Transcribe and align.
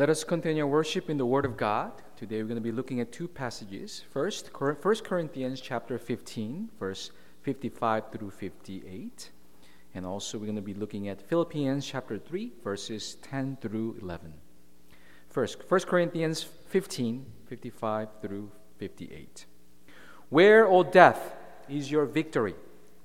Let 0.00 0.08
us 0.08 0.24
continue 0.24 0.62
our 0.62 0.66
worship 0.66 1.10
in 1.10 1.18
the 1.18 1.26
Word 1.26 1.44
of 1.44 1.58
God. 1.58 1.92
Today 2.16 2.36
we're 2.36 2.48
going 2.48 2.54
to 2.54 2.62
be 2.62 2.72
looking 2.72 3.00
at 3.00 3.12
two 3.12 3.28
passages. 3.28 4.02
First, 4.10 4.48
1 4.58 4.72
Corinthians 5.04 5.60
chapter 5.60 5.98
15, 5.98 6.70
verse 6.78 7.10
55 7.42 8.04
through 8.10 8.30
58. 8.30 9.30
And 9.94 10.06
also 10.06 10.38
we're 10.38 10.46
going 10.46 10.56
to 10.56 10.62
be 10.62 10.72
looking 10.72 11.08
at 11.08 11.20
Philippians 11.20 11.84
chapter 11.84 12.16
3, 12.16 12.50
verses 12.64 13.18
10 13.20 13.58
through 13.60 13.98
11. 14.00 14.32
First, 15.28 15.70
1 15.70 15.80
Corinthians 15.80 16.44
15, 16.44 17.26
55 17.44 18.08
through 18.22 18.50
58. 18.78 19.44
Where, 20.30 20.66
O 20.66 20.82
death, 20.82 21.36
is 21.68 21.90
your 21.90 22.06
victory? 22.06 22.54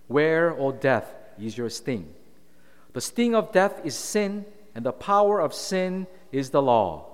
Where, 0.07 0.57
O 0.57 0.71
death, 0.71 1.13
is 1.37 1.57
your 1.57 1.69
sting? 1.69 2.13
The 2.93 3.01
sting 3.01 3.35
of 3.35 3.51
death 3.51 3.81
is 3.83 3.95
sin, 3.95 4.45
and 4.73 4.85
the 4.85 4.93
power 4.93 5.41
of 5.41 5.53
sin 5.53 6.07
is 6.35 6.49
the 6.49 6.61
law. 6.61 7.05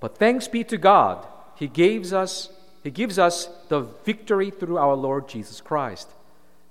But 0.00 0.18
thanks 0.18 0.48
be 0.48 0.64
to 0.64 0.76
God, 0.76 1.24
He 1.54 1.68
gives 1.68 2.12
us, 2.12 2.50
He 2.82 2.90
gives 2.90 3.18
us 3.18 3.48
the 3.68 3.80
victory 3.80 4.50
through 4.50 4.78
our 4.78 4.96
Lord 4.96 5.28
Jesus 5.28 5.60
Christ. 5.60 6.10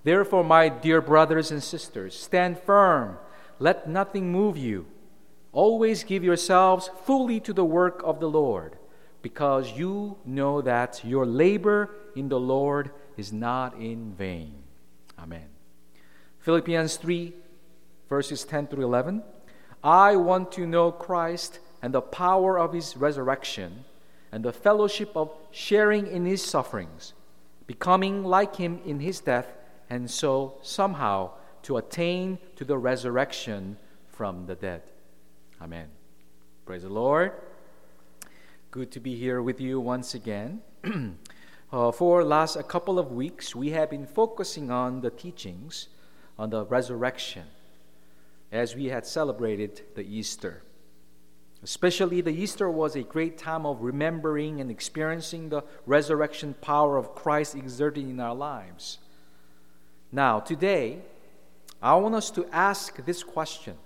Therefore, 0.03 0.44
my 0.44 0.67
dear 0.67 0.99
brothers 1.02 1.49
and 1.49 1.63
sisters, 1.63 2.20
stand 2.20 2.59
firm. 2.59 3.17
Let 3.58 3.88
nothing 3.88 4.31
move 4.31 4.58
you. 4.58 4.85
Always 5.53 6.03
give 6.03 6.23
yourselves 6.23 6.89
fully 7.05 7.39
to 7.39 7.53
the 7.53 7.63
work 7.63 8.02
of 8.03 8.20
the 8.20 8.30
Lord, 8.30 8.77
because 9.22 9.77
you 9.77 10.17
know 10.25 10.61
that 10.61 11.02
your 11.05 11.25
labor 11.25 11.89
in 12.17 12.27
the 12.27 12.39
Lord 12.39 12.91
is 13.16 13.31
not 13.31 13.75
in 13.80 14.13
vain. 14.13 14.55
Amen. 15.17 15.47
Philippians 16.39 16.97
3, 16.97 17.33
verses 18.09 18.44
10 18.44 18.67
through 18.67 18.83
11. 18.83 19.23
I 19.81 20.17
want 20.17 20.52
to 20.53 20.67
know 20.67 20.92
Christ 20.92 21.59
and 21.84 21.94
the 21.94 22.02
power 22.02 22.58
of 22.58 22.72
his 22.72 22.95
resurrection 22.95 23.84
and 24.31 24.44
the 24.44 24.53
fellowship 24.53 25.12
of 25.16 25.30
sharing 25.52 26.08
in 26.08 26.26
his 26.26 26.42
sufferings, 26.42 27.14
becoming 27.67 28.23
like 28.23 28.56
him 28.56 28.80
in 28.86 29.02
his 29.02 29.20
death, 29.20 29.53
and 29.89 30.09
so 30.09 30.56
somehow 30.61 31.30
to 31.61 31.76
attain 31.76 32.39
to 32.56 32.64
the 32.64 32.78
resurrection 32.78 33.78
from 34.08 34.45
the 34.45 34.56
dead. 34.56 34.81
Amen. 35.61 35.88
Praise 36.66 36.84
the 36.84 36.89
Lord. 36.89 37.34
Good 38.72 38.89
to 38.92 39.02
be 39.02 39.16
here 39.16 39.42
with 39.42 39.59
you 39.59 39.81
once 39.81 40.16
again. 40.16 40.61
uh, 41.73 41.92
for 41.92 42.23
last 42.23 42.56
a 42.56 42.64
couple 42.64 42.98
of 42.98 43.11
weeks, 43.11 43.54
we 43.54 43.72
have 43.72 43.89
been 43.89 44.08
focusing 44.08 44.72
on 44.72 45.02
the 45.02 45.09
teachings 45.09 45.89
on 46.39 46.50
the 46.50 46.66
resurrection 46.66 47.44
as 48.54 48.73
we 48.73 48.86
had 48.86 49.06
celebrated 49.06 49.81
the 49.95 50.04
Easter. 50.04 50.64
Especially, 51.64 52.19
the 52.19 52.31
Easter 52.31 52.69
was 52.69 52.95
a 52.95 53.03
great 53.03 53.38
time 53.38 53.66
of 53.66 53.81
remembering 53.81 54.59
and 54.59 54.69
experiencing 54.69 55.47
the 55.47 55.64
resurrection 55.86 56.55
power 56.59 56.97
of 56.97 57.16
Christ 57.16 57.55
exerted 57.55 58.03
in 58.03 58.20
our 58.20 58.36
lives. 58.36 58.97
Now, 60.11 60.42
today, 60.42 61.00
I 61.81 61.95
want 61.95 62.16
us 62.16 62.30
to 62.31 62.45
ask 62.52 63.03
this 63.05 63.23
question 63.23 63.78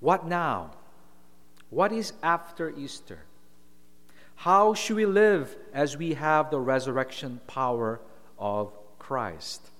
What 0.00 0.26
now? 0.26 0.72
What 1.68 1.92
is 1.92 2.14
after 2.22 2.70
Easter? 2.70 3.18
How 4.36 4.74
should 4.74 4.96
we 4.96 5.06
live 5.06 5.56
as 5.74 5.96
we 5.96 6.14
have 6.14 6.50
the 6.50 6.60
resurrection 6.60 7.40
power 7.46 8.00
of 8.38 8.72
Christ? 8.98 9.70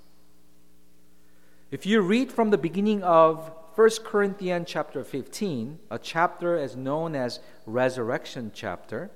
If 1.71 1.85
you 1.87 2.01
read 2.01 2.33
from 2.33 2.51
the 2.51 2.59
beginning 2.59 3.03
of 3.03 3.51
1 3.77 3.91
Corinthians 4.05 4.67
chapter 4.67 5.05
15, 5.05 5.79
a 5.91 5.99
chapter 5.99 6.57
as 6.57 6.77
known 6.77 7.15
as 7.15 7.41
resurrection 7.67 8.51
chapter, 8.55 9.11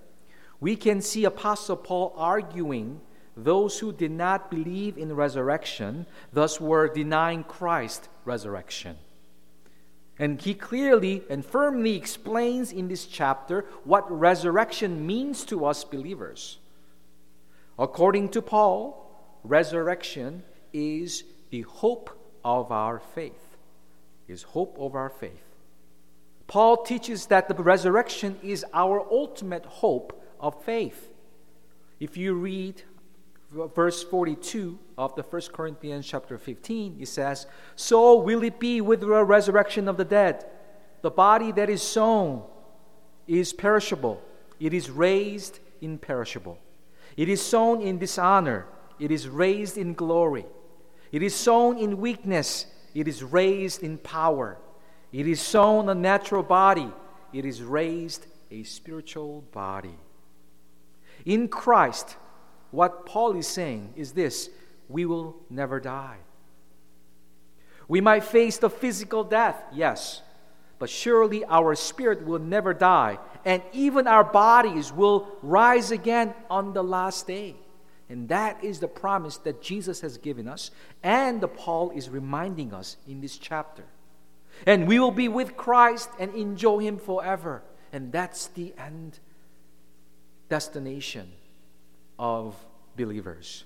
we 0.61 0.77
can 0.77 1.01
see 1.01 1.25
Apostle 1.25 1.77
Paul 1.77 2.13
arguing 2.15 3.01
those 3.35 3.79
who 3.79 3.91
did 3.91 4.11
not 4.11 4.51
believe 4.51 4.99
in 4.99 5.17
resurrection, 5.17 6.05
thus 6.35 6.61
were 6.61 6.89
denying 6.89 7.43
Christ 7.43 8.11
resurrection. 8.27 8.99
And 10.19 10.39
he 10.39 10.53
clearly 10.53 11.23
and 11.31 11.43
firmly 11.43 11.97
explains 11.97 12.71
in 12.71 12.89
this 12.89 13.07
chapter 13.07 13.65
what 13.85 14.11
resurrection 14.13 15.07
means 15.07 15.43
to 15.47 15.65
us 15.65 15.85
believers. 15.85 16.59
According 17.79 18.29
to 18.33 18.43
Paul, 18.43 19.41
resurrection 19.43 20.43
is 20.75 21.25
the 21.49 21.63
hope 21.63 22.11
of 22.45 22.71
our 22.71 22.99
faith. 22.99 23.50
Is 24.31 24.45
hope 24.45 24.77
of 24.79 24.95
our 24.95 25.09
faith. 25.09 25.43
Paul 26.47 26.85
teaches 26.85 27.27
that 27.27 27.49
the 27.49 27.55
resurrection 27.55 28.39
is 28.45 28.65
our 28.73 29.01
ultimate 29.11 29.67
hope 29.67 30.23
of 30.39 30.63
faith. 30.63 31.11
If 31.99 32.17
you 32.17 32.35
read 32.35 32.83
verse 33.51 34.05
42 34.05 34.79
of 34.97 35.17
the 35.17 35.25
First 35.25 35.53
Corinthians 35.53 36.07
chapter 36.07 36.39
15, 36.39 36.99
it 37.01 37.09
says, 37.09 37.47
So 37.75 38.21
will 38.21 38.45
it 38.45 38.61
be 38.61 38.81
with 38.81 39.01
the 39.01 39.25
resurrection 39.25 39.89
of 39.89 39.97
the 39.97 40.05
dead. 40.05 40.47
The 41.03 41.11
body 41.11 41.51
that 41.53 41.69
is 41.69 41.83
sown 41.83 42.45
is 43.27 43.53
perishable, 43.53 44.23
it 44.61 44.73
is 44.73 44.91
raised 44.91 45.59
imperishable. 45.81 46.59
It 47.17 47.29
is 47.29 47.45
sown 47.45 47.81
in 47.81 47.99
dishonor, 47.99 48.67
it 49.01 49.11
is 49.11 49.29
raised 49.29 49.77
in 49.77 49.95
glory. 49.95 50.47
It 51.11 51.25
is 51.25 51.35
sown 51.35 51.79
in 51.79 51.99
weakness, 51.99 52.67
it 52.95 53.09
is 53.09 53.23
raised 53.23 53.83
in 53.83 53.99
power. 53.99 54.59
It 55.13 55.27
is 55.27 55.41
sown 55.41 55.89
a 55.89 55.95
natural 55.95 56.43
body, 56.43 56.91
it 57.33 57.45
is 57.45 57.63
raised 57.63 58.27
a 58.51 58.63
spiritual 58.63 59.43
body. 59.53 59.99
In 61.25 61.49
Christ, 61.49 62.17
what 62.71 63.07
Paul 63.07 63.37
is 63.37 63.47
saying 63.47 63.95
is 63.97 64.13
this 64.13 64.51
we 64.89 65.05
will 65.07 65.37
never 65.49 65.81
die. 65.81 66.19
We 67.89 68.01
might 68.01 68.25
face 68.25 68.59
the 68.59 68.71
physical 68.71 69.25
death, 69.25 69.61
yes, 69.73 70.23
but 70.79 70.89
surely 70.89 71.45
our 71.45 71.75
spirit 71.75 72.25
will 72.25 72.39
never 72.39 72.73
die, 72.73 73.19
and 73.45 73.63
even 73.73 74.07
our 74.07 74.25
bodies 74.25 74.93
will 74.93 75.29
rise 75.43 75.91
again 75.91 76.35
on 76.49 76.73
the 76.73 76.85
last 76.85 77.27
day. 77.27 77.57
And 78.11 78.29
that 78.29 78.63
is 78.65 78.81
the 78.81 78.89
promise 78.89 79.37
that 79.39 79.63
Jesus 79.63 80.01
has 80.01 80.19
given 80.19 80.49
us, 80.49 80.73
and 81.01 81.41
the 81.41 81.47
Paul 81.47 81.93
is 81.93 82.11
reminding 82.11 82.75
us 82.75 82.97
in 83.07 83.21
this 83.21 83.39
chapter. 83.39 83.85
And 84.67 84.89
we 84.89 84.99
will 84.99 85.13
be 85.13 85.29
with 85.29 85.57
Christ 85.57 86.11
and 86.19 86.35
enjoy 86.35 86.81
Him 86.81 86.99
forever. 86.99 87.63
And 87.93 88.11
that's 88.11 88.49
the 88.49 88.75
end 88.77 89.21
destination 90.49 91.31
of 92.19 92.57
believers. 92.97 93.65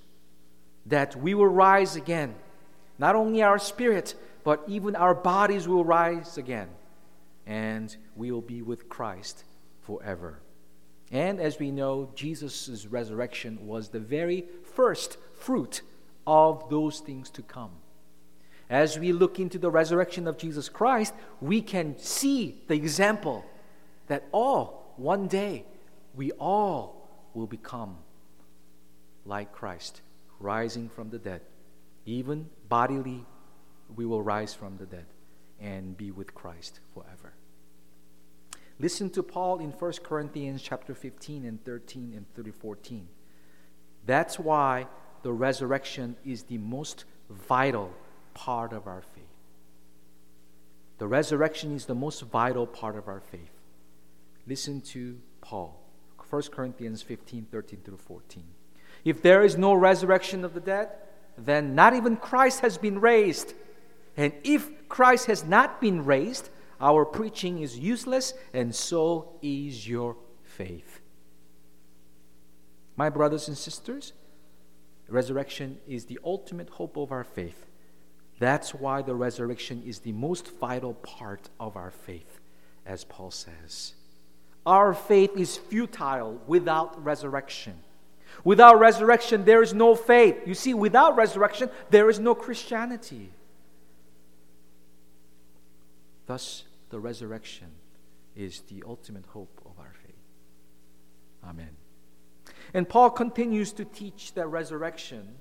That 0.87 1.16
we 1.16 1.32
will 1.32 1.49
rise 1.49 1.97
again. 1.97 2.34
Not 2.99 3.16
only 3.16 3.43
our 3.43 3.59
spirit, 3.59 4.15
but 4.44 4.62
even 4.69 4.94
our 4.94 5.15
bodies 5.15 5.66
will 5.66 5.84
rise 5.87 6.37
again. 6.37 6.69
And 7.47 7.97
we 8.15 8.31
will 8.31 8.43
be 8.43 8.61
with 8.61 8.91
Christ 8.91 9.44
forever. 9.81 10.38
And 11.10 11.41
as 11.41 11.59
we 11.59 11.70
know, 11.70 12.10
Jesus' 12.15 12.87
resurrection 12.87 13.66
was 13.66 13.88
the 13.88 14.00
very 14.00 14.44
first 14.75 15.16
fruit 15.34 15.82
of 16.26 16.69
those 16.70 17.00
things 17.00 17.31
to 17.31 17.42
come. 17.42 17.70
As 18.70 18.98
we 18.98 19.12
look 19.12 19.38
into 19.38 19.59
the 19.59 19.70
resurrection 19.70 20.26
of 20.26 20.38
Jesus 20.38 20.69
Christ, 20.69 21.14
we 21.41 21.60
can 21.60 21.98
see 21.98 22.62
the 22.66 22.75
example 22.75 23.44
that 24.06 24.25
all, 24.32 24.94
one 24.97 25.28
day, 25.28 25.64
we 26.14 26.32
all 26.32 27.09
will 27.34 27.47
become 27.47 27.98
like 29.26 29.53
Christ, 29.53 30.00
rising 30.41 30.88
from 30.88 31.10
the 31.10 31.19
dead. 31.19 31.43
Even 32.06 32.49
bodily, 32.69 33.25
we 33.96 34.06
will 34.06 34.23
rise 34.23 34.55
from 34.55 34.76
the 34.76 34.87
dead 34.87 35.06
and 35.61 35.96
be 35.96 36.11
with 36.11 36.34
Christ 36.34 36.81
forever. 36.94 37.24
Listen 38.79 39.09
to 39.11 39.23
Paul 39.23 39.61
in 39.61 39.71
1 39.71 39.93
Corinthians 40.03 40.61
chapter 40.62 40.94
15 40.94 41.44
and 41.44 41.65
13 41.65 42.12
and 42.17 42.26
30, 42.35 42.50
14. 42.50 43.09
That's 44.06 44.38
why 44.38 44.87
the 45.23 45.32
resurrection 45.32 46.17
is 46.25 46.44
the 46.44 46.59
most 46.59 47.05
vital 47.31 47.93
part 48.35 48.73
of 48.73 48.87
our 48.87 49.03
faith. 49.03 49.25
The 50.99 51.06
resurrection 51.06 51.75
is 51.75 51.87
the 51.87 51.94
most 51.94 52.23
vital 52.23 52.67
part 52.67 52.97
of 52.97 53.09
our 53.09 53.21
faith. 53.21 53.50
Listen 54.47 54.81
to 54.81 55.19
Paul, 55.41 55.81
1 56.29 56.43
Corinthians 56.53 57.00
15, 57.03 57.47
13 57.50 57.81
through 57.85 57.97
14. 57.97 58.44
If 59.05 59.23
there 59.23 59.44
is 59.44 59.56
no 59.56 59.75
resurrection 59.75 60.44
of 60.44 60.55
the 60.55 60.61
dead, 60.61 60.88
then 61.37 61.75
not 61.75 61.94
even 61.94 62.17
Christ 62.17 62.61
has 62.61 62.79
been 62.79 63.00
raised. 63.00 63.55
And 64.17 64.32
if 64.44 64.88
Christ 64.88 65.26
has 65.26 65.44
not 65.44 65.81
been 65.81 66.05
raised, 66.05 66.49
our 66.84 67.06
preaching 67.06 67.60
is 67.60 67.78
useless, 67.78 68.34
and 68.52 68.75
so 68.75 69.38
is 69.40 69.88
your 69.88 70.16
faith. 70.42 71.00
My 72.94 73.08
brothers 73.08 73.48
and 73.48 73.56
sisters, 73.56 74.12
resurrection 75.08 75.78
is 75.88 76.04
the 76.04 76.19
ultimate 76.22 76.69
hope 76.69 76.98
of 76.98 77.10
our 77.10 77.25
faith. 77.25 77.64
That's 78.38 78.75
why 78.75 79.00
the 79.00 79.14
resurrection 79.14 79.82
is 79.86 80.00
the 80.00 80.12
most 80.12 80.46
vital 80.60 80.92
part 80.92 81.48
of 81.58 81.75
our 81.75 81.90
faith, 81.90 82.38
as 82.84 83.02
Paul 83.04 83.30
says. 83.30 83.94
our 84.66 84.94
faith 84.94 85.37
is 85.37 85.56
futile 85.56 86.40
without 86.46 87.02
resurrection. 87.02 87.75
Without 88.42 88.78
resurrection, 88.78 89.44
there 89.44 89.62
is 89.62 89.72
no 89.72 89.94
faith. 89.94 90.37
You 90.46 90.54
see, 90.54 90.75
without 90.75 91.16
resurrection, 91.16 91.70
there 91.90 92.08
is 92.10 92.19
no 92.19 92.34
Christianity. 92.34 93.30
Thus, 96.26 96.64
the 96.94 97.00
resurrection 97.00 97.67
is 98.37 98.61
the 98.69 98.85
ultimate 98.87 99.26
hope 99.26 99.61
of 99.67 99.73
our 99.81 99.93
faith. 100.06 100.14
Amen. 101.43 101.70
And 102.73 102.88
Paul 102.88 103.11
continues 103.11 103.73
to 103.73 103.85
teach 103.85 104.32
that 104.35 104.46
resurrection 104.46 105.35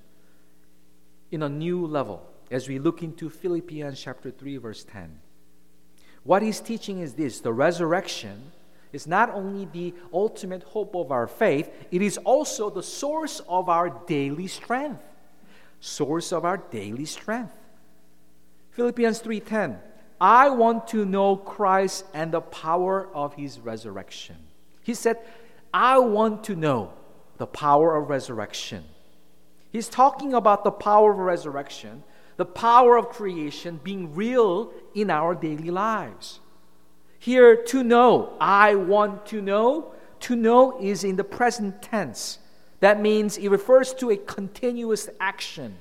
in 1.29 1.43
a 1.43 1.49
new 1.49 1.85
level 1.85 2.27
as 2.49 2.67
we 2.67 2.79
look 2.79 3.03
into 3.03 3.29
Philippians 3.29 4.01
chapter 4.01 4.31
3 4.31 4.57
verse 4.57 4.83
10. 4.83 5.19
What 6.23 6.41
he's 6.41 6.59
teaching 6.59 7.01
is 7.01 7.13
this, 7.13 7.39
the 7.39 7.53
resurrection 7.53 8.51
is 8.91 9.05
not 9.05 9.29
only 9.29 9.65
the 9.65 9.93
ultimate 10.11 10.63
hope 10.63 10.95
of 10.95 11.11
our 11.11 11.27
faith, 11.27 11.69
it 11.91 12.01
is 12.01 12.17
also 12.17 12.71
the 12.71 12.81
source 12.81 13.41
of 13.47 13.69
our 13.69 13.91
daily 14.07 14.47
strength. 14.47 15.03
Source 15.79 16.33
of 16.33 16.45
our 16.45 16.57
daily 16.57 17.05
strength. 17.05 17.53
Philippians 18.71 19.21
3:10 19.21 19.92
I 20.19 20.49
want 20.49 20.87
to 20.89 21.05
know 21.05 21.35
Christ 21.35 22.05
and 22.13 22.31
the 22.31 22.41
power 22.41 23.09
of 23.13 23.33
his 23.35 23.59
resurrection. 23.59 24.37
He 24.81 24.93
said, 24.93 25.17
I 25.73 25.99
want 25.99 26.43
to 26.45 26.55
know 26.55 26.93
the 27.37 27.47
power 27.47 27.95
of 27.95 28.09
resurrection. 28.09 28.83
He's 29.71 29.89
talking 29.89 30.33
about 30.33 30.63
the 30.63 30.71
power 30.71 31.11
of 31.11 31.17
resurrection, 31.17 32.03
the 32.37 32.45
power 32.45 32.97
of 32.97 33.09
creation 33.09 33.79
being 33.83 34.13
real 34.13 34.71
in 34.93 35.09
our 35.09 35.33
daily 35.33 35.71
lives. 35.71 36.39
Here, 37.19 37.55
to 37.55 37.83
know, 37.83 38.35
I 38.39 38.75
want 38.75 39.25
to 39.27 39.41
know. 39.41 39.93
To 40.21 40.35
know 40.35 40.79
is 40.79 41.03
in 41.03 41.15
the 41.15 41.23
present 41.23 41.81
tense. 41.81 42.39
That 42.81 43.01
means 43.01 43.37
it 43.37 43.49
refers 43.49 43.93
to 43.95 44.11
a 44.11 44.17
continuous 44.17 45.09
action. 45.19 45.77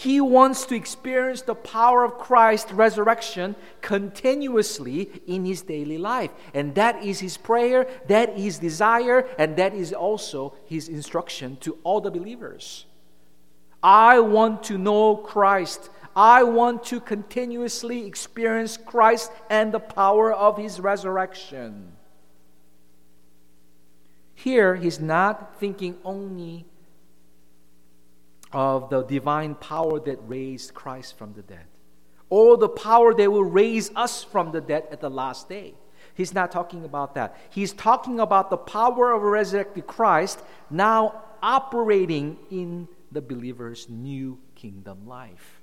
He 0.00 0.18
wants 0.18 0.64
to 0.64 0.74
experience 0.74 1.42
the 1.42 1.54
power 1.54 2.04
of 2.04 2.16
Christ's 2.16 2.72
resurrection 2.72 3.54
continuously 3.82 5.10
in 5.26 5.44
his 5.44 5.60
daily 5.60 5.98
life. 5.98 6.30
And 6.54 6.74
that 6.76 7.04
is 7.04 7.20
his 7.20 7.36
prayer, 7.36 7.86
that 8.08 8.30
is 8.30 8.44
his 8.44 8.58
desire, 8.60 9.28
and 9.38 9.56
that 9.56 9.74
is 9.74 9.92
also 9.92 10.54
his 10.64 10.88
instruction 10.88 11.58
to 11.60 11.76
all 11.82 12.00
the 12.00 12.10
believers. 12.10 12.86
I 13.82 14.20
want 14.20 14.62
to 14.64 14.78
know 14.78 15.16
Christ. 15.16 15.90
I 16.16 16.44
want 16.44 16.82
to 16.84 16.98
continuously 16.98 18.06
experience 18.06 18.78
Christ 18.78 19.30
and 19.50 19.70
the 19.70 19.80
power 19.80 20.32
of 20.32 20.56
his 20.56 20.80
resurrection. 20.80 21.92
Here, 24.34 24.76
he's 24.76 24.98
not 24.98 25.60
thinking 25.60 25.98
only 26.06 26.64
of 28.52 28.90
the 28.90 29.02
divine 29.02 29.54
power 29.54 30.00
that 30.00 30.18
raised 30.26 30.74
Christ 30.74 31.16
from 31.16 31.32
the 31.34 31.42
dead, 31.42 31.66
or 32.28 32.56
the 32.56 32.68
power 32.68 33.14
that 33.14 33.30
will 33.30 33.44
raise 33.44 33.90
us 33.94 34.24
from 34.24 34.52
the 34.52 34.60
dead 34.60 34.86
at 34.90 35.00
the 35.00 35.10
last 35.10 35.48
day. 35.48 35.74
He's 36.14 36.34
not 36.34 36.50
talking 36.50 36.84
about 36.84 37.14
that. 37.14 37.36
He's 37.50 37.72
talking 37.72 38.20
about 38.20 38.50
the 38.50 38.56
power 38.56 39.12
of 39.12 39.22
resurrected 39.22 39.86
Christ 39.86 40.40
now 40.68 41.22
operating 41.42 42.38
in 42.50 42.88
the 43.12 43.20
believer's 43.20 43.88
new 43.88 44.38
kingdom 44.54 45.06
life. 45.06 45.62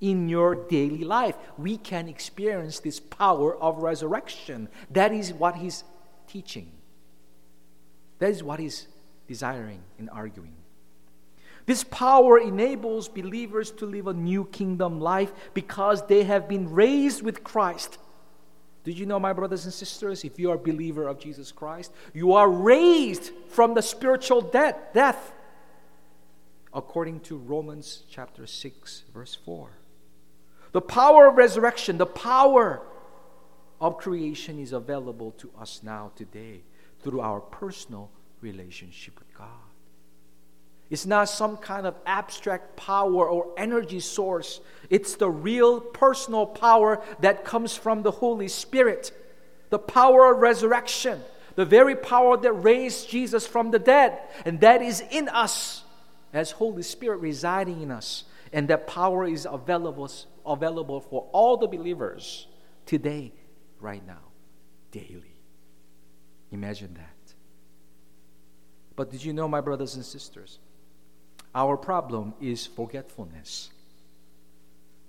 In 0.00 0.28
your 0.28 0.54
daily 0.54 1.04
life, 1.04 1.36
we 1.56 1.78
can 1.78 2.08
experience 2.08 2.80
this 2.80 3.00
power 3.00 3.56
of 3.56 3.78
resurrection. 3.78 4.68
That 4.90 5.12
is 5.12 5.32
what 5.32 5.56
he's 5.56 5.84
teaching. 6.26 6.72
That 8.18 8.30
is 8.30 8.42
what 8.42 8.60
he's 8.60 8.88
desiring 9.26 9.82
and 9.98 10.10
arguing. 10.10 10.56
This 11.66 11.82
power 11.84 12.38
enables 12.38 13.08
believers 13.08 13.72
to 13.72 13.86
live 13.86 14.06
a 14.06 14.14
new 14.14 14.44
kingdom 14.46 15.00
life 15.00 15.32
because 15.52 16.06
they 16.06 16.22
have 16.22 16.48
been 16.48 16.72
raised 16.72 17.22
with 17.22 17.42
Christ. 17.42 17.98
Did 18.84 18.96
you 18.96 19.04
know, 19.04 19.18
my 19.18 19.32
brothers 19.32 19.64
and 19.64 19.74
sisters, 19.74 20.24
if 20.24 20.38
you 20.38 20.52
are 20.52 20.54
a 20.54 20.58
believer 20.58 21.08
of 21.08 21.18
Jesus 21.18 21.50
Christ, 21.50 21.92
you 22.14 22.34
are 22.34 22.48
raised 22.48 23.32
from 23.48 23.74
the 23.74 23.82
spiritual 23.82 24.40
death, 24.40 24.76
death 24.94 25.32
according 26.72 27.18
to 27.20 27.36
Romans 27.36 28.04
chapter 28.08 28.46
6, 28.46 29.04
verse 29.12 29.34
4. 29.34 29.70
The 30.70 30.80
power 30.80 31.26
of 31.26 31.36
resurrection, 31.36 31.98
the 31.98 32.06
power 32.06 32.80
of 33.80 33.98
creation 33.98 34.60
is 34.60 34.72
available 34.72 35.32
to 35.32 35.50
us 35.58 35.80
now 35.82 36.12
today 36.14 36.62
through 37.00 37.20
our 37.20 37.40
personal 37.40 38.10
relationship 38.40 39.18
with 39.18 39.36
God. 39.36 39.65
It's 40.88 41.06
not 41.06 41.28
some 41.28 41.56
kind 41.56 41.86
of 41.86 41.96
abstract 42.06 42.76
power 42.76 43.28
or 43.28 43.52
energy 43.56 44.00
source. 44.00 44.60
It's 44.88 45.16
the 45.16 45.28
real 45.28 45.80
personal 45.80 46.46
power 46.46 47.02
that 47.20 47.44
comes 47.44 47.76
from 47.76 48.02
the 48.02 48.12
Holy 48.12 48.48
Spirit. 48.48 49.10
The 49.70 49.80
power 49.80 50.32
of 50.32 50.38
resurrection, 50.38 51.20
the 51.56 51.64
very 51.64 51.96
power 51.96 52.36
that 52.36 52.52
raised 52.52 53.10
Jesus 53.10 53.46
from 53.46 53.72
the 53.72 53.80
dead, 53.80 54.18
and 54.44 54.60
that 54.60 54.80
is 54.80 55.02
in 55.10 55.28
us 55.28 55.82
as 56.32 56.52
Holy 56.52 56.82
Spirit 56.82 57.16
residing 57.16 57.80
in 57.82 57.90
us. 57.90 58.24
And 58.52 58.68
that 58.68 58.86
power 58.86 59.26
is 59.26 59.46
available, 59.50 60.08
available 60.46 61.00
for 61.00 61.28
all 61.32 61.56
the 61.56 61.66
believers 61.66 62.46
today, 62.86 63.32
right 63.80 64.06
now, 64.06 64.22
daily. 64.92 65.40
Imagine 66.52 66.94
that. 66.94 67.34
But 68.94 69.10
did 69.10 69.24
you 69.24 69.32
know, 69.32 69.48
my 69.48 69.60
brothers 69.60 69.96
and 69.96 70.04
sisters? 70.04 70.60
Our 71.56 71.78
problem 71.78 72.34
is 72.38 72.66
forgetfulness. 72.66 73.70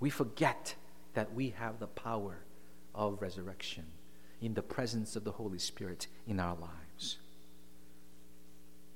We 0.00 0.08
forget 0.08 0.74
that 1.12 1.34
we 1.34 1.50
have 1.50 1.78
the 1.78 1.88
power 1.88 2.38
of 2.94 3.20
resurrection 3.20 3.84
in 4.40 4.54
the 4.54 4.62
presence 4.62 5.14
of 5.14 5.24
the 5.24 5.30
Holy 5.30 5.58
Spirit 5.58 6.06
in 6.26 6.40
our 6.40 6.56
lives. 6.56 7.18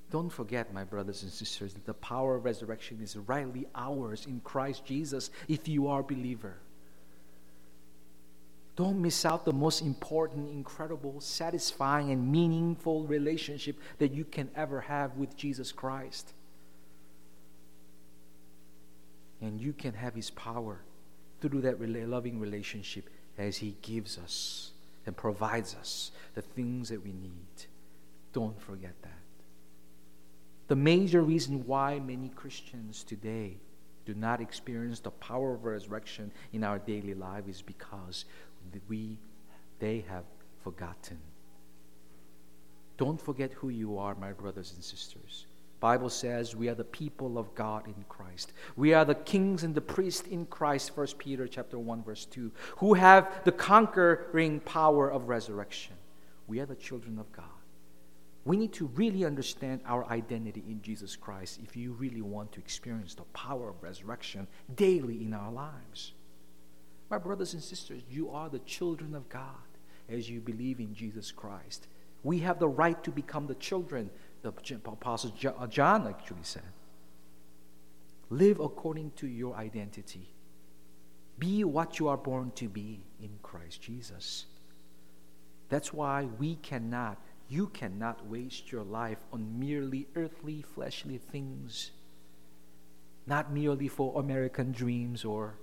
Don't 0.09 0.31
forget, 0.31 0.73
my 0.73 0.83
brothers 0.83 1.21
and 1.21 1.31
sisters, 1.31 1.73
that 1.73 1.85
the 1.85 1.93
power 1.93 2.35
of 2.35 2.45
resurrection 2.45 2.99
is 3.03 3.15
rightly 3.17 3.67
ours 3.75 4.25
in 4.25 4.41
Christ 4.43 4.83
Jesus 4.83 5.29
if 5.47 5.67
you 5.67 5.87
are 5.87 5.99
a 5.99 6.03
believer. 6.03 6.55
Don't 8.75 8.99
miss 8.99 9.25
out 9.25 9.45
the 9.45 9.53
most 9.53 9.81
important, 9.81 10.49
incredible, 10.49 11.21
satisfying, 11.21 12.09
and 12.09 12.31
meaningful 12.31 13.05
relationship 13.05 13.75
that 13.99 14.11
you 14.11 14.25
can 14.25 14.49
ever 14.55 14.81
have 14.81 15.17
with 15.17 15.37
Jesus 15.37 15.71
Christ. 15.71 16.33
And 19.43 19.59
you 19.59 19.73
can 19.73 19.93
have 19.93 20.15
His 20.15 20.29
power 20.29 20.79
through 21.41 21.61
that 21.61 21.81
loving 22.09 22.39
relationship 22.39 23.09
as 23.37 23.57
He 23.57 23.75
gives 23.81 24.17
us 24.17 24.71
and 25.05 25.17
provides 25.17 25.75
us 25.75 26.11
the 26.33 26.41
things 26.41 26.87
that 26.89 27.03
we 27.03 27.11
need. 27.11 27.67
Don't 28.31 28.59
forget 28.59 28.93
that. 29.01 29.11
The 30.69 30.77
major 30.77 31.21
reason 31.21 31.67
why 31.67 31.99
many 31.99 32.29
Christians 32.29 33.03
today 33.03 33.57
do 34.05 34.13
not 34.13 34.39
experience 34.39 35.01
the 35.01 35.11
power 35.11 35.53
of 35.53 35.65
resurrection 35.65 36.31
in 36.53 36.63
our 36.63 36.79
daily 36.79 37.13
life 37.13 37.43
is 37.49 37.61
because 37.61 38.23
we 38.87 39.17
they 39.79 40.05
have 40.07 40.23
forgotten. 40.63 41.17
Don't 42.95 43.19
forget 43.19 43.51
who 43.51 43.67
you 43.67 43.97
are, 43.97 44.15
my 44.15 44.31
brothers 44.31 44.71
and 44.73 44.81
sisters. 44.83 45.45
Bible 45.83 46.09
says 46.09 46.55
we 46.55 46.69
are 46.69 46.75
the 46.75 46.85
people 46.85 47.37
of 47.37 47.53
God 47.55 47.87
in 47.87 48.05
Christ. 48.07 48.53
We 48.77 48.93
are 48.93 49.03
the 49.03 49.15
kings 49.15 49.65
and 49.65 49.75
the 49.75 49.81
priests 49.81 50.25
in 50.29 50.45
Christ, 50.45 50.95
1 50.95 51.07
Peter 51.17 51.45
chapter 51.45 51.77
1 51.77 52.03
verse 52.03 52.23
2, 52.23 52.53
who 52.77 52.93
have 52.93 53.43
the 53.43 53.51
conquering 53.51 54.61
power 54.61 55.11
of 55.11 55.27
resurrection. 55.27 55.97
We 56.47 56.61
are 56.61 56.65
the 56.65 56.75
children 56.75 57.19
of 57.19 57.29
God. 57.33 57.43
We 58.45 58.55
need 58.55 58.71
to 58.75 58.85
really 58.95 59.25
understand 59.25 59.81
our 59.85 60.05
identity 60.05 60.63
in 60.65 60.81
Jesus 60.81 61.17
Christ 61.17 61.59
if 61.61 61.75
you 61.75 61.91
really 61.91 62.21
want 62.21 62.53
to 62.53 62.61
experience 62.61 63.13
the 63.13 63.23
power 63.33 63.67
of 63.67 63.83
resurrection 63.83 64.47
daily 64.77 65.25
in 65.25 65.33
our 65.33 65.51
lives. 65.51 66.13
My 67.09 67.17
brothers 67.17 67.55
and 67.55 67.61
sisters, 67.61 68.03
you 68.09 68.29
are 68.29 68.47
the 68.47 68.59
children 68.59 69.13
of 69.13 69.27
God 69.27 69.67
as 70.07 70.29
you 70.29 70.39
believe 70.39 70.79
in 70.79 70.95
Jesus 70.95 71.29
Christ. 71.29 71.87
We 72.23 72.39
have 72.39 72.57
the 72.57 72.69
right 72.69 73.03
to 73.03 73.11
become 73.11 73.47
the 73.47 73.55
children 73.55 74.09
The 74.43 74.53
apostle 74.85 75.33
uh, 75.57 75.67
John 75.67 76.07
actually 76.07 76.43
said. 76.43 76.63
Live 78.29 78.59
according 78.59 79.11
to 79.17 79.27
your 79.27 79.55
identity. 79.55 80.29
Be 81.39 81.63
what 81.63 81.99
you 81.99 82.07
are 82.09 82.17
born 82.17 82.51
to 82.55 82.69
be 82.69 83.01
in 83.21 83.39
Christ 83.41 83.81
Jesus. 83.81 84.45
That's 85.69 85.91
why 85.93 86.27
we 86.37 86.55
cannot, 86.55 87.17
you 87.49 87.67
cannot 87.67 88.27
waste 88.27 88.71
your 88.71 88.83
life 88.83 89.19
on 89.31 89.59
merely 89.59 90.07
earthly, 90.15 90.61
fleshly 90.61 91.17
things, 91.17 91.91
not 93.25 93.51
merely 93.51 93.87
for 93.87 94.19
American 94.19 94.71
dreams 94.71 95.25
or 95.25 95.55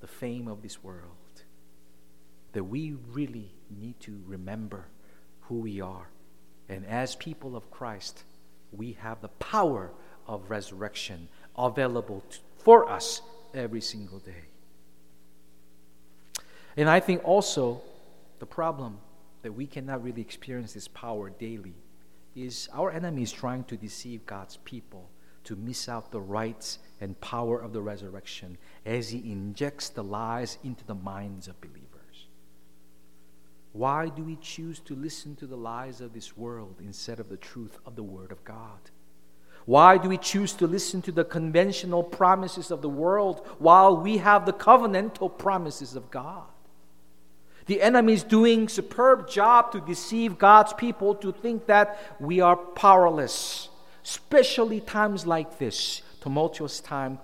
the 0.00 0.06
fame 0.06 0.46
of 0.46 0.62
this 0.62 0.84
world. 0.84 1.10
that 2.54 2.64
we 2.64 2.94
really 3.12 3.50
need 3.68 3.98
to 4.00 4.22
remember 4.26 4.86
who 5.42 5.58
we 5.58 5.80
are. 5.80 6.08
And 6.68 6.86
as 6.86 7.14
people 7.16 7.56
of 7.56 7.70
Christ, 7.70 8.24
we 8.72 8.92
have 9.00 9.20
the 9.20 9.28
power 9.28 9.90
of 10.26 10.50
resurrection 10.50 11.28
available 11.56 12.22
to, 12.30 12.38
for 12.58 12.88
us 12.88 13.20
every 13.52 13.80
single 13.80 14.18
day. 14.18 14.44
And 16.76 16.88
I 16.88 17.00
think 17.00 17.22
also 17.24 17.82
the 18.38 18.46
problem 18.46 18.98
that 19.42 19.52
we 19.52 19.66
cannot 19.66 20.02
really 20.02 20.22
experience 20.22 20.72
this 20.72 20.88
power 20.88 21.30
daily 21.30 21.74
is 22.34 22.68
our 22.72 22.90
enemy 22.90 23.22
is 23.22 23.30
trying 23.30 23.64
to 23.64 23.76
deceive 23.76 24.26
God's 24.26 24.56
people 24.64 25.10
to 25.44 25.54
miss 25.54 25.88
out 25.88 26.10
the 26.10 26.20
rights 26.20 26.78
and 27.00 27.20
power 27.20 27.60
of 27.60 27.72
the 27.72 27.82
resurrection 27.82 28.56
as 28.86 29.10
he 29.10 29.18
injects 29.30 29.90
the 29.90 30.02
lies 30.02 30.58
into 30.64 30.84
the 30.86 30.94
minds 30.94 31.46
of 31.46 31.60
believers. 31.60 31.93
Why 33.74 34.08
do 34.08 34.22
we 34.22 34.36
choose 34.36 34.78
to 34.80 34.94
listen 34.94 35.34
to 35.36 35.48
the 35.48 35.56
lies 35.56 36.00
of 36.00 36.12
this 36.12 36.36
world 36.36 36.76
instead 36.78 37.18
of 37.18 37.28
the 37.28 37.36
truth 37.36 37.76
of 37.84 37.96
the 37.96 38.04
Word 38.04 38.30
of 38.30 38.44
God? 38.44 38.78
Why 39.64 39.98
do 39.98 40.08
we 40.08 40.16
choose 40.16 40.52
to 40.54 40.68
listen 40.68 41.02
to 41.02 41.12
the 41.12 41.24
conventional 41.24 42.04
promises 42.04 42.70
of 42.70 42.82
the 42.82 42.88
world 42.88 43.44
while 43.58 43.96
we 43.96 44.18
have 44.18 44.46
the 44.46 44.52
covenantal 44.52 45.36
promises 45.36 45.96
of 45.96 46.08
God? 46.12 46.44
The 47.66 47.82
enemy 47.82 48.12
is 48.12 48.22
doing 48.22 48.68
superb 48.68 49.28
job 49.28 49.72
to 49.72 49.80
deceive 49.80 50.38
God's 50.38 50.72
people 50.72 51.16
to 51.16 51.32
think 51.32 51.66
that 51.66 51.98
we 52.20 52.40
are 52.40 52.56
powerless, 52.56 53.70
especially 54.04 54.82
times 54.82 55.26
like 55.26 55.58
this, 55.58 56.02
tumultuous 56.20 56.78
time 56.78 57.18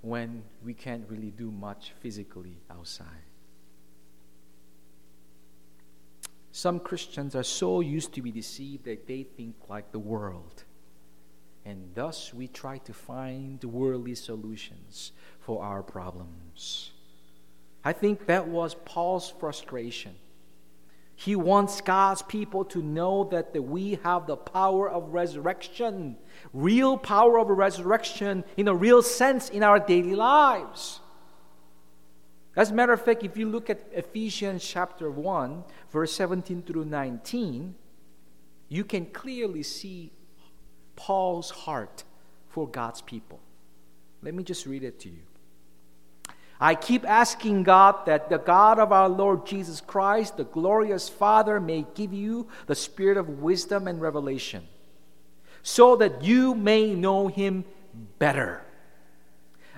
when 0.00 0.42
we 0.64 0.74
can't 0.74 1.04
really 1.08 1.30
do 1.30 1.52
much 1.52 1.92
physically 2.00 2.56
outside. 2.68 3.23
Some 6.56 6.78
Christians 6.78 7.34
are 7.34 7.42
so 7.42 7.80
used 7.80 8.12
to 8.12 8.22
be 8.22 8.30
deceived 8.30 8.84
that 8.84 9.08
they 9.08 9.24
think 9.24 9.56
like 9.68 9.90
the 9.90 9.98
world. 9.98 10.62
And 11.64 11.90
thus 11.96 12.32
we 12.32 12.46
try 12.46 12.78
to 12.78 12.92
find 12.92 13.62
worldly 13.64 14.14
solutions 14.14 15.10
for 15.40 15.64
our 15.64 15.82
problems. 15.82 16.92
I 17.84 17.92
think 17.92 18.26
that 18.26 18.46
was 18.46 18.76
Paul's 18.84 19.28
frustration. 19.40 20.14
He 21.16 21.34
wants 21.34 21.80
God's 21.80 22.22
people 22.22 22.64
to 22.66 22.80
know 22.80 23.24
that, 23.32 23.60
we 23.60 23.98
have 24.04 24.28
the 24.28 24.36
power 24.36 24.88
of 24.88 25.12
resurrection, 25.12 26.16
real 26.52 26.96
power 26.96 27.36
of 27.40 27.48
resurrection 27.48 28.44
in 28.56 28.68
a 28.68 28.74
real 28.74 29.02
sense 29.02 29.48
in 29.48 29.64
our 29.64 29.80
daily 29.80 30.14
lives. 30.14 31.00
As 32.56 32.70
a 32.70 32.74
matter 32.74 32.92
of 32.92 33.02
fact, 33.02 33.24
if 33.24 33.36
you 33.36 33.48
look 33.48 33.68
at 33.68 33.80
Ephesians 33.92 34.64
chapter 34.64 35.10
1, 35.10 35.64
verse 35.90 36.12
17 36.12 36.62
through 36.62 36.84
19, 36.84 37.74
you 38.68 38.84
can 38.84 39.06
clearly 39.06 39.62
see 39.62 40.12
Paul's 40.94 41.50
heart 41.50 42.04
for 42.48 42.68
God's 42.68 43.00
people. 43.00 43.40
Let 44.22 44.34
me 44.34 44.44
just 44.44 44.66
read 44.66 44.84
it 44.84 45.00
to 45.00 45.08
you. 45.08 45.22
I 46.60 46.76
keep 46.76 47.04
asking 47.04 47.64
God 47.64 48.06
that 48.06 48.30
the 48.30 48.38
God 48.38 48.78
of 48.78 48.92
our 48.92 49.08
Lord 49.08 49.44
Jesus 49.44 49.80
Christ, 49.80 50.36
the 50.36 50.44
glorious 50.44 51.08
Father, 51.08 51.58
may 51.58 51.84
give 51.94 52.12
you 52.12 52.46
the 52.66 52.76
spirit 52.76 53.16
of 53.16 53.42
wisdom 53.42 53.88
and 53.88 54.00
revelation, 54.00 54.62
so 55.62 55.96
that 55.96 56.22
you 56.22 56.54
may 56.54 56.94
know 56.94 57.26
him 57.26 57.64
better. 58.20 58.62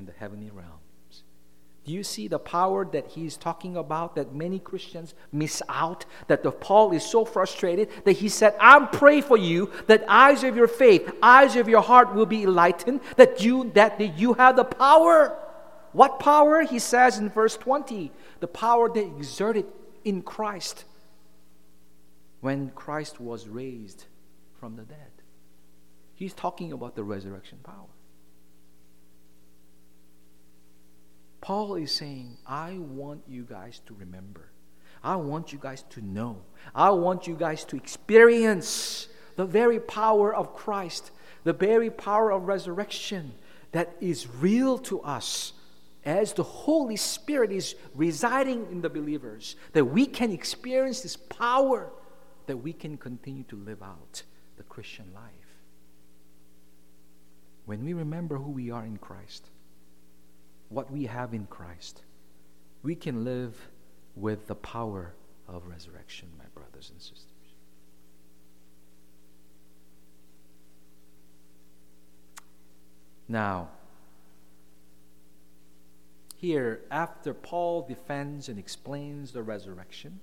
in 0.00 0.06
the 0.06 0.12
heavenly 0.12 0.50
realms. 0.50 1.22
Do 1.84 1.92
you 1.92 2.02
see 2.02 2.28
the 2.28 2.38
power 2.38 2.84
that 2.84 3.06
he's 3.06 3.36
talking 3.36 3.76
about 3.76 4.16
that 4.16 4.34
many 4.34 4.58
Christians 4.58 5.14
miss 5.32 5.62
out? 5.68 6.04
That 6.26 6.42
the 6.42 6.52
Paul 6.52 6.92
is 6.92 7.04
so 7.04 7.24
frustrated 7.24 7.88
that 8.04 8.12
he 8.12 8.28
said, 8.28 8.54
I'm 8.60 8.88
for 9.22 9.38
you 9.38 9.70
that 9.86 10.04
eyes 10.08 10.44
of 10.44 10.56
your 10.56 10.68
faith, 10.68 11.10
eyes 11.22 11.56
of 11.56 11.68
your 11.68 11.80
heart 11.80 12.14
will 12.14 12.26
be 12.26 12.42
enlightened, 12.42 13.00
that 13.16 13.42
you 13.42 13.70
that, 13.74 13.98
that 13.98 14.18
you 14.18 14.34
have 14.34 14.56
the 14.56 14.64
power 14.64 15.36
what 15.92 16.20
power? 16.20 16.62
He 16.62 16.78
says 16.78 17.18
in 17.18 17.30
verse 17.30 17.56
20 17.56 18.12
the 18.40 18.46
power 18.46 18.88
that 18.88 19.04
exerted 19.04 19.66
in 20.04 20.22
Christ 20.22 20.84
when 22.40 22.70
Christ 22.70 23.20
was 23.20 23.48
raised 23.48 24.04
from 24.58 24.76
the 24.76 24.82
dead. 24.82 24.96
He's 26.14 26.32
talking 26.32 26.72
about 26.72 26.96
the 26.96 27.04
resurrection 27.04 27.58
power. 27.62 27.88
Paul 31.40 31.76
is 31.76 31.92
saying, 31.92 32.36
I 32.46 32.78
want 32.78 33.22
you 33.26 33.44
guys 33.44 33.80
to 33.86 33.94
remember. 33.94 34.50
I 35.02 35.16
want 35.16 35.52
you 35.52 35.58
guys 35.58 35.84
to 35.90 36.04
know. 36.04 36.42
I 36.74 36.90
want 36.90 37.26
you 37.26 37.34
guys 37.34 37.64
to 37.66 37.76
experience 37.76 39.08
the 39.36 39.46
very 39.46 39.80
power 39.80 40.34
of 40.34 40.54
Christ, 40.54 41.10
the 41.44 41.54
very 41.54 41.90
power 41.90 42.30
of 42.30 42.46
resurrection 42.46 43.32
that 43.72 43.96
is 44.00 44.28
real 44.28 44.76
to 44.78 45.00
us 45.00 45.54
as 46.04 46.32
the 46.32 46.42
Holy 46.42 46.96
Spirit 46.96 47.52
is 47.52 47.74
residing 47.94 48.66
in 48.70 48.80
the 48.80 48.90
believers, 48.90 49.56
that 49.72 49.84
we 49.84 50.06
can 50.06 50.32
experience 50.32 51.02
this 51.02 51.16
power, 51.16 51.90
that 52.46 52.56
we 52.56 52.72
can 52.72 52.96
continue 52.96 53.44
to 53.44 53.56
live 53.56 53.82
out 53.82 54.22
the 54.56 54.62
Christian 54.64 55.06
life. 55.14 55.22
When 57.66 57.84
we 57.84 57.92
remember 57.92 58.38
who 58.38 58.50
we 58.50 58.70
are 58.70 58.84
in 58.84 58.96
Christ, 58.96 59.50
what 60.70 60.90
we 60.90 61.04
have 61.04 61.34
in 61.34 61.46
Christ, 61.46 62.02
we 62.82 62.94
can 62.94 63.24
live 63.24 63.68
with 64.16 64.46
the 64.46 64.54
power 64.54 65.12
of 65.46 65.66
resurrection, 65.66 66.28
my 66.38 66.44
brothers 66.54 66.90
and 66.90 67.00
sisters. 67.00 67.26
Now, 73.28 73.68
here, 76.36 76.80
after 76.90 77.34
Paul 77.34 77.82
defends 77.86 78.48
and 78.48 78.58
explains 78.58 79.32
the 79.32 79.42
resurrection, 79.42 80.20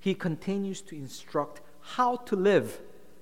he 0.00 0.14
continues 0.14 0.80
to 0.82 0.96
instruct 0.96 1.60
how 1.80 2.16
to 2.16 2.36
live 2.36 2.80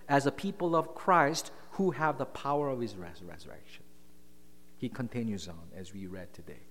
as 0.09 0.27
a 0.27 0.33
people 0.33 0.77
of 0.77 0.95
Christ 0.95 1.51
who 1.73 1.93
have 1.93 2.19
the 2.19 2.27
power 2.27 2.69
of 2.69 2.81
his 2.81 2.95
res- 2.95 3.23
resurrection. 3.23 3.86
He 4.79 4.89
continues 4.89 5.49
on 5.49 5.69
as 5.77 5.93
we 5.93 6.07
read 6.07 6.33
today. 6.33 6.63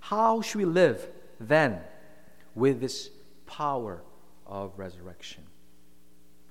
How 0.00 0.40
should 0.40 0.58
we 0.58 0.64
live 0.64 1.08
then 1.38 1.80
with 2.54 2.80
this 2.80 3.10
power 3.46 4.02
of 4.46 4.72
resurrection? 4.78 5.44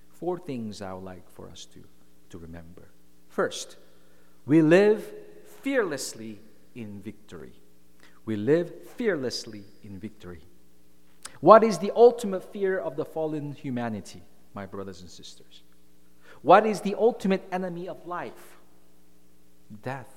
Four 0.09 0.39
things 0.39 0.81
I 0.81 0.93
would 0.93 1.03
like 1.03 1.29
for 1.33 1.49
us 1.49 1.65
to, 1.73 1.83
to 2.29 2.37
remember. 2.37 2.89
First, 3.29 3.77
we 4.45 4.61
live 4.61 5.13
fearlessly 5.61 6.39
in 6.75 7.01
victory 7.01 7.53
we 8.27 8.35
live 8.35 8.89
fearlessly 8.97 9.63
in 9.83 9.97
victory. 9.97 10.41
What 11.39 11.63
is 11.63 11.77
the 11.77 11.93
ultimate 11.95 12.43
fear 12.51 12.77
of 12.77 12.97
the 12.97 13.05
fallen 13.05 13.53
humanity, 13.53 14.21
my 14.53 14.65
brothers 14.65 14.99
and 14.99 15.09
sisters? 15.09 15.63
What 16.41 16.65
is 16.65 16.81
the 16.81 16.95
ultimate 16.95 17.47
enemy 17.53 17.87
of 17.87 18.05
life? 18.05 18.57
Death. 19.81 20.13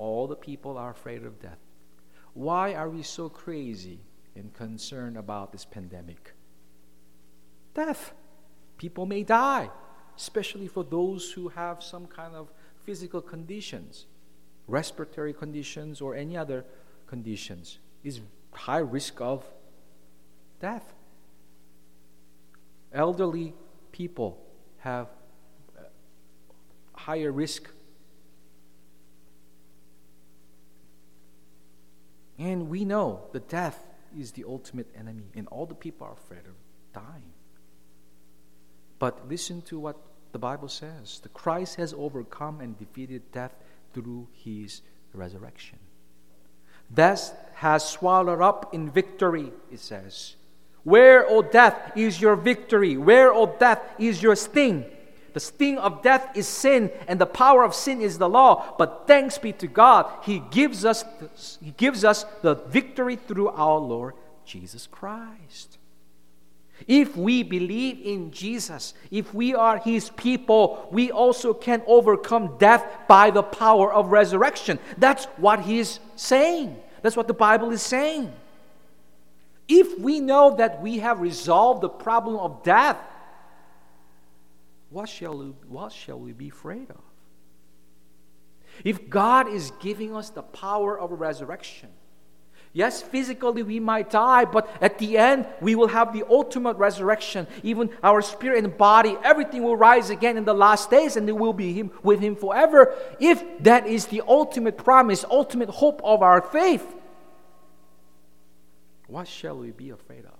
All 0.00 0.26
the 0.26 0.36
people 0.36 0.78
are 0.78 0.90
afraid 0.90 1.24
of 1.24 1.40
death. 1.40 1.58
Why 2.32 2.74
are 2.74 2.88
we 2.88 3.02
so 3.02 3.28
crazy 3.28 4.00
and 4.34 4.52
concerned 4.54 5.16
about 5.16 5.52
this 5.52 5.64
pandemic? 5.64 6.32
Death. 7.74 8.14
People 8.78 9.04
may 9.04 9.22
die, 9.22 9.68
especially 10.16 10.66
for 10.66 10.84
those 10.84 11.32
who 11.32 11.48
have 11.48 11.82
some 11.82 12.06
kind 12.06 12.34
of 12.34 12.50
physical 12.84 13.20
conditions 13.20 14.06
respiratory 14.70 15.32
conditions 15.32 16.00
or 16.00 16.14
any 16.14 16.36
other 16.36 16.64
conditions 17.06 17.80
is 18.04 18.20
high 18.52 18.78
risk 18.78 19.20
of 19.20 19.44
death. 20.60 20.94
Elderly 22.92 23.52
people 23.92 24.40
have 24.78 25.08
uh, 25.76 25.82
higher 26.94 27.32
risk. 27.32 27.68
And 32.40 32.70
we 32.70 32.86
know 32.86 33.20
the 33.32 33.40
death 33.40 33.86
is 34.18 34.32
the 34.32 34.44
ultimate 34.48 34.88
enemy, 34.98 35.26
and 35.36 35.46
all 35.48 35.66
the 35.66 35.74
people 35.74 36.06
are 36.06 36.14
afraid 36.14 36.46
of 36.46 36.54
dying. 36.94 37.34
But 38.98 39.28
listen 39.28 39.60
to 39.62 39.78
what 39.78 39.96
the 40.32 40.38
Bible 40.38 40.68
says 40.68 41.20
the 41.22 41.28
Christ 41.28 41.76
has 41.76 41.92
overcome 41.92 42.60
and 42.60 42.78
defeated 42.78 43.30
death 43.30 43.54
through 43.92 44.26
his 44.32 44.80
resurrection. 45.12 45.78
Death 46.92 47.36
has 47.54 47.86
swallowed 47.86 48.40
up 48.40 48.74
in 48.74 48.90
victory, 48.90 49.52
it 49.70 49.78
says. 49.80 50.36
Where, 50.82 51.28
O 51.28 51.42
death, 51.42 51.92
is 51.94 52.22
your 52.22 52.36
victory? 52.36 52.96
Where, 52.96 53.34
O 53.34 53.54
death, 53.58 53.80
is 53.98 54.22
your 54.22 54.34
sting? 54.34 54.86
The 55.32 55.40
sting 55.40 55.78
of 55.78 56.02
death 56.02 56.36
is 56.36 56.48
sin, 56.48 56.90
and 57.06 57.20
the 57.20 57.26
power 57.26 57.62
of 57.62 57.74
sin 57.74 58.00
is 58.00 58.18
the 58.18 58.28
law. 58.28 58.74
But 58.78 59.04
thanks 59.06 59.38
be 59.38 59.52
to 59.54 59.66
God, 59.66 60.10
He 60.22 60.42
gives 60.50 60.84
us, 60.84 61.04
He 61.62 61.72
gives 61.72 62.04
us 62.04 62.24
the 62.42 62.54
victory 62.54 63.16
through 63.16 63.48
our 63.48 63.78
Lord 63.78 64.14
Jesus 64.44 64.86
Christ. 64.86 65.78
If 66.88 67.16
we 67.16 67.42
believe 67.42 68.00
in 68.02 68.30
Jesus, 68.30 68.94
if 69.10 69.34
we 69.34 69.54
are 69.54 69.78
His 69.78 70.10
people, 70.10 70.88
we 70.90 71.10
also 71.10 71.52
can 71.52 71.82
overcome 71.86 72.56
death 72.58 72.84
by 73.06 73.30
the 73.30 73.42
power 73.42 73.92
of 73.92 74.12
resurrection. 74.12 74.78
That's 74.98 75.26
what 75.36 75.60
He's 75.60 76.00
saying. 76.16 76.76
That's 77.02 77.16
what 77.16 77.28
the 77.28 77.34
Bible 77.34 77.70
is 77.70 77.82
saying. 77.82 78.32
If 79.68 79.98
we 80.00 80.20
know 80.20 80.56
that 80.56 80.82
we 80.82 80.98
have 80.98 81.20
resolved 81.20 81.82
the 81.82 81.88
problem 81.88 82.36
of 82.36 82.62
death, 82.64 82.96
what 84.90 85.08
shall 85.08 85.38
we, 85.38 85.46
what 85.68 85.92
shall 85.92 86.18
we 86.18 86.32
be 86.32 86.48
afraid 86.48 86.90
of? 86.90 87.00
If 88.84 89.08
God 89.08 89.48
is 89.48 89.72
giving 89.80 90.14
us 90.14 90.30
the 90.30 90.42
power 90.42 90.98
of 90.98 91.10
resurrection, 91.12 91.90
Yes, 92.72 93.02
physically 93.02 93.64
we 93.64 93.80
might 93.80 94.10
die, 94.10 94.44
but 94.44 94.70
at 94.80 94.98
the 94.98 95.18
end 95.18 95.46
we 95.60 95.74
will 95.74 95.88
have 95.88 96.12
the 96.12 96.24
ultimate 96.30 96.76
resurrection. 96.76 97.48
Even 97.64 97.90
our 98.02 98.22
spirit 98.22 98.62
and 98.62 98.76
body, 98.76 99.16
everything 99.24 99.64
will 99.64 99.76
rise 99.76 100.10
again 100.10 100.36
in 100.36 100.44
the 100.44 100.54
last 100.54 100.88
days 100.88 101.16
and 101.16 101.26
we 101.26 101.32
will 101.32 101.52
be 101.52 101.72
him, 101.72 101.90
with 102.04 102.20
Him 102.20 102.36
forever. 102.36 102.94
If 103.18 103.42
that 103.64 103.88
is 103.88 104.06
the 104.06 104.22
ultimate 104.26 104.78
promise, 104.78 105.24
ultimate 105.28 105.68
hope 105.68 106.00
of 106.04 106.22
our 106.22 106.40
faith, 106.40 106.86
what 109.08 109.26
shall 109.26 109.58
we 109.58 109.72
be 109.72 109.90
afraid 109.90 110.24
of? 110.24 110.39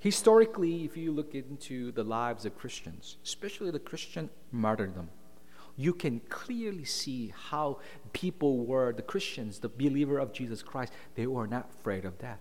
Historically, 0.00 0.84
if 0.84 0.96
you 0.96 1.12
look 1.12 1.34
into 1.34 1.92
the 1.92 2.02
lives 2.02 2.46
of 2.46 2.56
Christians, 2.56 3.18
especially 3.22 3.70
the 3.70 3.78
Christian 3.78 4.30
martyrdom, 4.50 5.10
you 5.76 5.92
can 5.92 6.20
clearly 6.30 6.84
see 6.84 7.32
how 7.48 7.78
people 8.12 8.64
were, 8.64 8.92
the 8.92 9.02
Christians, 9.02 9.58
the 9.58 9.68
believer 9.68 10.18
of 10.18 10.32
Jesus 10.32 10.62
Christ, 10.62 10.92
they 11.14 11.26
were 11.26 11.46
not 11.46 11.70
afraid 11.78 12.06
of 12.06 12.18
death. 12.18 12.40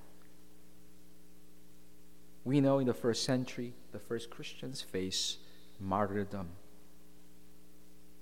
We 2.45 2.61
know 2.61 2.79
in 2.79 2.87
the 2.87 2.93
first 2.93 3.23
century, 3.23 3.73
the 3.91 3.99
first 3.99 4.29
Christians 4.29 4.81
faced 4.81 5.39
martyrdom, 5.79 6.49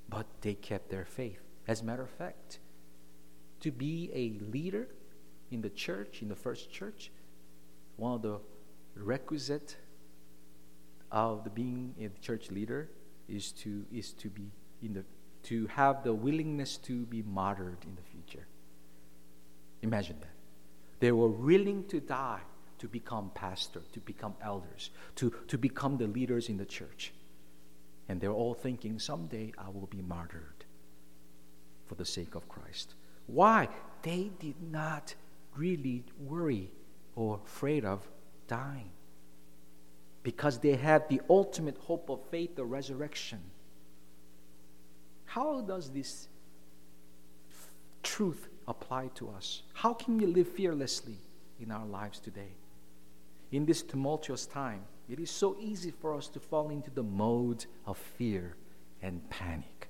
but 0.10 0.26
they 0.42 0.56
kept 0.56 0.90
their 0.90 1.06
faith. 1.06 1.42
As 1.68 1.82
a 1.82 1.86
matter 1.86 2.04
of 2.04 2.10
fact, 2.10 2.60
to 3.60 3.72
be 3.72 4.10
a 4.14 4.44
leader 4.52 4.88
in 5.52 5.62
the 5.62 5.70
church, 5.70 6.22
in 6.22 6.28
the 6.28 6.36
first 6.36 6.72
church, 6.72 7.12
one 7.98 8.14
of 8.14 8.22
the 8.22 8.40
requisite 9.04 9.78
of 11.12 11.44
the 11.44 11.50
being 11.50 11.96
a 12.00 12.10
church 12.22 12.52
leader 12.52 12.90
is 13.28 13.52
to 13.52 13.86
is 13.92 14.12
to 14.14 14.30
be 14.30 14.52
in 14.82 14.94
the 14.94 15.04
to 15.44 15.68
have 15.68 16.04
the 16.04 16.14
willingness 16.14 16.78
to 16.78 17.06
be 17.06 17.22
martyred 17.22 17.78
in 17.86 17.96
the 17.96 18.02
future. 18.02 18.48
Imagine 19.82 20.18
that. 20.20 20.34
They 21.00 21.12
were 21.12 21.30
willing 21.30 21.86
to 21.86 22.00
die 22.00 22.42
to 22.80 22.88
become 22.88 23.32
pastor, 23.34 23.82
to 23.94 24.00
become 24.00 24.36
elders, 24.42 24.92
to, 25.16 25.34
to 25.48 25.58
become 25.58 25.98
the 25.98 26.08
leaders 26.08 26.50
in 26.50 26.58
the 26.58 26.66
church. 26.66 27.14
And 28.10 28.22
they're 28.22 28.32
all 28.32 28.54
thinking, 28.54 29.00
someday 29.00 29.54
I 29.58 29.70
will 29.70 29.88
be 29.88 30.02
martyred 30.02 30.66
for 31.86 31.96
the 31.96 32.06
sake 32.06 32.36
of 32.36 32.48
Christ. 32.48 32.94
Why? 33.28 33.70
They 34.02 34.32
did 34.40 34.56
not 34.62 35.16
really 35.56 36.04
worry 36.20 36.72
or 37.16 37.40
afraid 37.46 37.84
of 37.84 38.08
dying 38.48 38.90
because 40.24 40.60
they 40.60 40.76
had 40.76 41.08
the 41.10 41.22
ultimate 41.30 41.78
hope 41.78 42.10
of 42.10 42.20
faith, 42.30 42.56
the 42.56 42.66
resurrection. 42.66 43.40
How 45.26 45.62
does 45.62 45.90
this 45.90 46.28
truth 48.04 48.48
apply 48.68 49.10
to 49.16 49.30
us? 49.30 49.62
How 49.74 49.94
can 49.94 50.18
we 50.18 50.26
live 50.26 50.48
fearlessly 50.48 51.18
in 51.62 51.72
our 51.72 51.86
lives 51.86 52.20
today? 52.20 52.56
In 53.52 53.66
this 53.66 53.82
tumultuous 53.82 54.46
time, 54.46 54.82
it 55.10 55.20
is 55.20 55.32
so 55.32 55.56
easy 55.60 55.92
for 55.92 56.14
us 56.14 56.28
to 56.30 56.40
fall 56.40 56.70
into 56.70 56.92
the 56.92 57.04
mode 57.04 57.66
of 57.86 57.98
fear 57.98 58.56
and 59.02 59.30
panic. 59.30 59.88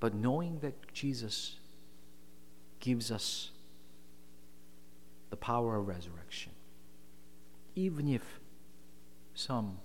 But 0.00 0.14
knowing 0.14 0.58
that 0.60 0.92
Jesus 0.92 1.56
gives 2.82 3.12
us 3.12 3.52
the 5.30 5.36
power 5.36 5.76
of 5.76 5.86
resurrection, 5.86 6.52
even 7.76 8.08
if 8.08 8.40
some 9.34 9.78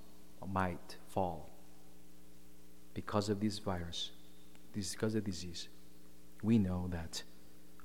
might 0.45 0.97
fall 1.07 1.49
because 2.95 3.29
of 3.29 3.39
this 3.39 3.59
virus, 3.59 4.11
this 4.73 4.93
because 4.93 5.13
of 5.13 5.23
disease, 5.23 5.69
we 6.41 6.57
know 6.57 6.87
that 6.89 7.21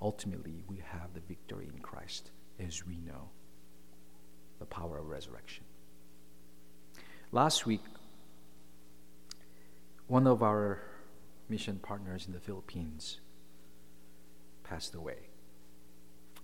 ultimately 0.00 0.64
we 0.66 0.78
have 0.78 1.12
the 1.12 1.20
victory 1.20 1.70
in 1.72 1.78
Christ 1.80 2.30
as 2.58 2.86
we 2.86 2.96
know 2.96 3.28
the 4.58 4.64
power 4.64 4.98
of 4.98 5.08
resurrection. 5.08 5.64
Last 7.32 7.66
week, 7.66 7.82
one 10.06 10.26
of 10.26 10.42
our 10.42 10.82
mission 11.50 11.78
partners 11.82 12.26
in 12.26 12.32
the 12.32 12.40
Philippines 12.40 13.18
passed 14.72 14.94
away 14.94 15.18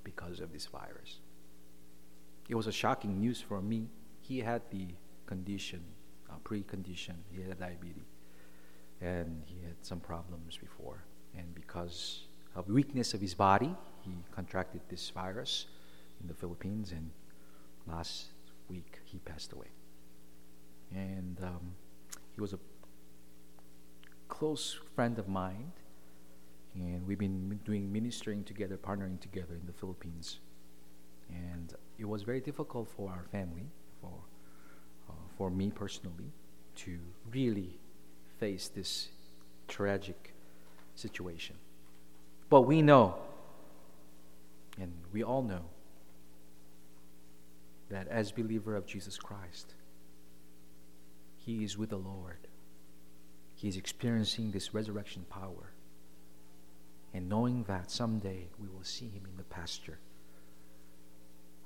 because 0.05 0.41
of 0.41 0.53
this 0.53 0.67
virus. 0.67 1.21
It 2.49 2.55
was 2.55 2.67
a 2.67 2.73
shocking 2.73 3.19
news 3.19 3.41
for 3.41 3.61
me. 3.63 3.89
He 4.21 4.41
had 4.41 4.63
the 4.71 4.87
condition 5.27 5.83
uh, 6.31 6.35
precondition. 6.45 7.17
He 7.31 7.41
had 7.43 7.53
a 7.53 7.55
diabetes, 7.55 8.11
and 9.01 9.43
he 9.47 9.61
had 9.65 9.77
some 9.83 10.01
problems 10.01 10.59
before. 10.59 11.05
And 11.39 11.55
because 11.55 12.27
of 12.55 12.69
weakness 12.69 13.15
of 13.15 13.21
his 13.21 13.35
body, 13.35 13.75
he 14.03 14.13
contracted 14.31 14.83
this 14.89 15.09
virus 15.11 15.67
in 16.21 16.27
the 16.29 16.35
Philippines, 16.35 16.93
and 16.93 17.11
last 17.87 18.27
week 18.69 19.01
he 19.05 19.19
passed 19.19 19.53
away. 19.53 19.71
And 20.95 21.39
um, 21.43 21.73
he 22.35 22.41
was 22.41 22.53
a 22.53 22.59
close 24.29 24.79
friend 24.95 25.19
of 25.19 25.29
mine, 25.29 25.73
and 26.75 27.07
we've 27.07 27.19
been 27.19 27.61
doing 27.65 27.93
ministering 27.93 28.45
together, 28.45 28.77
partnering 28.77 29.21
together 29.21 29.55
in 29.55 29.67
the 29.67 29.73
Philippines. 29.73 30.41
And 31.29 31.75
it 31.99 32.05
was 32.05 32.23
very 32.23 32.41
difficult 32.41 32.89
for 32.89 33.11
our 33.11 33.25
family, 33.31 33.67
for 34.01 34.13
uh, 35.09 35.13
for 35.37 35.51
me 35.51 35.71
personally 35.71 36.33
to 36.77 36.99
really 37.31 37.79
face 38.39 38.69
this 38.69 39.09
tragic 39.67 40.35
situation. 40.95 41.57
But 42.49 42.63
we 42.63 42.83
know, 42.83 43.17
and 44.81 44.93
we 45.13 45.23
all 45.23 45.43
know, 45.43 45.65
that 47.91 48.09
as 48.09 48.33
believer 48.33 48.77
of 48.77 48.87
Jesus 48.87 49.17
Christ, 49.17 49.75
he 51.37 51.65
is 51.65 51.77
with 51.77 51.91
the 51.91 51.97
Lord. 51.97 52.47
He 53.55 53.69
is 53.69 53.77
experiencing 53.77 54.51
this 54.51 54.75
resurrection 54.75 55.25
power. 55.29 55.73
And 57.15 57.29
knowing 57.29 57.65
that 57.65 57.91
someday 57.91 58.49
we 58.59 58.69
will 58.69 58.85
see 58.85 59.09
him 59.09 59.23
in 59.29 59.37
the 59.37 59.45
pasture, 59.45 59.99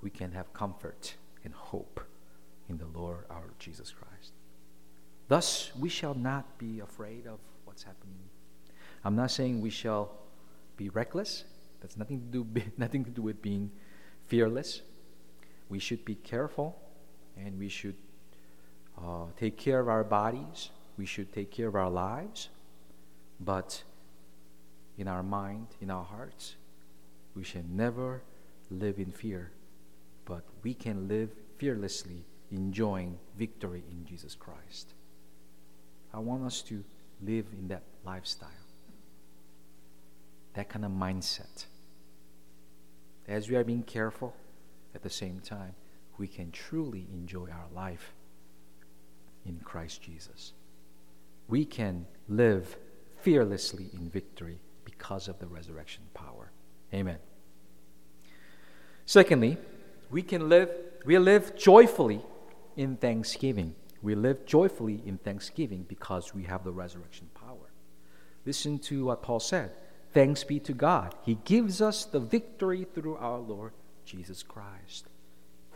we 0.01 0.11
can 0.11 0.33
have 0.33 0.53
comfort 0.53 1.15
and 1.45 1.53
hope 1.53 2.01
in 2.69 2.79
the 2.79 2.87
Lord 2.87 3.25
our 3.31 3.51
Jesus 3.59 3.93
Christ. 3.93 4.33
Thus, 5.29 5.73
we 5.79 5.89
shall 5.89 6.15
not 6.15 6.59
be 6.59 6.81
afraid 6.81 7.27
of 7.27 7.39
what's 7.65 7.83
happening. 7.83 8.19
I'm 9.05 9.17
not 9.17 9.31
saying 9.31 9.61
we 9.61 9.71
shall 9.71 10.13
be 10.77 10.89
reckless. 10.91 11.45
That's 11.81 11.97
nothing 11.97 12.21
to 12.21 12.45
do 12.45 12.63
nothing 12.77 13.05
to 13.05 13.11
do 13.11 13.23
with 13.23 13.43
being 13.43 13.71
fearless. 14.27 14.83
We 15.69 15.79
should 15.79 16.05
be 16.05 16.17
careful, 16.17 16.79
and 17.37 17.59
we 17.59 17.69
should 17.69 17.97
uh, 18.99 19.27
take 19.37 19.57
care 19.57 19.81
of 19.81 19.89
our 19.89 20.05
bodies. 20.05 20.71
We 20.99 21.07
should 21.07 21.33
take 21.33 21.51
care 21.51 21.69
of 21.69 21.75
our 21.75 21.91
lives, 21.91 22.51
but 23.41 23.83
in 24.99 25.09
our 25.09 25.23
mind, 25.23 25.69
in 25.81 25.91
our 25.91 26.05
hearts, 26.05 26.57
we 27.35 27.45
shall 27.45 27.65
never 27.69 28.23
live 28.71 28.99
in 28.99 29.11
fear, 29.11 29.51
but 30.25 30.45
we 30.63 30.75
can 30.75 31.09
live 31.09 31.31
fearlessly 31.59 32.25
enjoying 32.51 33.19
victory 33.39 33.83
in 33.91 34.05
Jesus 34.05 34.35
Christ. 34.35 34.95
I 36.13 36.19
want 36.19 36.45
us 36.45 36.61
to 36.63 36.85
live 37.23 37.47
in 37.59 37.69
that 37.69 37.83
lifestyle, 38.05 38.49
that 40.55 40.69
kind 40.69 40.85
of 40.85 40.91
mindset. 40.91 41.67
As 43.27 43.49
we 43.49 43.57
are 43.57 43.65
being 43.65 43.83
careful, 43.83 44.35
at 44.95 45.03
the 45.03 45.11
same 45.11 45.41
time, 45.41 45.75
we 46.19 46.29
can 46.29 46.51
truly 46.51 47.07
enjoy 47.13 47.49
our 47.49 47.69
life 47.75 48.13
in 49.47 49.59
Christ 49.65 50.03
Jesus. 50.03 50.53
We 51.49 51.65
can 51.65 52.07
live 52.29 52.77
fearlessly 53.21 53.89
in 53.95 54.11
victory 54.11 54.61
because 55.03 55.27
of 55.27 55.37
the 55.41 55.47
resurrection 55.49 56.05
power. 56.15 56.53
Amen. 56.95 57.19
Secondly, 59.05 59.57
we 60.13 60.23
can 60.23 60.49
live 60.49 60.71
we 61.05 61.19
live 61.19 61.57
joyfully 61.57 62.21
in 62.77 62.97
thanksgiving. 62.97 63.75
We 64.01 64.15
live 64.15 64.47
joyfully 64.47 65.03
in 65.05 65.19
thanksgiving 65.19 65.87
because 65.89 66.33
we 66.33 66.45
have 66.45 66.63
the 66.63 66.71
resurrection 66.71 67.29
power. 67.35 67.73
Listen 68.47 68.79
to 68.91 69.07
what 69.07 69.23
Paul 69.23 69.41
said. 69.41 69.73
Thanks 70.13 70.45
be 70.45 70.61
to 70.61 70.73
God. 70.73 71.17
He 71.23 71.35
gives 71.45 71.83
us 71.83 72.05
the 72.05 72.21
victory 72.21 72.87
through 72.95 73.17
our 73.17 73.39
Lord 73.39 73.73
Jesus 74.05 74.45
Christ. 74.45 75.07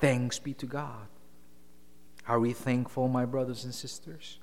Thanks 0.01 0.39
be 0.39 0.55
to 0.55 0.67
God. 0.67 1.09
Are 2.29 2.39
we 2.39 2.53
thankful, 2.53 3.09
my 3.09 3.25
brothers 3.25 3.65
and 3.65 3.75
sisters? 3.75 4.39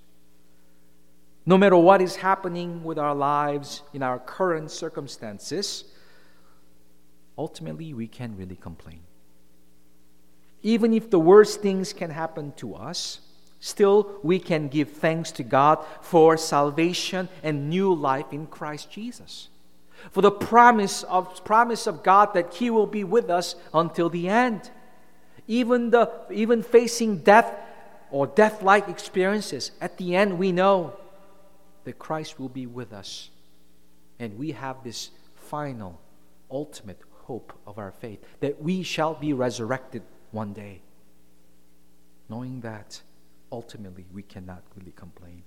No 1.46 1.58
matter 1.58 1.76
what 1.76 2.02
is 2.02 2.16
happening 2.16 2.84
with 2.84 2.98
our 2.98 3.14
lives 3.14 3.82
in 3.94 4.02
our 4.02 4.18
current 4.18 4.72
circumstances, 4.72 5.84
ultimately 7.38 7.94
we 7.94 8.08
can't 8.08 8.38
really 8.38 8.56
complain. 8.56 9.02
Even 10.62 10.94
if 10.94 11.10
the 11.10 11.20
worst 11.20 11.62
things 11.62 11.92
can 11.92 12.10
happen 12.10 12.54
to 12.54 12.76
us, 12.76 13.20
still 13.60 14.20
we 14.24 14.40
can 14.40 14.70
give 14.70 14.92
thanks 14.92 15.32
to 15.32 15.44
God 15.44 15.84
for 16.02 16.38
salvation 16.38 17.28
and 17.44 17.70
new 17.70 17.94
life 17.94 18.32
in 18.32 18.48
Christ 18.48 18.90
Jesus. 18.90 19.50
For 20.12 20.22
the 20.22 20.32
promise 20.32 21.04
of 21.04 21.44
promise 21.44 21.88
of 21.88 22.04
God 22.04 22.34
that 22.34 22.54
he 22.56 22.70
will 22.70 22.88
be 22.88 23.04
with 23.04 23.30
us 23.30 23.56
until 23.74 24.10
the 24.10 24.30
end. 24.30 24.72
Even 25.48 25.90
the 25.90 26.10
even 26.32 26.64
facing 26.64 27.18
death 27.18 27.54
or 28.12 28.28
death-like 28.28 28.88
experiences, 28.88 29.72
at 29.82 29.98
the 29.98 30.16
end 30.16 30.38
we 30.38 30.54
know 30.54 30.94
that 31.84 32.00
Christ 32.00 32.40
will 32.40 32.50
be 32.50 32.66
with 32.66 32.94
us. 32.94 33.30
And 34.20 34.38
we 34.38 34.52
have 34.52 34.84
this 34.84 35.10
final 35.36 36.00
ultimate 36.50 37.00
hope 37.24 37.54
of 37.66 37.78
our 37.78 37.92
faith 37.92 38.20
that 38.40 38.62
we 38.62 38.84
shall 38.84 39.14
be 39.14 39.34
resurrected 39.34 40.04
one 40.32 40.54
day, 40.54 40.82
knowing 42.30 42.62
that 42.62 43.02
ultimately 43.52 44.06
we 44.14 44.24
cannot 44.24 44.64
really 44.76 44.94
complain. 44.96 45.44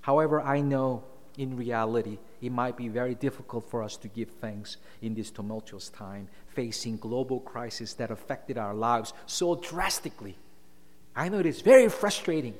However, 0.00 0.40
I 0.40 0.60
know 0.60 1.04
in 1.36 1.56
reality 1.56 2.18
it 2.40 2.52
might 2.52 2.76
be 2.76 2.88
very 2.88 3.14
difficult 3.14 3.68
for 3.70 3.82
us 3.82 3.96
to 3.98 4.08
give 4.08 4.30
thanks 4.40 4.76
in 5.02 5.14
this 5.14 5.30
tumultuous 5.30 5.88
time, 5.88 6.28
facing 6.48 6.96
global 6.96 7.40
crisis 7.40 7.94
that 7.94 8.10
affected 8.10 8.58
our 8.58 8.74
lives 8.74 9.12
so 9.26 9.56
drastically. 9.56 10.36
I 11.16 11.28
know 11.28 11.38
it 11.38 11.46
is 11.46 11.60
very 11.60 11.88
frustrating. 11.88 12.54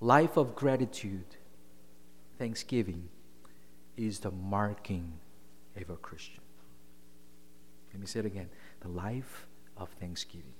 Life 0.00 0.36
of 0.36 0.54
gratitude, 0.54 1.36
thanksgiving, 2.38 3.08
is 3.96 4.20
the 4.20 4.30
marking 4.30 5.12
of 5.76 5.90
a 5.90 5.96
Christian. 5.96 6.40
Let 7.92 8.00
me 8.00 8.06
say 8.06 8.20
it 8.20 8.26
again. 8.26 8.48
The 8.80 8.88
life 8.88 9.46
of 9.76 9.88
thanksgiving, 10.00 10.52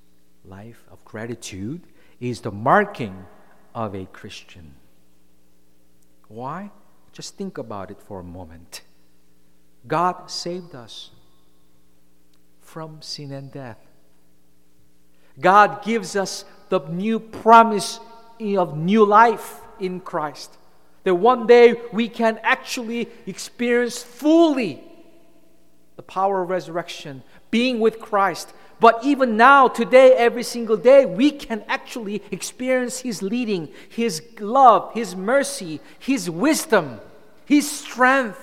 life 0.44 0.84
of 0.90 1.04
gratitude 1.04 1.82
is 2.20 2.40
the 2.40 2.50
marking 2.50 3.26
of 3.74 3.94
a 3.94 4.06
Christian. 4.06 4.74
Why? 6.28 6.70
Just 7.12 7.36
think 7.36 7.58
about 7.58 7.90
it 7.90 8.00
for 8.00 8.20
a 8.20 8.24
moment. 8.24 8.82
God 9.86 10.30
saved 10.30 10.74
us 10.74 11.10
from 12.60 13.00
sin 13.00 13.32
and 13.32 13.52
death. 13.52 13.78
God 15.38 15.82
gives 15.84 16.16
us 16.16 16.44
the 16.68 16.80
new 16.80 17.20
promise 17.20 18.00
of 18.40 18.76
new 18.76 19.04
life 19.04 19.60
in 19.78 20.00
Christ 20.00 20.56
that 21.06 21.14
one 21.14 21.46
day 21.46 21.76
we 21.92 22.08
can 22.08 22.40
actually 22.42 23.08
experience 23.26 24.02
fully 24.02 24.82
the 25.94 26.02
power 26.02 26.42
of 26.42 26.50
resurrection, 26.50 27.22
being 27.52 27.78
with 27.78 28.00
Christ. 28.00 28.52
But 28.80 29.04
even 29.04 29.36
now, 29.36 29.68
today, 29.68 30.14
every 30.14 30.42
single 30.42 30.76
day, 30.76 31.06
we 31.06 31.30
can 31.30 31.62
actually 31.68 32.22
experience 32.32 32.98
His 32.98 33.22
leading, 33.22 33.68
His 33.88 34.20
love, 34.40 34.92
His 34.94 35.14
mercy, 35.14 35.80
His 36.00 36.28
wisdom, 36.28 37.00
His 37.44 37.70
strength. 37.70 38.42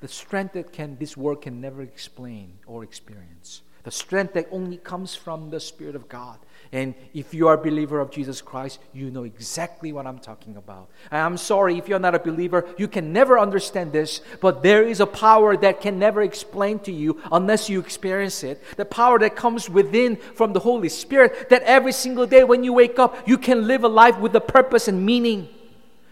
The 0.00 0.08
strength 0.08 0.54
that 0.54 0.72
can 0.72 0.98
this 0.98 1.16
world 1.16 1.40
can 1.40 1.60
never 1.60 1.82
explain 1.82 2.54
or 2.66 2.82
experience. 2.82 3.62
The 3.86 3.92
strength 3.92 4.34
that 4.34 4.48
only 4.50 4.78
comes 4.78 5.14
from 5.14 5.50
the 5.50 5.60
Spirit 5.60 5.94
of 5.94 6.08
God. 6.08 6.40
And 6.72 6.92
if 7.14 7.32
you 7.32 7.46
are 7.46 7.54
a 7.54 7.62
believer 7.62 8.00
of 8.00 8.10
Jesus 8.10 8.42
Christ, 8.42 8.80
you 8.92 9.12
know 9.12 9.22
exactly 9.22 9.92
what 9.92 10.08
I'm 10.08 10.18
talking 10.18 10.56
about. 10.56 10.88
And 11.12 11.20
I'm 11.20 11.36
sorry 11.36 11.78
if 11.78 11.88
you're 11.88 12.00
not 12.00 12.16
a 12.16 12.18
believer, 12.18 12.66
you 12.78 12.88
can 12.88 13.12
never 13.12 13.38
understand 13.38 13.92
this, 13.92 14.22
but 14.40 14.64
there 14.64 14.82
is 14.82 14.98
a 14.98 15.06
power 15.06 15.56
that 15.58 15.80
can 15.80 16.00
never 16.00 16.22
explain 16.22 16.80
to 16.80 16.90
you 16.90 17.22
unless 17.30 17.70
you 17.70 17.78
experience 17.78 18.42
it. 18.42 18.60
The 18.76 18.84
power 18.84 19.20
that 19.20 19.36
comes 19.36 19.70
within 19.70 20.16
from 20.16 20.52
the 20.52 20.58
Holy 20.58 20.88
Spirit, 20.88 21.48
that 21.50 21.62
every 21.62 21.92
single 21.92 22.26
day 22.26 22.42
when 22.42 22.64
you 22.64 22.72
wake 22.72 22.98
up, 22.98 23.28
you 23.28 23.38
can 23.38 23.68
live 23.68 23.84
a 23.84 23.88
life 23.88 24.18
with 24.18 24.34
a 24.34 24.40
purpose 24.40 24.88
and 24.88 25.06
meaning. 25.06 25.48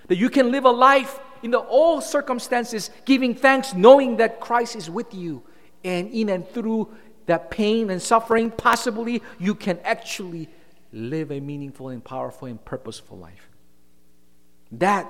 That 0.07 0.19
you 0.19 0.31
can 0.31 0.53
live 0.53 0.65
a 0.65 0.71
life 0.71 1.19
in 1.43 1.51
the 1.51 1.59
all 1.59 2.01
circumstances, 2.01 2.91
giving 3.05 3.35
thanks, 3.35 3.75
knowing 3.75 4.19
that 4.19 4.39
Christ 4.39 4.77
is 4.77 4.89
with 4.89 5.13
you. 5.13 5.43
And 5.83 6.11
in 6.13 6.31
and 6.31 6.49
through 6.49 6.89
that 7.27 7.51
pain 7.51 7.91
and 7.91 8.01
suffering, 8.01 8.51
possibly 8.51 9.23
you 9.39 9.55
can 9.55 9.79
actually 9.85 10.49
live 10.93 11.31
a 11.31 11.41
meaningful 11.41 11.89
and 11.89 12.05
powerful 12.05 12.49
and 12.49 12.65
purposeful 12.65 13.19
life. 13.19 13.49
That 14.73 15.09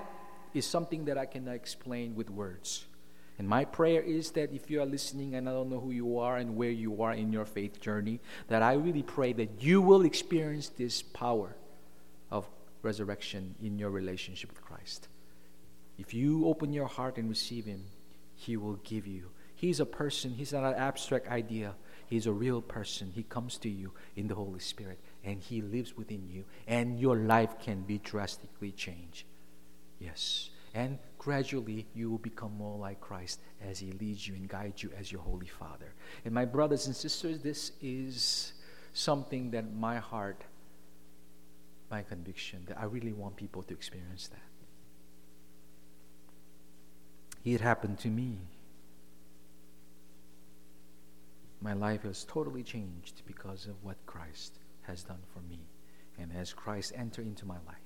is 0.54 0.66
something 0.66 1.06
that 1.06 1.18
I 1.18 1.26
cannot 1.26 1.54
explain 1.54 2.14
with 2.14 2.30
words. 2.30 2.86
And 3.38 3.48
my 3.48 3.64
prayer 3.64 4.00
is 4.00 4.30
that 4.32 4.52
if 4.52 4.70
you 4.70 4.80
are 4.80 4.86
listening 4.86 5.34
and 5.34 5.48
I 5.48 5.52
don't 5.52 5.68
know 5.68 5.80
who 5.80 5.90
you 5.90 6.18
are 6.18 6.36
and 6.36 6.54
where 6.56 6.70
you 6.70 7.02
are 7.02 7.12
in 7.12 7.32
your 7.32 7.44
faith 7.44 7.80
journey, 7.80 8.20
that 8.48 8.62
I 8.62 8.74
really 8.74 9.02
pray 9.02 9.32
that 9.32 9.60
you 9.60 9.82
will 9.82 10.04
experience 10.04 10.68
this 10.68 11.02
power 11.02 11.56
of 12.30 12.48
resurrection 12.82 13.56
in 13.60 13.78
your 13.78 13.90
relationship 13.90 14.50
with 14.50 14.62
Christ. 14.62 15.08
If 15.98 16.14
you 16.14 16.46
open 16.46 16.72
your 16.72 16.86
heart 16.86 17.16
and 17.16 17.28
receive 17.28 17.64
Him, 17.64 17.84
He 18.36 18.56
will 18.56 18.78
give 18.84 19.06
you. 19.06 19.30
He's 19.56 19.80
a 19.80 19.86
person, 19.86 20.30
He's 20.32 20.52
not 20.52 20.64
an 20.64 20.74
abstract 20.74 21.28
idea. 21.28 21.74
He's 22.06 22.26
a 22.26 22.32
real 22.32 22.60
person. 22.62 23.10
He 23.14 23.22
comes 23.22 23.58
to 23.58 23.68
you 23.68 23.92
in 24.16 24.28
the 24.28 24.34
Holy 24.34 24.60
Spirit 24.60 24.98
and 25.24 25.40
He 25.40 25.62
lives 25.62 25.96
within 25.96 26.28
you, 26.28 26.44
and 26.66 27.00
your 27.00 27.16
life 27.16 27.58
can 27.60 27.82
be 27.82 27.98
drastically 27.98 28.72
changed. 28.72 29.24
Yes. 29.98 30.50
And 30.74 30.98
gradually 31.18 31.86
you 31.94 32.10
will 32.10 32.18
become 32.18 32.56
more 32.58 32.78
like 32.78 33.00
Christ 33.00 33.40
as 33.66 33.78
He 33.78 33.92
leads 33.92 34.26
you 34.28 34.34
and 34.34 34.48
guides 34.48 34.82
you 34.82 34.90
as 34.98 35.10
your 35.10 35.22
Holy 35.22 35.46
Father. 35.46 35.94
And 36.24 36.34
my 36.34 36.44
brothers 36.44 36.86
and 36.86 36.94
sisters, 36.94 37.40
this 37.40 37.72
is 37.80 38.52
something 38.92 39.50
that 39.52 39.72
my 39.72 39.98
heart, 39.98 40.44
my 41.90 42.02
conviction, 42.02 42.64
that 42.66 42.78
I 42.78 42.84
really 42.84 43.12
want 43.12 43.36
people 43.36 43.62
to 43.62 43.72
experience 43.74 44.28
that. 44.28 44.40
It 47.44 47.60
happened 47.60 47.98
to 48.00 48.08
me 48.08 48.38
my 51.60 51.72
life 51.72 52.02
has 52.02 52.24
totally 52.24 52.62
changed 52.62 53.22
because 53.26 53.66
of 53.66 53.82
what 53.82 53.96
Christ 54.06 54.58
has 54.82 55.02
done 55.02 55.22
for 55.32 55.40
me 55.40 55.60
and 56.18 56.30
as 56.36 56.52
Christ 56.52 56.92
entered 56.96 57.26
into 57.26 57.46
my 57.46 57.58
life. 57.66 57.76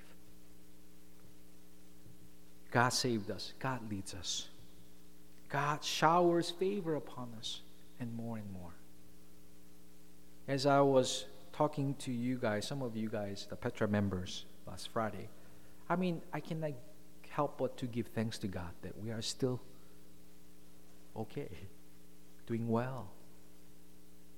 God 2.71 2.91
saved 2.91 3.31
us, 3.31 3.55
God 3.59 3.81
leads 3.91 4.15
us, 4.15 4.49
God 5.49 5.83
showers 5.83 6.51
favor 6.51 6.97
upon 6.97 7.33
us, 7.39 7.61
and 8.01 8.15
more 8.15 8.37
and 8.37 8.53
more. 8.53 8.75
As 10.47 10.67
I 10.67 10.81
was 10.81 11.25
talking 11.53 11.95
to 12.01 12.13
you 12.13 12.37
guys, 12.37 12.67
some 12.67 12.83
of 12.83 12.97
you 12.97 13.09
guys, 13.09 13.47
the 13.49 13.57
Petra 13.57 13.89
members, 13.89 14.45
last 14.67 14.91
Friday, 14.93 15.29
I 15.89 15.97
mean, 15.97 16.21
I 16.33 16.41
cannot 16.41 16.73
help 17.31 17.59
but 17.59 17.77
to 17.79 17.87
give 17.87 18.09
thanks 18.09 18.39
to 18.39 18.49
God 18.49 18.71
that 18.83 19.01
we 19.03 19.11
are 19.11 19.23
still 19.23 19.61
okay, 21.17 21.49
doing 22.47 22.69
well 22.69 23.11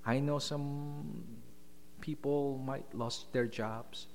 I 0.05 0.19
know 0.21 0.39
some 0.39 1.25
people 2.01 2.59
might 2.65 2.95
lost 2.95 3.33
their 3.33 3.47
jobs 3.47 4.07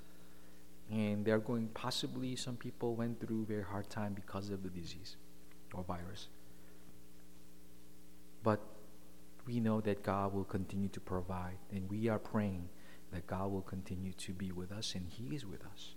and 0.91 1.25
they're 1.25 1.39
going 1.39 1.67
possibly 1.73 2.35
some 2.35 2.55
people 2.55 2.95
went 2.95 3.19
through 3.19 3.45
very 3.45 3.63
hard 3.63 3.89
time 3.89 4.13
because 4.13 4.49
of 4.49 4.63
the 4.63 4.69
disease 4.69 5.15
or 5.73 5.83
virus. 5.83 6.27
But 8.43 8.59
we 9.45 9.59
know 9.59 9.81
that 9.81 10.03
God 10.03 10.33
will 10.33 10.43
continue 10.43 10.89
to 10.89 10.99
provide 10.99 11.57
and 11.71 11.89
we 11.89 12.07
are 12.09 12.19
praying 12.19 12.69
that 13.15 13.27
God 13.27 13.51
will 13.51 13.61
continue 13.61 14.11
to 14.13 14.33
be 14.33 14.51
with 14.51 14.71
us, 14.71 14.93
and 14.93 15.07
He 15.07 15.35
is 15.35 15.45
with 15.45 15.65
us. 15.65 15.95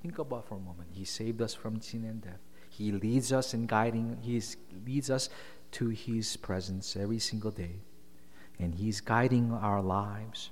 Think 0.00 0.18
about 0.18 0.46
for 0.48 0.54
a 0.54 0.60
moment. 0.60 0.90
He 0.92 1.04
saved 1.04 1.42
us 1.42 1.52
from 1.52 1.80
sin 1.80 2.04
and 2.04 2.22
death. 2.22 2.40
He 2.70 2.92
leads 2.92 3.32
us 3.32 3.54
in 3.54 3.66
guiding. 3.66 4.18
He 4.22 4.40
leads 4.86 5.10
us 5.10 5.28
to 5.72 5.88
His 5.88 6.36
presence 6.36 6.96
every 6.96 7.18
single 7.18 7.50
day, 7.50 7.80
and 8.58 8.74
He's 8.74 9.00
guiding 9.00 9.52
our 9.52 9.82
lives, 9.82 10.50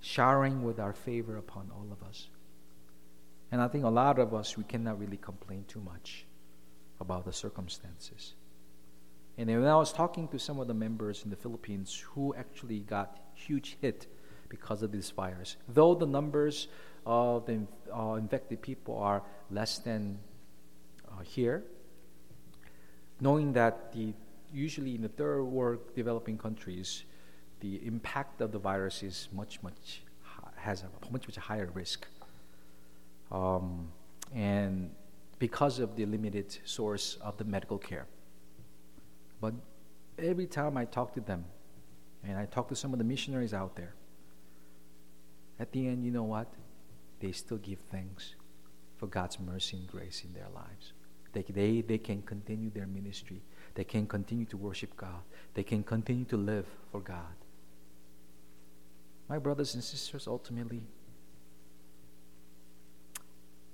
showering 0.00 0.62
with 0.62 0.78
our 0.78 0.92
favor 0.92 1.36
upon 1.36 1.70
all 1.74 1.86
of 1.92 2.02
us. 2.06 2.28
And 3.50 3.60
I 3.60 3.68
think 3.68 3.84
a 3.84 3.90
lot 3.90 4.18
of 4.18 4.34
us 4.34 4.56
we 4.56 4.64
cannot 4.64 4.98
really 4.98 5.18
complain 5.18 5.64
too 5.68 5.80
much 5.80 6.24
about 7.00 7.24
the 7.24 7.32
circumstances. 7.32 8.34
And 9.36 9.48
when 9.48 9.66
I 9.66 9.76
was 9.76 9.92
talking 9.92 10.28
to 10.28 10.38
some 10.38 10.60
of 10.60 10.68
the 10.68 10.74
members 10.74 11.24
in 11.24 11.30
the 11.30 11.36
Philippines 11.36 12.02
who 12.10 12.34
actually 12.34 12.80
got 12.80 13.18
huge 13.34 13.76
hit 13.80 14.06
because 14.48 14.82
of 14.82 14.92
these 14.92 15.10
fires, 15.10 15.56
though 15.68 15.94
the 15.94 16.06
numbers 16.06 16.68
of 17.06 17.46
the 17.46 17.66
uh, 17.94 18.14
infected 18.14 18.62
people 18.62 18.96
are 18.98 19.22
less 19.50 19.78
than 19.78 20.18
uh, 21.08 21.22
here, 21.22 21.64
knowing 23.20 23.52
that 23.54 23.92
the 23.92 24.14
usually 24.52 24.94
in 24.94 25.02
the 25.02 25.08
third 25.08 25.42
world 25.44 25.80
developing 25.94 26.36
countries, 26.36 27.04
the 27.62 27.80
impact 27.86 28.40
of 28.40 28.50
the 28.52 28.58
virus 28.58 29.02
is 29.02 29.28
much 29.32 29.62
much 29.62 30.02
has 30.56 30.82
a 30.82 31.10
much 31.10 31.26
much 31.28 31.36
higher 31.36 31.70
risk, 31.74 32.06
um, 33.30 33.90
and 34.34 34.90
because 35.38 35.78
of 35.78 35.96
the 35.96 36.04
limited 36.06 36.58
source 36.64 37.16
of 37.20 37.36
the 37.38 37.44
medical 37.44 37.78
care. 37.78 38.06
But 39.40 39.54
every 40.18 40.46
time 40.46 40.76
I 40.76 40.84
talk 40.84 41.14
to 41.14 41.20
them, 41.20 41.44
and 42.22 42.36
I 42.38 42.46
talk 42.46 42.68
to 42.68 42.76
some 42.76 42.92
of 42.92 42.98
the 42.98 43.04
missionaries 43.04 43.54
out 43.54 43.74
there, 43.74 43.94
at 45.58 45.72
the 45.72 45.86
end, 45.88 46.04
you 46.04 46.10
know 46.10 46.24
what? 46.24 46.48
They 47.20 47.32
still 47.32 47.58
give 47.58 47.78
thanks 47.90 48.34
for 48.96 49.06
God's 49.06 49.38
mercy 49.40 49.76
and 49.78 49.86
grace 49.88 50.22
in 50.24 50.32
their 50.32 50.48
lives. 50.54 50.92
They, 51.32 51.42
they, 51.42 51.80
they 51.80 51.98
can 51.98 52.22
continue 52.22 52.70
their 52.70 52.86
ministry. 52.86 53.42
They 53.74 53.84
can 53.84 54.06
continue 54.06 54.44
to 54.46 54.56
worship 54.56 54.96
God. 54.96 55.22
They 55.54 55.62
can 55.62 55.82
continue 55.82 56.24
to 56.26 56.36
live 56.36 56.66
for 56.90 57.00
God. 57.00 57.34
My 59.32 59.38
brothers 59.38 59.72
and 59.72 59.82
sisters, 59.82 60.26
ultimately, 60.28 60.82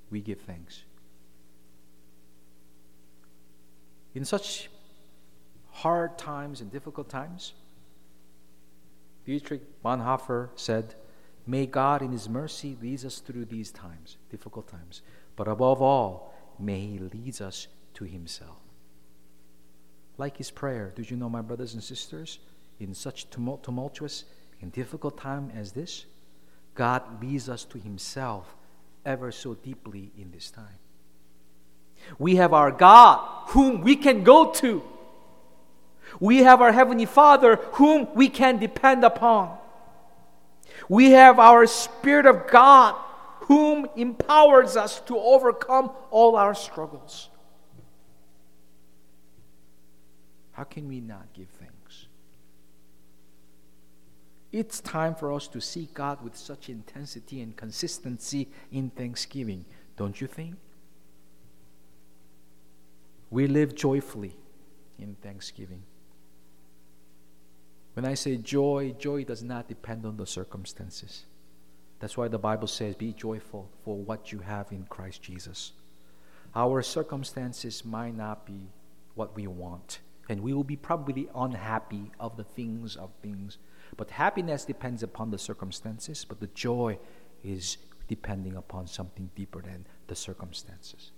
we 0.08 0.20
give 0.20 0.40
thanks. 0.42 0.84
In 4.14 4.24
such 4.24 4.70
hard 5.72 6.16
times 6.16 6.60
and 6.60 6.70
difficult 6.70 7.08
times, 7.08 7.54
Dietrich 9.26 9.82
Bonhoeffer 9.82 10.50
said, 10.54 10.94
May 11.44 11.66
God 11.66 12.02
in 12.02 12.12
His 12.12 12.28
mercy 12.28 12.78
lead 12.80 13.04
us 13.04 13.18
through 13.18 13.46
these 13.46 13.72
times, 13.72 14.16
difficult 14.30 14.68
times, 14.68 15.02
but 15.34 15.48
above 15.48 15.82
all, 15.82 16.32
may 16.60 16.78
He 16.78 16.98
lead 17.00 17.42
us 17.42 17.66
to 17.94 18.04
Himself. 18.04 18.58
Like 20.18 20.36
His 20.36 20.52
prayer, 20.52 20.92
did 20.94 21.10
you 21.10 21.16
know, 21.16 21.28
my 21.28 21.42
brothers 21.42 21.74
and 21.74 21.82
sisters, 21.82 22.38
in 22.78 22.94
such 22.94 23.28
tumult, 23.30 23.64
tumultuous 23.64 24.22
and 24.60 24.72
difficult 24.72 25.18
time 25.18 25.50
as 25.54 25.72
this, 25.72 26.06
God 26.74 27.22
leads 27.22 27.48
us 27.48 27.64
to 27.64 27.78
Himself 27.78 28.54
ever 29.04 29.32
so 29.32 29.54
deeply 29.54 30.10
in 30.18 30.30
this 30.30 30.50
time. 30.50 30.78
We 32.18 32.36
have 32.36 32.52
our 32.52 32.70
God 32.70 33.48
whom 33.48 33.80
we 33.80 33.96
can 33.96 34.22
go 34.24 34.52
to. 34.52 34.82
We 36.20 36.38
have 36.38 36.62
our 36.62 36.72
Heavenly 36.72 37.06
Father 37.06 37.56
whom 37.72 38.08
we 38.14 38.28
can 38.28 38.58
depend 38.58 39.04
upon. 39.04 39.56
We 40.88 41.12
have 41.12 41.38
our 41.38 41.66
Spirit 41.66 42.26
of 42.26 42.46
God 42.48 42.94
whom 43.40 43.86
empowers 43.96 44.76
us 44.76 45.00
to 45.00 45.18
overcome 45.18 45.90
all 46.10 46.36
our 46.36 46.54
struggles. 46.54 47.28
How 50.52 50.64
can 50.64 50.88
we 50.88 51.00
not 51.00 51.32
give? 51.34 51.48
It's 54.50 54.80
time 54.80 55.14
for 55.14 55.32
us 55.32 55.46
to 55.48 55.60
seek 55.60 55.92
God 55.92 56.22
with 56.22 56.36
such 56.36 56.68
intensity 56.68 57.42
and 57.42 57.54
consistency 57.56 58.48
in 58.72 58.90
thanksgiving, 58.90 59.64
don't 59.96 60.20
you 60.20 60.26
think? 60.26 60.54
We 63.30 63.46
live 63.46 63.74
joyfully 63.74 64.34
in 64.98 65.16
thanksgiving. 65.16 65.82
When 67.92 68.06
I 68.06 68.14
say 68.14 68.36
joy, 68.36 68.94
joy 68.98 69.24
does 69.24 69.42
not 69.42 69.68
depend 69.68 70.06
on 70.06 70.16
the 70.16 70.26
circumstances. 70.26 71.24
That's 72.00 72.16
why 72.16 72.28
the 72.28 72.38
Bible 72.38 72.68
says, 72.68 72.94
Be 72.94 73.12
joyful 73.12 73.68
for 73.84 73.96
what 73.96 74.32
you 74.32 74.38
have 74.38 74.70
in 74.72 74.84
Christ 74.84 75.20
Jesus. 75.20 75.72
Our 76.54 76.80
circumstances 76.80 77.84
might 77.84 78.16
not 78.16 78.46
be 78.46 78.68
what 79.14 79.34
we 79.36 79.46
want, 79.46 79.98
and 80.28 80.40
we 80.40 80.54
will 80.54 80.64
be 80.64 80.76
probably 80.76 81.28
unhappy 81.34 82.12
of 82.18 82.36
the 82.36 82.44
things 82.44 82.96
of 82.96 83.10
things. 83.20 83.58
But 83.96 84.10
happiness 84.10 84.64
depends 84.64 85.02
upon 85.02 85.30
the 85.30 85.38
circumstances, 85.38 86.24
but 86.28 86.40
the 86.40 86.48
joy 86.48 86.98
is 87.42 87.78
depending 88.06 88.56
upon 88.56 88.86
something 88.86 89.30
deeper 89.34 89.62
than 89.62 89.86
the 90.06 90.16
circumstances. 90.16 91.12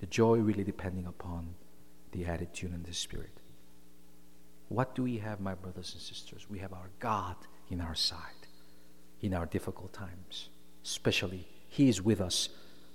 The 0.00 0.06
joy 0.06 0.38
really 0.38 0.64
depending 0.64 1.06
upon 1.06 1.54
the 2.12 2.26
attitude 2.26 2.72
and 2.72 2.84
the 2.84 2.94
spirit. 2.94 3.40
What 4.68 4.94
do 4.94 5.02
we 5.02 5.18
have, 5.18 5.40
my 5.40 5.54
brothers 5.54 5.92
and 5.92 6.02
sisters? 6.02 6.48
We 6.48 6.58
have 6.60 6.72
our 6.72 6.90
God 6.98 7.36
in 7.70 7.80
our 7.80 7.94
side 7.94 8.44
in 9.24 9.32
our 9.32 9.46
difficult 9.46 9.90
times, 9.94 10.50
especially 10.84 11.48
He 11.66 11.88
is 11.88 12.02
with 12.02 12.20
us. 12.20 12.50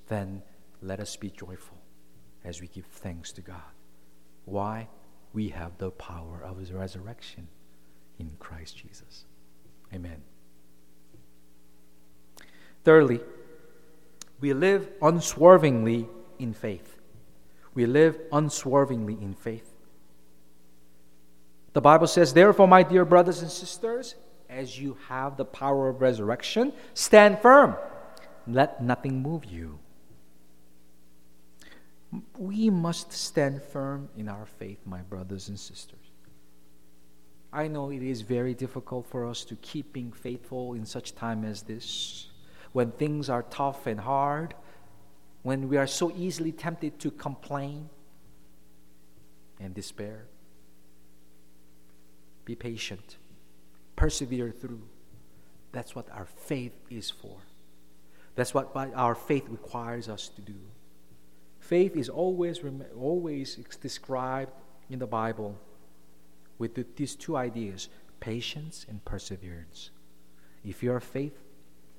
Then 0.09 0.43
let 0.79 0.99
us 0.99 1.15
be 1.15 1.31
joyful 1.31 1.79
as 2.45 2.61
we 2.61 2.67
give 2.67 2.85
thanks 2.85 3.31
to 3.33 3.41
God. 3.41 3.73
Why? 4.45 4.89
We 5.33 5.49
have 5.49 5.79
the 5.79 5.89
power 5.89 6.43
of 6.43 6.59
His 6.59 6.71
resurrection 6.71 7.47
in 8.19 8.32
Christ 8.39 8.77
Jesus. 8.77 9.25
Amen. 9.93 10.21
Thirdly, 12.84 13.21
we 14.39 14.53
live 14.53 14.89
unswervingly 15.01 16.08
in 16.38 16.53
faith. 16.53 16.97
We 17.73 17.86
live 17.86 18.19
unswervingly 18.32 19.17
in 19.21 19.34
faith. 19.34 19.69
The 21.73 21.82
Bible 21.82 22.08
says, 22.08 22.34
Therefore, 22.34 22.67
my 22.67 22.84
dear 22.84 23.05
brothers 23.05 23.41
and 23.41 23.51
sisters, 23.51 24.15
as 24.49 24.79
you 24.79 24.97
have 25.08 25.38
the 25.38 25.45
power 25.45 25.88
of 25.88 26.01
resurrection, 26.01 26.73
stand 26.93 27.39
firm. 27.39 27.75
Let 28.47 28.82
nothing 28.82 29.21
move 29.21 29.45
you. 29.45 29.79
We 32.38 32.71
must 32.71 33.13
stand 33.13 33.62
firm 33.62 34.10
in 34.17 34.27
our 34.27 34.47
faith, 34.47 34.79
my 34.86 35.01
brothers 35.01 35.49
and 35.49 35.60
sisters. 35.60 36.09
I 37.51 37.67
know 37.67 37.89
it 37.89 38.03
is 38.03 38.21
very 38.21 38.53
difficult 38.53 39.07
for 39.07 39.25
us 39.25 39.43
to 39.45 39.55
keep 39.55 39.91
being 39.91 40.12
faithful 40.12 40.73
in 40.73 40.85
such 40.85 41.15
time 41.15 41.43
as 41.43 41.63
this, 41.63 42.27
when 42.73 42.91
things 42.91 43.29
are 43.29 43.43
tough 43.43 43.88
and 43.88 43.99
hard, 43.99 44.53
when 45.41 45.67
we 45.67 45.77
are 45.77 45.88
so 45.88 46.12
easily 46.15 46.51
tempted 46.51 46.99
to 46.99 47.09
complain 47.12 47.89
and 49.59 49.73
despair. 49.73 50.25
Be 52.45 52.55
patient, 52.55 53.17
persevere 53.95 54.51
through. 54.51 54.83
That's 55.71 55.95
what 55.95 56.07
our 56.12 56.25
faith 56.25 56.73
is 56.89 57.09
for. 57.09 57.38
That's 58.35 58.53
what 58.53 58.71
our 58.75 59.15
faith 59.15 59.47
requires 59.49 60.07
us 60.07 60.29
to 60.29 60.41
do. 60.41 60.55
Faith 61.59 61.95
is 61.95 62.09
always, 62.09 62.62
always 62.97 63.55
described 63.81 64.51
in 64.89 64.99
the 64.99 65.07
Bible 65.07 65.57
with 66.60 66.95
these 66.95 67.15
two 67.15 67.36
ideas 67.36 67.89
patience 68.19 68.86
and 68.89 69.04
perseverance. 69.06 69.91
If 70.63 70.84
you 70.84 70.91
are 70.91 71.00
faith, 71.00 71.39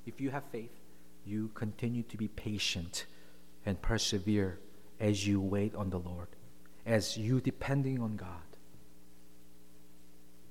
if 0.05 0.21
you 0.21 0.29
have 0.29 0.43
faith, 0.51 0.71
you 1.25 1.49
continue 1.55 2.03
to 2.03 2.17
be 2.17 2.27
patient 2.27 3.05
and 3.65 3.81
persevere 3.81 4.59
as 4.99 5.27
you 5.27 5.41
wait 5.41 5.75
on 5.75 5.89
the 5.89 5.97
Lord, 5.97 6.27
as 6.85 7.17
you 7.17 7.41
depending 7.41 8.01
on 8.01 8.15
God. 8.15 8.29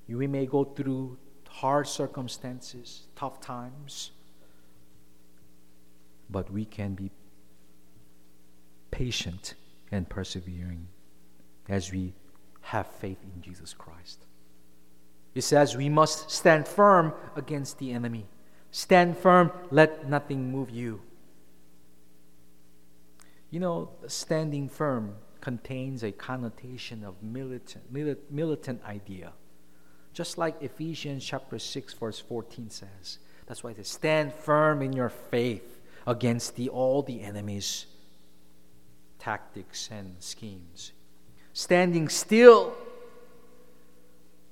We 0.08 0.26
may 0.26 0.46
go 0.46 0.64
through 0.64 1.18
hard 1.48 1.86
circumstances, 1.86 3.06
tough 3.14 3.40
times, 3.40 4.10
but 6.28 6.50
we 6.50 6.64
can 6.64 6.94
be 6.94 7.10
patient 8.90 9.54
and 9.92 10.08
persevering 10.08 10.88
as 11.68 11.92
we 11.92 12.12
have 12.62 12.86
faith 12.86 13.18
in 13.22 13.42
Jesus 13.42 13.72
Christ. 13.72 14.24
It 15.34 15.42
says 15.42 15.76
we 15.76 15.88
must 15.88 16.30
stand 16.30 16.66
firm 16.66 17.12
against 17.36 17.78
the 17.78 17.92
enemy. 17.92 18.26
Stand 18.70 19.16
firm, 19.16 19.50
let 19.70 20.08
nothing 20.08 20.50
move 20.50 20.70
you. 20.70 21.02
You 23.50 23.60
know, 23.60 23.90
standing 24.06 24.68
firm 24.68 25.16
contains 25.40 26.02
a 26.02 26.12
connotation 26.12 27.04
of 27.04 27.22
militant, 27.22 27.84
militant 28.30 28.84
idea. 28.84 29.32
Just 30.12 30.38
like 30.38 30.62
Ephesians 30.62 31.24
chapter 31.24 31.58
6 31.58 31.94
verse 31.94 32.18
14 32.20 32.70
says, 32.70 33.18
That's 33.46 33.64
why 33.64 33.70
it 33.70 33.76
says, 33.76 33.88
stand 33.88 34.32
firm 34.32 34.82
in 34.82 34.92
your 34.92 35.08
faith 35.08 35.80
against 36.06 36.56
the, 36.56 36.68
all 36.68 37.02
the 37.02 37.22
enemy's 37.22 37.86
tactics 39.18 39.88
and 39.92 40.16
schemes. 40.18 40.92
Standing 41.52 42.08
still. 42.08 42.74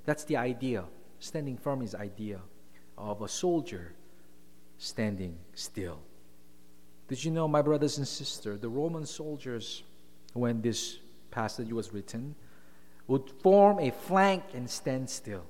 That's 0.05 0.25
the 0.25 0.37
idea. 0.37 0.85
Standing 1.21 1.57
firm 1.57 1.83
is 1.83 1.95
idea 1.95 2.41
of 2.97 3.23
a 3.23 3.29
soldier 3.29 3.93
standing 4.79 5.37
still. 5.55 6.01
Did 7.09 7.25
you 7.25 7.31
know, 7.31 7.49
my 7.49 7.63
brothers 7.63 7.99
and 7.99 8.07
sisters, 8.07 8.61
the 8.61 8.69
Roman 8.69 9.07
soldiers, 9.07 9.83
when 10.35 10.61
this 10.61 10.99
passage 11.31 11.73
was 11.73 11.93
written, 11.93 12.35
would 13.07 13.31
form 13.43 13.81
a 13.81 13.91
flank 13.91 14.45
and 14.55 14.69
stand 14.69 15.09
still. 15.09 15.45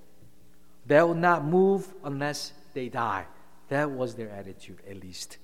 They 0.86 1.02
will 1.02 1.14
not 1.14 1.44
move 1.44 1.92
unless 2.04 2.52
they 2.72 2.88
die. 2.88 3.26
That 3.68 3.90
was 3.90 4.14
their 4.14 4.30
attitude, 4.30 4.78
at 4.88 5.02
least. 5.02 5.38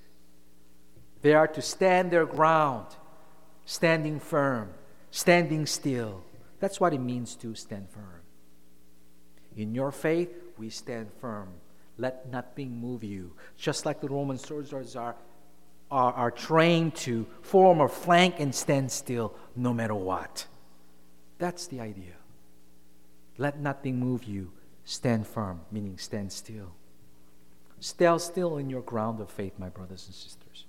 They 1.21 1.35
are 1.35 1.49
to 1.49 1.61
stand 1.61 2.11
their 2.11 2.25
ground, 2.25 2.87
standing 3.67 4.21
firm, 4.21 4.71
standing 5.15 5.65
still. 5.65 6.25
That's 6.59 6.81
what 6.81 6.93
it 6.93 6.99
means 6.99 7.37
to 7.37 7.55
stand 7.55 7.89
firm. 7.89 8.23
In 9.57 9.73
your 9.73 9.93
faith, 9.93 10.31
we 10.59 10.71
stand 10.71 11.07
firm. 11.21 11.51
Let 11.97 12.29
nothing 12.33 12.77
move 12.81 13.05
you. 13.05 13.31
Just 13.57 13.87
like 13.87 14.01
the 14.01 14.09
Roman 14.09 14.39
soldiers 14.39 14.97
are, 14.97 15.15
are, 15.89 16.13
are 16.15 16.31
trained 16.33 16.97
to 16.97 17.29
form 17.43 17.81
a 17.81 17.87
flank 17.87 18.41
and 18.41 18.53
stand 18.53 18.91
still 18.91 19.37
no 19.55 19.73
matter 19.73 19.95
what. 19.95 20.47
That's 21.39 21.69
the 21.69 21.79
idea. 21.79 22.17
Let 23.39 23.61
nothing 23.61 24.01
move 24.01 24.25
you. 24.25 24.51
Stand 24.85 25.29
firm, 25.29 25.61
meaning 25.71 25.97
stand 25.97 26.33
still. 26.33 26.73
Stay 27.79 28.19
still 28.19 28.57
in 28.57 28.69
your 28.69 28.83
ground 28.83 29.21
of 29.21 29.31
faith, 29.31 29.53
my 29.61 29.69
brothers 29.69 30.07
and 30.07 30.15
sisters. 30.15 30.65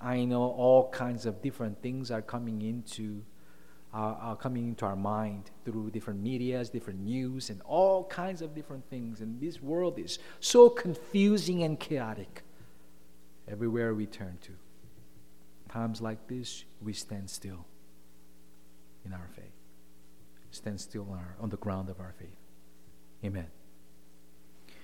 I 0.00 0.24
know 0.24 0.42
all 0.42 0.90
kinds 0.90 1.26
of 1.26 1.40
different 1.40 1.80
things 1.80 2.10
are 2.10 2.22
coming 2.22 2.60
into 2.60 3.22
uh, 3.94 4.16
are 4.20 4.36
coming 4.36 4.66
into 4.66 4.84
our 4.84 4.96
mind 4.96 5.50
through 5.64 5.90
different 5.90 6.20
medias, 6.20 6.68
different 6.68 6.98
news, 7.00 7.48
and 7.48 7.62
all 7.62 8.04
kinds 8.04 8.42
of 8.42 8.54
different 8.54 8.84
things. 8.90 9.20
And 9.20 9.40
this 9.40 9.62
world 9.62 9.98
is 10.00 10.18
so 10.40 10.68
confusing 10.68 11.62
and 11.62 11.78
chaotic 11.78 12.42
everywhere 13.46 13.94
we 13.94 14.06
turn 14.06 14.38
to. 14.42 14.52
Times 15.68 16.00
like 16.00 16.26
this, 16.26 16.64
we 16.82 16.92
stand 16.92 17.30
still 17.30 17.66
in 19.04 19.12
our 19.12 19.28
faith. 19.36 19.44
Stand 20.50 20.80
still 20.80 21.06
on, 21.10 21.18
our, 21.18 21.36
on 21.40 21.50
the 21.50 21.56
ground 21.56 21.88
of 21.88 22.00
our 22.00 22.14
faith. 22.18 22.38
Amen. 23.24 23.46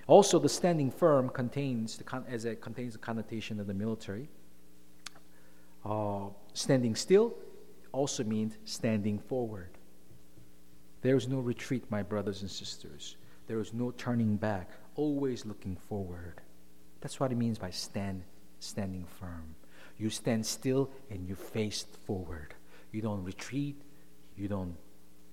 Also, 0.07 0.39
the 0.39 0.49
standing 0.49 0.89
firm 0.89 1.29
contains 1.29 1.97
the 1.97 2.03
con- 2.03 2.25
as 2.29 2.45
it 2.45 2.61
contains 2.61 2.93
the 2.93 2.99
connotation 2.99 3.59
of 3.59 3.67
the 3.67 3.73
military. 3.73 4.29
Uh, 5.83 6.27
standing 6.53 6.95
still 6.95 7.33
also 7.91 8.23
means 8.23 8.57
standing 8.65 9.19
forward. 9.19 9.77
There 11.01 11.15
is 11.15 11.27
no 11.27 11.39
retreat, 11.39 11.83
my 11.89 12.03
brothers 12.03 12.41
and 12.41 12.51
sisters. 12.51 13.17
There 13.47 13.59
is 13.59 13.73
no 13.73 13.91
turning 13.91 14.37
back, 14.37 14.69
always 14.95 15.45
looking 15.45 15.75
forward. 15.75 16.41
That's 17.01 17.19
what 17.19 17.31
it 17.31 17.37
means 17.37 17.57
by 17.57 17.71
stand, 17.71 18.23
standing 18.59 19.05
firm. 19.19 19.55
You 19.97 20.09
stand 20.09 20.45
still 20.45 20.91
and 21.09 21.27
you 21.27 21.35
face 21.35 21.85
forward. 22.05 22.53
You 22.91 23.01
don't 23.01 23.23
retreat, 23.23 23.81
you 24.35 24.47
don't 24.47 24.75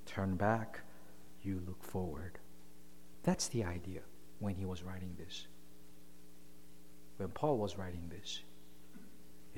turn 0.07 0.37
back, 0.37 0.81
you 1.43 1.63
look 1.67 1.83
forward. 1.83 2.39
That's 3.23 3.49
the 3.49 3.65
idea 3.65 4.01
when 4.39 4.55
he 4.55 4.65
was 4.65 4.83
writing 4.83 5.15
this. 5.19 5.47
When 7.19 7.29
Paul 7.31 7.59
was 7.59 7.77
writing 7.77 8.11
this. 8.11 8.41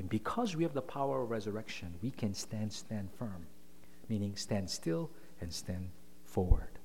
And 0.01 0.09
because 0.09 0.57
we 0.57 0.63
have 0.63 0.73
the 0.73 0.81
power 0.81 1.21
of 1.21 1.31
resurrection, 1.31 1.93
we 2.01 2.11
can 2.11 2.33
stand, 2.33 2.73
stand 2.73 3.11
firm, 3.19 3.47
meaning 4.09 4.35
stand 4.35 4.71
still 4.71 5.11
and 5.43 5.53
stand 5.53 5.91
forward 6.25 6.79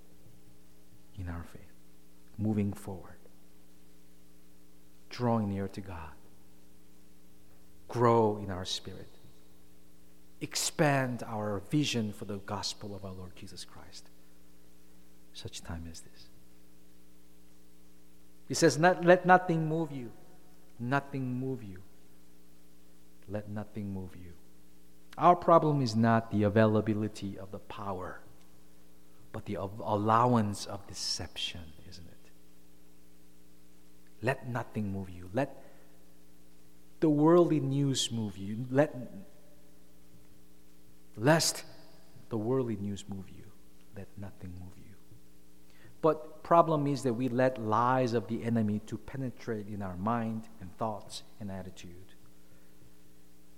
in 1.18 1.30
our 1.30 1.46
faith, 1.54 1.62
moving 2.38 2.74
forward, 2.74 3.16
drawing 5.10 5.48
near 5.48 5.70
to 5.70 5.80
God, 5.80 6.12
grow 7.88 8.38
in 8.44 8.52
our 8.52 8.66
spirit, 8.66 9.08
expand 10.42 11.24
our 11.26 11.62
vision 11.70 12.12
for 12.12 12.26
the 12.26 12.40
gospel 12.40 12.94
of 12.94 13.06
our 13.06 13.14
Lord 13.14 13.34
Jesus 13.38 13.64
Christ. 13.64 14.10
Such 15.32 15.64
time 15.64 15.88
as 15.90 16.02
this. 16.02 16.28
He 18.50 18.56
says, 18.56 18.78
Let 18.78 19.26
nothing 19.26 19.70
move 19.70 19.94
you. 19.94 20.12
Nothing 20.82 21.40
move 21.40 21.64
you 21.64 21.78
let 23.28 23.50
nothing 23.50 23.94
move 23.94 24.16
you. 24.16 24.34
Our 25.18 25.36
problem 25.36 25.82
is 25.82 25.96
not 25.96 26.32
the 26.32 26.44
availability 26.44 27.38
of 27.40 27.52
the 27.52 27.60
power, 27.60 28.20
but 29.32 29.46
the 29.46 29.56
allowance 29.56 30.66
of 30.66 30.86
deception, 30.88 31.62
isn't 31.90 32.08
it? 32.08 32.32
Let 34.22 34.50
nothing 34.50 34.92
move 34.92 35.10
you. 35.10 35.30
Let 35.34 35.64
the 37.00 37.10
worldly 37.10 37.60
news 37.60 38.12
move 38.12 38.38
you. 38.38 38.66
Let 38.70 38.94
lest 41.18 41.64
the 42.30 42.38
worldly 42.38 42.76
news 42.76 43.06
move 43.08 43.30
you. 43.30 43.46
Let 43.96 44.08
nothing 44.18 44.52
move 44.60 44.78
you. 44.78 44.96
But 46.02 46.44
problem 46.44 46.88
is 46.88 47.04
that 47.04 47.14
we 47.14 47.30
let 47.30 47.58
lies 47.58 48.14
of 48.14 48.28
the 48.28 48.44
enemy 48.44 48.82
to 48.88 48.98
penetrate 48.98 49.68
in 49.68 49.82
our 49.82 49.98
mind 49.98 50.50
and 50.60 50.76
thoughts 50.78 51.24
and 51.40 51.50
attitude. 51.50 52.14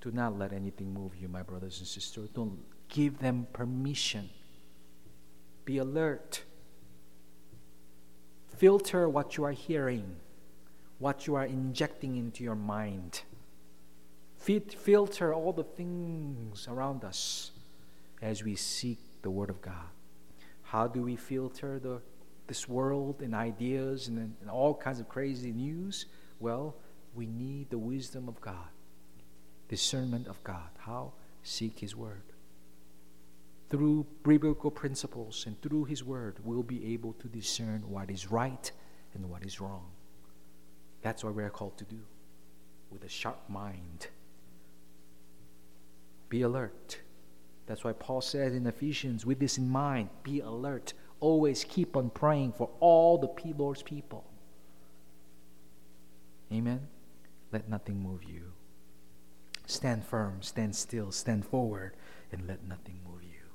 Do 0.02 0.12
not 0.12 0.38
let 0.38 0.54
anything 0.54 0.94
move 0.94 1.16
you, 1.16 1.28
my 1.28 1.42
brothers 1.42 1.80
and 1.80 1.88
sisters. 1.88 2.30
Don't 2.30 2.60
give 2.88 3.20
them 3.20 3.48
permission. 3.52 4.30
Be 5.66 5.80
alert. 5.80 6.44
Filter 8.58 9.10
what 9.10 9.38
you 9.38 9.44
are 9.44 9.52
hearing, 9.52 10.16
what 11.00 11.28
you 11.28 11.36
are 11.36 11.46
injecting 11.46 12.16
into 12.16 12.44
your 12.44 12.56
mind. 12.56 13.22
Filter 14.38 15.34
all 15.34 15.52
the 15.52 15.64
things 15.64 16.68
around 16.68 17.04
us 17.04 17.52
as 18.22 18.44
we 18.44 18.56
seek 18.56 19.00
the 19.24 19.30
Word 19.30 19.50
of 19.50 19.62
God. 19.62 19.90
How 20.62 20.88
do 20.88 21.02
we 21.02 21.16
filter 21.16 21.80
the, 21.80 22.02
this 22.48 22.68
world 22.68 23.22
and 23.22 23.34
ideas 23.34 24.08
and, 24.08 24.36
and 24.42 24.50
all 24.50 24.74
kinds 24.74 25.00
of 25.00 25.10
crazy 25.10 25.52
news? 25.52 26.06
Well, 26.40 26.76
we 27.14 27.26
need 27.26 27.70
the 27.70 27.78
wisdom 27.78 28.28
of 28.28 28.40
God 28.40 28.68
discernment 29.68 30.28
of 30.28 30.44
God. 30.44 30.70
How? 30.80 31.14
Seek 31.44 31.80
His 31.80 31.96
Word. 31.96 32.24
Through 33.70 34.06
biblical 34.24 34.72
principles 34.72 35.46
and 35.46 35.62
through 35.62 35.86
His 35.86 36.04
Word, 36.04 36.38
we'll 36.44 36.64
be 36.64 36.94
able 36.94 37.14
to 37.14 37.28
discern 37.28 37.84
what 37.90 38.10
is 38.10 38.32
right 38.32 38.72
and 39.14 39.30
what 39.30 39.44
is 39.44 39.60
wrong. 39.60 39.86
That's 41.02 41.24
what 41.24 41.36
we're 41.36 41.50
called 41.50 41.78
to 41.78 41.86
do 41.86 42.00
with 42.90 43.04
a 43.04 43.10
sharp 43.10 43.50
mind. 43.50 44.08
Be 46.30 46.42
alert. 46.42 47.00
That's 47.66 47.84
why 47.84 47.94
Paul 47.94 48.22
says 48.22 48.54
in 48.54 48.66
Ephesians, 48.66 49.26
with 49.26 49.40
this 49.40 49.58
in 49.58 49.70
mind, 49.70 50.10
be 50.24 50.40
alert. 50.40 50.94
Always 51.20 51.64
keep 51.64 51.98
on 51.98 52.10
praying 52.10 52.54
for 52.54 52.70
all 52.80 53.18
the 53.18 53.54
Lord's 53.54 53.84
people. 53.84 54.26
Amen. 56.52 56.88
Let 57.52 57.70
nothing 57.70 58.02
move 58.02 58.24
you. 58.24 58.54
Stand 59.68 60.06
firm, 60.06 60.42
stand 60.42 60.76
still, 60.76 61.12
stand 61.12 61.46
forward, 61.46 61.92
and 62.32 62.48
let 62.48 62.66
nothing 62.66 63.00
move 63.06 63.22
you. 63.22 63.52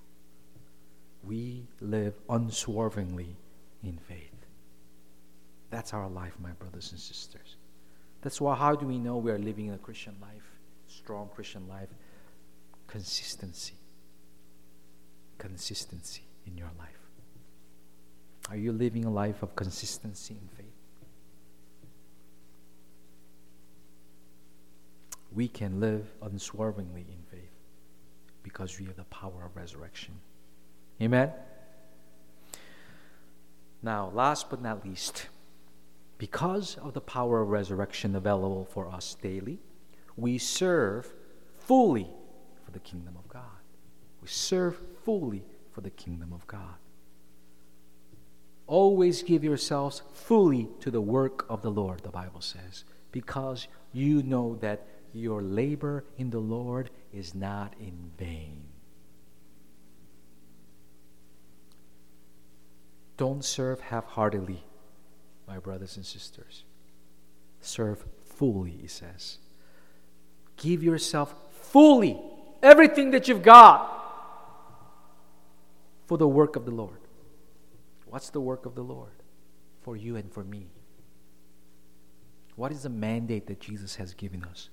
We 1.24 1.66
live 1.80 2.14
unswervingly 2.28 3.36
in 3.82 3.98
faith. 3.98 4.46
That's 5.70 5.94
our 5.94 6.10
life, 6.10 6.34
my 6.38 6.50
brothers 6.50 6.92
and 6.92 7.00
sisters. 7.00 7.56
That's 8.20 8.42
why, 8.42 8.54
how 8.56 8.76
do 8.76 8.86
we 8.86 8.98
know 8.98 9.16
we 9.16 9.30
are 9.30 9.38
living 9.38 9.72
a 9.72 9.78
Christian 9.78 10.14
life, 10.20 10.58
strong 10.86 11.30
Christian 11.34 11.66
life? 11.66 11.88
Consistency. 12.86 13.78
Consistency 15.38 16.24
in 16.46 16.58
your 16.58 16.70
life. 16.78 16.90
Are 18.50 18.56
you 18.56 18.72
living 18.72 19.06
a 19.06 19.10
life 19.10 19.42
of 19.42 19.56
consistency 19.56 20.34
in 20.34 20.48
faith? 20.56 20.71
We 25.34 25.48
can 25.48 25.80
live 25.80 26.12
unswervingly 26.22 27.06
in 27.08 27.22
faith 27.30 27.50
because 28.42 28.78
we 28.78 28.86
have 28.86 28.96
the 28.96 29.04
power 29.04 29.44
of 29.46 29.56
resurrection. 29.56 30.14
Amen? 31.00 31.32
Now, 33.82 34.10
last 34.14 34.50
but 34.50 34.62
not 34.62 34.84
least, 34.84 35.26
because 36.18 36.76
of 36.78 36.92
the 36.92 37.00
power 37.00 37.40
of 37.40 37.48
resurrection 37.48 38.14
available 38.14 38.64
for 38.64 38.88
us 38.88 39.16
daily, 39.20 39.58
we 40.16 40.38
serve 40.38 41.12
fully 41.58 42.08
for 42.64 42.70
the 42.70 42.78
kingdom 42.80 43.16
of 43.16 43.28
God. 43.28 43.42
We 44.20 44.28
serve 44.28 44.76
fully 45.04 45.44
for 45.72 45.80
the 45.80 45.90
kingdom 45.90 46.32
of 46.32 46.46
God. 46.46 46.76
Always 48.68 49.22
give 49.22 49.42
yourselves 49.42 50.02
fully 50.12 50.68
to 50.80 50.90
the 50.90 51.00
work 51.00 51.44
of 51.48 51.62
the 51.62 51.70
Lord, 51.70 52.00
the 52.00 52.10
Bible 52.10 52.40
says 52.40 52.84
because 53.12 53.68
you 53.92 54.22
know 54.22 54.56
that 54.56 54.86
your 55.12 55.42
labor 55.42 56.04
in 56.16 56.30
the 56.30 56.38
Lord 56.38 56.90
is 57.12 57.34
not 57.34 57.74
in 57.78 58.10
vain. 58.18 58.64
Don't 63.16 63.44
serve 63.44 63.80
half 63.80 64.06
heartedly, 64.06 64.64
my 65.46 65.58
brothers 65.58 65.96
and 65.96 66.04
sisters. 66.04 66.64
Serve 67.60 68.04
fully, 68.24 68.70
he 68.70 68.88
says. 68.88 69.38
Give 70.56 70.82
yourself 70.82 71.34
fully, 71.50 72.20
everything 72.62 73.10
that 73.12 73.28
you've 73.28 73.42
got, 73.42 73.90
for 76.06 76.18
the 76.18 76.28
work 76.28 76.56
of 76.56 76.64
the 76.64 76.72
Lord. 76.72 76.98
What's 78.06 78.30
the 78.30 78.40
work 78.40 78.66
of 78.66 78.74
the 78.74 78.82
Lord? 78.82 79.12
For 79.82 79.96
you 79.96 80.16
and 80.16 80.32
for 80.32 80.44
me. 80.44 80.66
What 82.56 82.72
is 82.72 82.82
the 82.82 82.90
mandate 82.90 83.46
that 83.46 83.60
Jesus 83.60 83.96
has 83.96 84.14
given 84.14 84.44
us? 84.44 84.68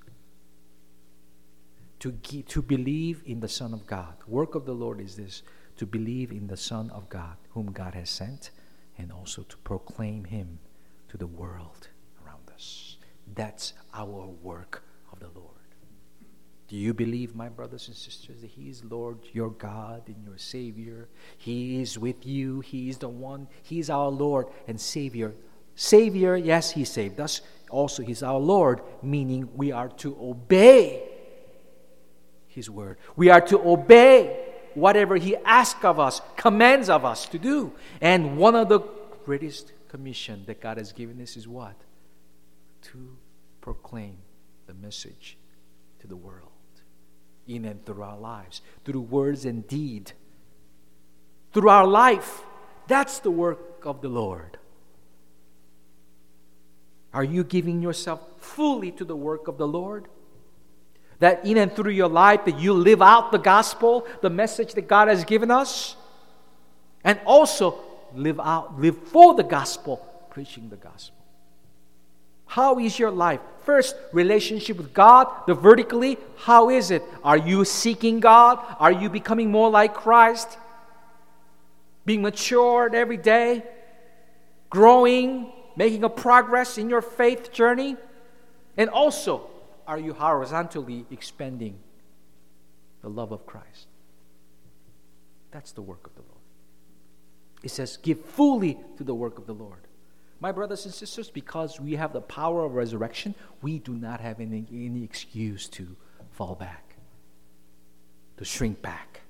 To, 2.00 2.12
give, 2.12 2.47
to 2.47 2.62
believe 2.62 3.22
in 3.26 3.41
the 3.41 3.50
Son 3.50 3.74
of 3.74 3.86
God. 3.86 4.14
Work 4.28 4.56
of 4.56 4.66
the 4.66 4.74
Lord 4.74 5.02
is 5.02 5.16
this 5.16 5.43
to 5.76 5.86
believe 5.86 6.32
in 6.32 6.47
the 6.47 6.58
Son 6.58 6.89
of 6.91 7.10
God, 7.10 7.38
whom 7.52 7.72
God 7.72 7.93
has 7.93 8.10
sent, 8.10 8.52
and 8.97 9.12
also 9.12 9.43
to 9.43 9.58
proclaim 9.58 10.26
Him 10.26 10.60
to 11.10 11.18
the 11.18 11.28
world 11.28 11.88
around 12.26 12.50
us. 12.54 12.97
That's 13.36 13.74
our 13.93 14.28
work 14.41 14.84
of 15.12 15.20
the 15.20 15.28
Lord. 15.28 15.50
Do 16.68 16.76
you 16.76 16.93
believe, 16.93 17.36
my 17.36 17.50
brothers 17.50 17.88
and 17.88 17.97
sisters, 17.97 18.41
that 18.41 18.52
He 18.52 18.70
is 18.70 18.84
Lord, 18.84 19.18
your 19.34 19.50
God, 19.50 20.04
and 20.08 20.24
your 20.24 20.38
Savior? 20.38 21.10
He 21.38 21.82
is 21.82 21.97
with 21.97 22.26
you. 22.26 22.60
He 22.60 22.89
is 22.89 23.00
the 23.00 23.10
one. 23.10 23.47
He 23.64 23.80
is 23.80 23.89
our 23.89 24.10
Lord 24.10 24.47
and 24.68 24.80
Savior. 24.80 25.34
Savior, 25.76 26.38
yes, 26.38 26.72
He 26.72 26.86
saved 26.86 27.20
us. 27.20 27.41
Also, 27.72 28.04
He's 28.04 28.22
our 28.22 28.38
Lord, 28.38 28.82
meaning 29.02 29.50
we 29.56 29.72
are 29.72 29.89
to 29.89 30.16
obey 30.22 31.09
His 32.50 32.70
word. 32.70 32.97
We 33.16 33.30
are 33.30 33.41
to 33.41 33.60
obey 33.60 34.45
whatever 34.74 35.16
He 35.16 35.36
asks 35.38 35.84
of 35.86 36.00
us, 36.00 36.22
commands 36.36 36.89
of 36.89 37.06
us 37.06 37.28
to 37.30 37.39
do. 37.39 37.72
And 38.02 38.38
one 38.38 38.56
of 38.56 38.70
the 38.70 38.82
greatest 39.26 39.72
commission 39.88 40.43
that 40.47 40.60
God 40.60 40.78
has 40.78 40.91
given 40.91 41.22
us 41.22 41.38
is 41.38 41.47
what? 41.47 41.76
To 42.84 43.18
proclaim 43.62 44.18
the 44.68 44.74
message 44.74 45.38
to 46.00 46.08
the 46.08 46.16
world 46.16 46.50
in 47.47 47.66
and 47.66 47.86
through 47.86 48.04
our 48.04 48.18
lives, 48.18 48.62
through 48.86 49.02
words 49.02 49.45
and 49.45 49.68
deed, 49.68 50.12
through 51.54 51.70
our 51.70 51.88
life. 51.88 52.43
That's 52.88 53.20
the 53.20 53.32
work 53.32 53.86
of 53.86 54.02
the 54.02 54.10
Lord. 54.10 54.58
Are 57.14 57.24
you 57.24 57.43
giving 57.43 57.82
yourself 57.82 58.22
fully 58.38 58.91
to 58.91 59.04
the 59.04 59.16
work 59.16 59.47
of 59.47 59.58
the 59.58 59.68
Lord? 59.68 60.08
That 61.20 61.45
in 61.45 61.57
and 61.57 61.74
through 61.74 61.91
your 61.91 62.07
life 62.07 62.45
that 62.45 62.59
you 62.59 62.74
live 62.74 63.01
out 63.01 63.32
the 63.32 63.38
gospel, 63.38 64.07
the 64.22 64.30
message 64.30 64.74
that 64.74 64.88
God 64.88 65.07
has 65.07 65.24
given 65.26 65.51
us, 65.51 65.95
and 67.03 67.20
also 67.26 67.80
live 68.13 68.39
out, 68.39 68.80
live 68.80 68.97
for 68.97 69.36
the 69.36 69.43
gospel, 69.43 69.97
preaching 70.30 70.70
the 70.70 70.78
gospel. 70.78 71.15
How 72.45 72.80
is 72.80 72.97
your 72.97 73.11
life? 73.11 73.41
First, 73.63 73.95
relationship 74.11 74.78
with 74.78 74.93
God, 74.93 75.28
the 75.45 75.53
vertically, 75.53 76.17
how 76.38 76.72
is 76.72 76.89
it? 76.89 77.03
Are 77.24 77.38
you 77.38 77.63
seeking 77.63 78.20
God? 78.20 78.57
Are 78.80 78.91
you 78.91 79.09
becoming 79.09 79.51
more 79.51 79.70
like 79.70 79.93
Christ? 79.93 80.57
Being 82.05 82.24
matured 82.24 82.95
every 82.95 83.17
day? 83.17 83.63
Growing? 84.72 85.51
Making 85.76 86.03
a 86.03 86.09
progress 86.09 86.80
in 86.80 86.89
your 86.89 87.03
faith 87.03 87.51
journey? 87.51 87.97
And 88.78 88.89
also, 88.89 89.47
are 89.90 89.98
you 89.98 90.14
horizontally 90.14 91.08
expanding 91.10 91.80
the 93.02 93.10
love 93.10 93.32
of 93.32 93.48
Christ? 93.48 93.88
That's 95.50 95.72
the 95.72 95.82
work 95.82 96.06
of 96.06 96.14
the 96.14 96.22
Lord. 96.22 96.42
It 97.64 97.72
says, 97.72 97.98
give 97.98 98.24
fully 98.24 98.78
to 98.98 99.04
the 99.04 99.16
work 99.16 99.40
of 99.40 99.48
the 99.48 99.54
Lord. 99.54 99.88
My 100.40 100.52
brothers 100.52 100.86
and 100.86 100.94
sisters, 100.94 101.32
because 101.32 101.80
we 101.80 101.96
have 101.96 102.14
the 102.14 102.22
power 102.22 102.64
of 102.64 102.76
resurrection, 102.76 103.34
we 103.64 103.80
do 103.80 103.96
not 103.96 104.22
have 104.22 104.40
any, 104.40 104.68
any 104.72 105.04
excuse 105.04 105.68
to 105.70 105.96
fall 106.34 106.54
back, 106.54 106.96
to 108.38 108.46
shrink 108.46 108.84
back, 108.84 109.22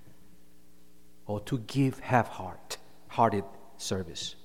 or 1.26 1.40
to 1.40 1.60
give 1.60 2.00
half 2.00 2.28
heart, 2.28 2.78
hearted 3.08 3.46
service. 3.78 4.36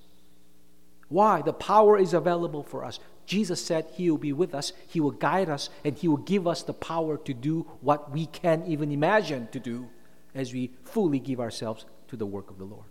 Why? 1.09 1.43
The 1.43 1.53
power 1.53 1.99
is 1.99 2.15
available 2.15 2.63
for 2.63 2.85
us. 2.85 3.01
Jesus 3.27 3.65
said 3.65 3.87
He 3.95 4.11
will 4.11 4.19
be 4.19 4.33
with 4.33 4.55
us, 4.55 4.73
He 4.87 5.01
will 5.01 5.11
guide 5.11 5.49
us, 5.49 5.71
and 5.85 5.97
He 5.97 6.09
will 6.09 6.19
give 6.19 6.47
us 6.47 6.63
the 6.63 6.75
power 6.75 7.17
to 7.19 7.35
do 7.35 7.67
what 7.81 8.11
we 8.11 8.27
can't 8.27 8.67
even 8.69 8.93
imagine 8.93 9.49
to 9.53 9.61
do 9.61 9.89
as 10.35 10.53
we 10.53 10.73
fully 10.85 11.19
give 11.19 11.41
ourselves 11.41 11.85
to 12.09 12.17
the 12.17 12.27
work 12.27 12.51
of 12.51 12.59
the 12.59 12.65
Lord. 12.65 12.85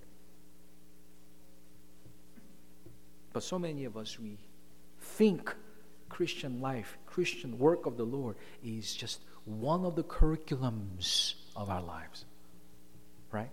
But 3.34 3.44
so 3.44 3.58
many 3.58 3.86
of 3.86 3.98
us, 3.98 4.20
we 4.20 4.38
think 5.00 5.54
Christian 6.10 6.62
life, 6.62 6.98
Christian 7.08 7.58
work 7.58 7.86
of 7.86 7.98
the 7.98 8.04
Lord 8.04 8.36
is 8.64 8.94
just 8.94 9.22
one 9.46 9.84
of 9.86 9.96
the 9.96 10.04
curriculums 10.04 11.34
of 11.56 11.70
our 11.70 11.82
lives, 11.82 12.26
right? 13.32 13.50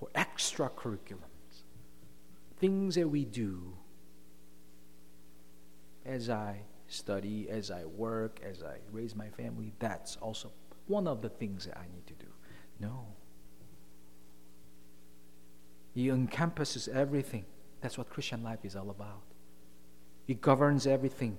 Or 0.00 0.08
extra 0.14 0.68
curriculums. 0.68 1.62
Things 2.58 2.94
that 2.94 3.08
we 3.08 3.24
do 3.24 3.72
as 6.06 6.30
I 6.30 6.60
study, 6.88 7.48
as 7.50 7.70
I 7.70 7.84
work, 7.84 8.40
as 8.42 8.62
I 8.62 8.76
raise 8.92 9.14
my 9.14 9.28
family, 9.30 9.72
that's 9.78 10.16
also 10.16 10.52
one 10.86 11.06
of 11.06 11.22
the 11.22 11.28
things 11.28 11.66
that 11.66 11.76
I 11.76 11.86
need 11.92 12.06
to 12.06 12.14
do. 12.14 12.30
No. 12.80 13.06
He 15.94 16.08
encompasses 16.10 16.88
everything. 16.88 17.44
That's 17.80 17.98
what 17.98 18.10
Christian 18.10 18.42
life 18.42 18.64
is 18.64 18.76
all 18.76 18.90
about. 18.90 19.22
He 20.26 20.34
governs 20.34 20.86
everything. 20.86 21.38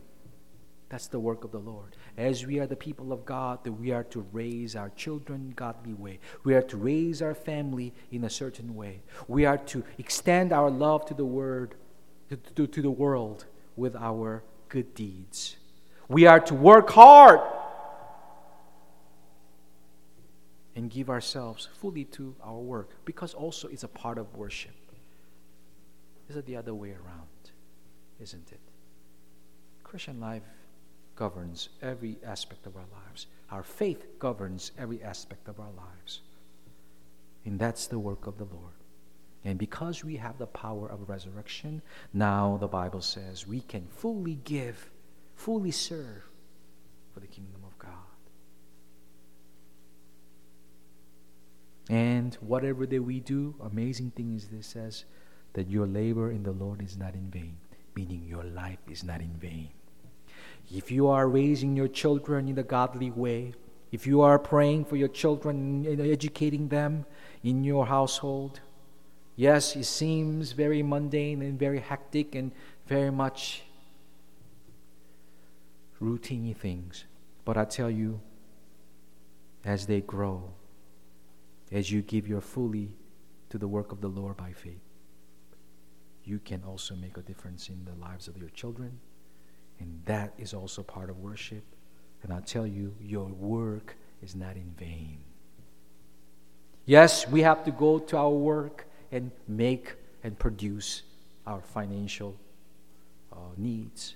That's 0.89 1.07
the 1.07 1.19
work 1.19 1.43
of 1.43 1.51
the 1.51 1.59
Lord. 1.59 1.97
As 2.17 2.45
we 2.45 2.59
are 2.59 2.67
the 2.67 2.75
people 2.75 3.11
of 3.11 3.25
God, 3.25 3.63
that 3.65 3.73
we 3.73 3.91
are 3.91 4.05
to 4.05 4.25
raise 4.31 4.75
our 4.75 4.89
children 4.91 5.53
godly 5.55 5.93
way. 5.93 6.19
We 6.45 6.55
are 6.55 6.61
to 6.61 6.77
raise 6.77 7.21
our 7.21 7.35
family 7.35 7.93
in 8.11 8.23
a 8.23 8.29
certain 8.29 8.73
way. 8.75 9.01
We 9.27 9.45
are 9.45 9.57
to 9.57 9.83
extend 9.97 10.53
our 10.53 10.69
love 10.69 11.05
to 11.07 11.13
the 11.13 11.25
word, 11.25 11.75
to, 12.29 12.37
to, 12.37 12.67
to 12.67 12.81
the 12.81 12.89
world 12.89 13.45
with 13.75 13.95
our 13.95 14.43
good 14.69 14.93
deeds. 14.93 15.57
We 16.07 16.25
are 16.25 16.39
to 16.41 16.53
work 16.53 16.89
hard 16.89 17.39
and 20.75 20.89
give 20.89 21.09
ourselves 21.09 21.67
fully 21.73 22.05
to 22.05 22.35
our 22.43 22.59
work 22.59 22.91
because 23.03 23.33
also 23.33 23.67
it's 23.67 23.83
a 23.83 23.87
part 23.87 24.17
of 24.17 24.35
worship. 24.35 24.75
Is 26.29 26.35
it 26.35 26.45
the 26.45 26.55
other 26.55 26.73
way 26.73 26.91
around? 26.91 27.51
Isn't 28.19 28.51
it? 28.51 28.59
Christian 29.83 30.19
life 30.19 30.43
governs 31.15 31.69
every 31.81 32.17
aspect 32.23 32.65
of 32.67 32.75
our 32.75 32.85
lives. 32.93 33.27
Our 33.51 33.63
faith 33.63 34.05
governs 34.19 34.71
every 34.77 35.01
aspect 35.01 35.47
of 35.47 35.59
our 35.59 35.71
lives. 35.71 36.21
And 37.45 37.57
that's 37.57 37.87
the 37.87 37.99
work 37.99 38.27
of 38.27 38.37
the 38.37 38.43
Lord. 38.43 38.76
And 39.47 39.57
because 39.57 40.03
we 40.03 40.17
have 40.17 40.37
the 40.37 40.45
power 40.45 40.89
of 40.89 41.07
resurrection, 41.07 41.81
now 42.13 42.57
the 42.59 42.67
Bible 42.67 42.99
says 42.99 43.47
we 43.47 43.61
can 43.61 43.87
fully 43.87 44.35
give, 44.43 44.89
fully 45.35 45.71
serve 45.71 46.21
for 47.13 47.21
the 47.21 47.27
kingdom 47.27 47.61
of 47.63 47.79
God. 47.79 47.93
And 51.89 52.35
whatever 52.41 52.85
that 52.87 53.01
we 53.01 53.21
do, 53.21 53.55
amazing 53.63 54.11
thing 54.11 54.35
is 54.35 54.49
this 54.49 54.67
says 54.67 55.05
that 55.53 55.69
your 55.69 55.87
labor 55.87 56.29
in 56.29 56.43
the 56.43 56.51
Lord 56.51 56.81
is 56.81 56.97
not 56.97 57.13
in 57.13 57.31
vain, 57.31 57.55
meaning 57.95 58.25
your 58.27 58.43
life 58.43 58.83
is 58.91 59.05
not 59.05 59.21
in 59.21 59.33
vain. 59.39 59.69
If 60.75 60.91
you 60.91 61.07
are 61.07 61.29
raising 61.29 61.77
your 61.77 61.87
children 61.87 62.49
in 62.49 62.59
a 62.59 62.63
godly 62.63 63.11
way, 63.11 63.53
if 63.93 64.05
you 64.05 64.19
are 64.19 64.39
praying 64.39 64.83
for 64.83 64.97
your 64.97 65.07
children 65.07 65.85
and 65.85 66.01
educating 66.01 66.67
them 66.67 67.05
in 67.43 67.63
your 67.63 67.85
household, 67.85 68.59
Yes, 69.37 69.75
it 69.75 69.85
seems 69.85 70.51
very 70.51 70.81
mundane 70.81 71.43
and 71.43 71.59
very 71.59 71.79
hectic 71.79 72.33
and 72.33 72.51
very 72.87 73.11
much 73.11 73.61
routine 75.99 76.55
things. 76.55 77.05
But 77.45 77.55
I 77.55 77.65
tell 77.65 77.91
you, 77.91 78.19
as 79.63 79.85
they 79.85 80.01
grow, 80.01 80.53
as 81.71 81.91
you 81.91 82.01
give 82.01 82.27
your 82.27 82.41
fully 82.41 82.95
to 83.49 83.59
the 83.59 83.67
work 83.67 83.91
of 83.91 84.01
the 84.01 84.07
Lord 84.07 84.37
by 84.37 84.53
faith, 84.53 84.81
you 86.23 86.39
can 86.39 86.63
also 86.63 86.95
make 86.95 87.15
a 87.17 87.21
difference 87.21 87.69
in 87.69 87.85
the 87.85 87.93
lives 87.93 88.27
of 88.27 88.37
your 88.37 88.49
children. 88.49 88.99
And 89.79 90.01
that 90.05 90.33
is 90.39 90.55
also 90.55 90.81
part 90.81 91.11
of 91.11 91.19
worship. 91.19 91.63
And 92.23 92.33
I 92.33 92.39
tell 92.39 92.65
you, 92.65 92.95
your 92.99 93.27
work 93.27 93.95
is 94.23 94.33
not 94.33 94.55
in 94.55 94.73
vain. 94.79 95.19
Yes, 96.85 97.27
we 97.27 97.41
have 97.41 97.63
to 97.65 97.71
go 97.71 97.99
to 97.99 98.17
our 98.17 98.31
work 98.31 98.86
and 99.11 99.31
make 99.47 99.95
and 100.23 100.37
produce 100.37 101.03
our 101.45 101.61
financial 101.61 102.35
uh, 103.31 103.37
needs 103.57 104.15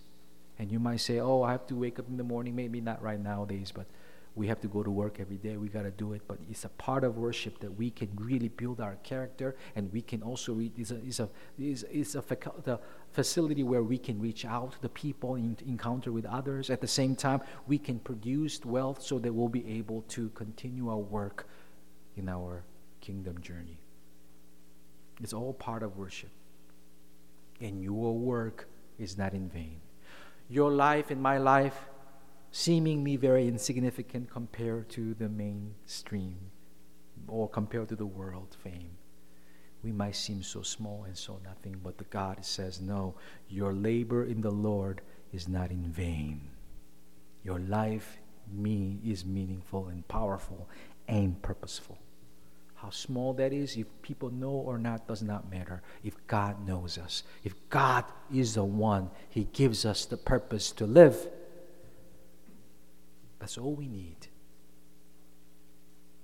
And 0.59 0.71
you 0.71 0.79
might 0.79 0.99
say, 1.01 1.19
oh, 1.19 1.41
I 1.41 1.51
have 1.51 1.65
to 1.67 1.75
wake 1.75 1.97
up 1.97 2.07
in 2.07 2.17
the 2.17 2.23
morning. 2.23 2.55
Maybe 2.55 2.81
not 2.81 3.01
right 3.01 3.19
nowadays, 3.19 3.71
but 3.73 3.87
we 4.35 4.47
have 4.47 4.61
to 4.61 4.67
go 4.67 4.83
to 4.83 4.91
work 4.91 5.19
every 5.19 5.37
day. 5.37 5.57
We 5.57 5.69
got 5.69 5.83
to 5.83 5.91
do 5.91 6.13
it. 6.13 6.21
But 6.27 6.37
it's 6.49 6.65
a 6.65 6.69
part 6.69 7.03
of 7.03 7.17
worship 7.17 7.59
that 7.59 7.75
we 7.75 7.89
can 7.89 8.09
really 8.15 8.47
build 8.47 8.79
our 8.79 8.95
character 9.03 9.55
and 9.75 9.91
we 9.91 10.01
can 10.01 10.21
also 10.21 10.53
read. 10.53 10.73
It's 10.77 10.91
a, 10.91 10.97
it's 11.03 11.19
a, 11.19 11.29
it's, 11.57 11.83
it's 11.91 12.15
a 12.15 12.23
the 12.63 12.79
facility 13.11 13.63
where 13.63 13.83
we 13.83 13.97
can 13.97 14.21
reach 14.21 14.45
out 14.45 14.73
to 14.73 14.81
the 14.81 14.89
people, 14.89 15.35
in, 15.35 15.57
encounter 15.65 16.11
with 16.11 16.25
others. 16.25 16.69
At 16.69 16.79
the 16.79 16.87
same 16.87 17.15
time, 17.15 17.41
we 17.67 17.79
can 17.79 17.99
produce 17.99 18.63
wealth 18.63 19.01
so 19.01 19.19
that 19.19 19.33
we'll 19.33 19.49
be 19.49 19.67
able 19.79 20.03
to 20.09 20.29
continue 20.29 20.89
our 20.89 20.97
work 20.97 21.47
in 22.15 22.29
our 22.29 22.63
kingdom 23.01 23.41
journey. 23.41 23.80
It's 25.21 25.33
all 25.33 25.53
part 25.53 25.83
of 25.83 25.97
worship. 25.97 26.31
And 27.59 27.83
your 27.83 28.17
work 28.17 28.67
is 28.97 29.17
not 29.17 29.33
in 29.33 29.49
vain. 29.49 29.81
Your 30.49 30.71
life 30.71 31.11
and 31.11 31.21
my 31.21 31.37
life 31.37 31.85
seemingly 32.51 33.15
very 33.15 33.47
insignificant 33.47 34.29
compared 34.29 34.89
to 34.89 35.13
the 35.13 35.29
mainstream 35.29 36.37
or 37.27 37.47
compared 37.47 37.89
to 37.89 37.95
the 37.95 38.05
world 38.05 38.55
fame. 38.63 38.97
We 39.83 39.91
might 39.91 40.15
seem 40.15 40.43
so 40.43 40.61
small 40.61 41.05
and 41.05 41.17
so 41.17 41.39
nothing, 41.43 41.79
but 41.83 41.97
the 41.97 42.03
God 42.05 42.43
says, 42.45 42.81
No, 42.81 43.15
your 43.47 43.73
labor 43.73 44.25
in 44.25 44.41
the 44.41 44.51
Lord 44.51 45.01
is 45.31 45.47
not 45.47 45.71
in 45.71 45.85
vain. 45.85 46.49
Your 47.43 47.59
life 47.59 48.17
me 48.51 48.99
is 49.05 49.25
meaningful 49.25 49.87
and 49.87 50.07
powerful 50.07 50.67
and 51.07 51.41
purposeful. 51.41 51.97
How 52.81 52.89
small 52.89 53.33
that 53.33 53.53
is, 53.53 53.77
if 53.77 53.87
people 54.01 54.31
know 54.31 54.49
or 54.49 54.77
not, 54.77 55.07
does 55.07 55.21
not 55.21 55.51
matter. 55.51 55.81
If 56.03 56.15
God 56.27 56.67
knows 56.67 56.97
us, 56.97 57.23
if 57.43 57.53
God 57.69 58.05
is 58.33 58.55
the 58.55 58.63
one, 58.63 59.11
He 59.29 59.43
gives 59.53 59.85
us 59.85 60.05
the 60.05 60.17
purpose 60.17 60.71
to 60.73 60.85
live 60.85 61.27
that's 63.41 63.57
all 63.57 63.73
we 63.73 63.87
need. 63.87 64.27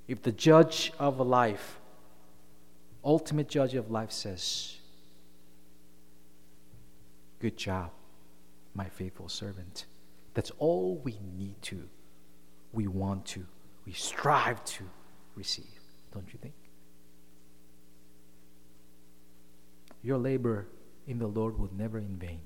If 0.07 0.21
the 0.21 0.31
judge 0.31 0.93
of 0.99 1.19
life, 1.19 1.79
ultimate 3.03 3.49
judge 3.49 3.73
of 3.73 3.89
life, 3.89 4.11
says, 4.11 4.77
Good 7.39 7.57
job, 7.57 7.89
my 8.75 8.87
faithful 8.87 9.29
servant, 9.29 9.85
that's 10.35 10.51
all 10.59 11.01
we 11.03 11.17
need 11.35 11.59
to, 11.63 11.89
we 12.71 12.85
want 12.85 13.25
to, 13.27 13.45
we 13.85 13.93
strive 13.93 14.63
to 14.65 14.83
receive, 15.33 15.76
don't 16.17 16.33
you 16.33 16.39
think? 16.41 16.53
Your 20.03 20.17
labor 20.17 20.67
in 21.07 21.19
the 21.19 21.27
Lord 21.27 21.57
will 21.59 21.71
never 21.73 21.97
in 21.97 22.17
vain 22.17 22.41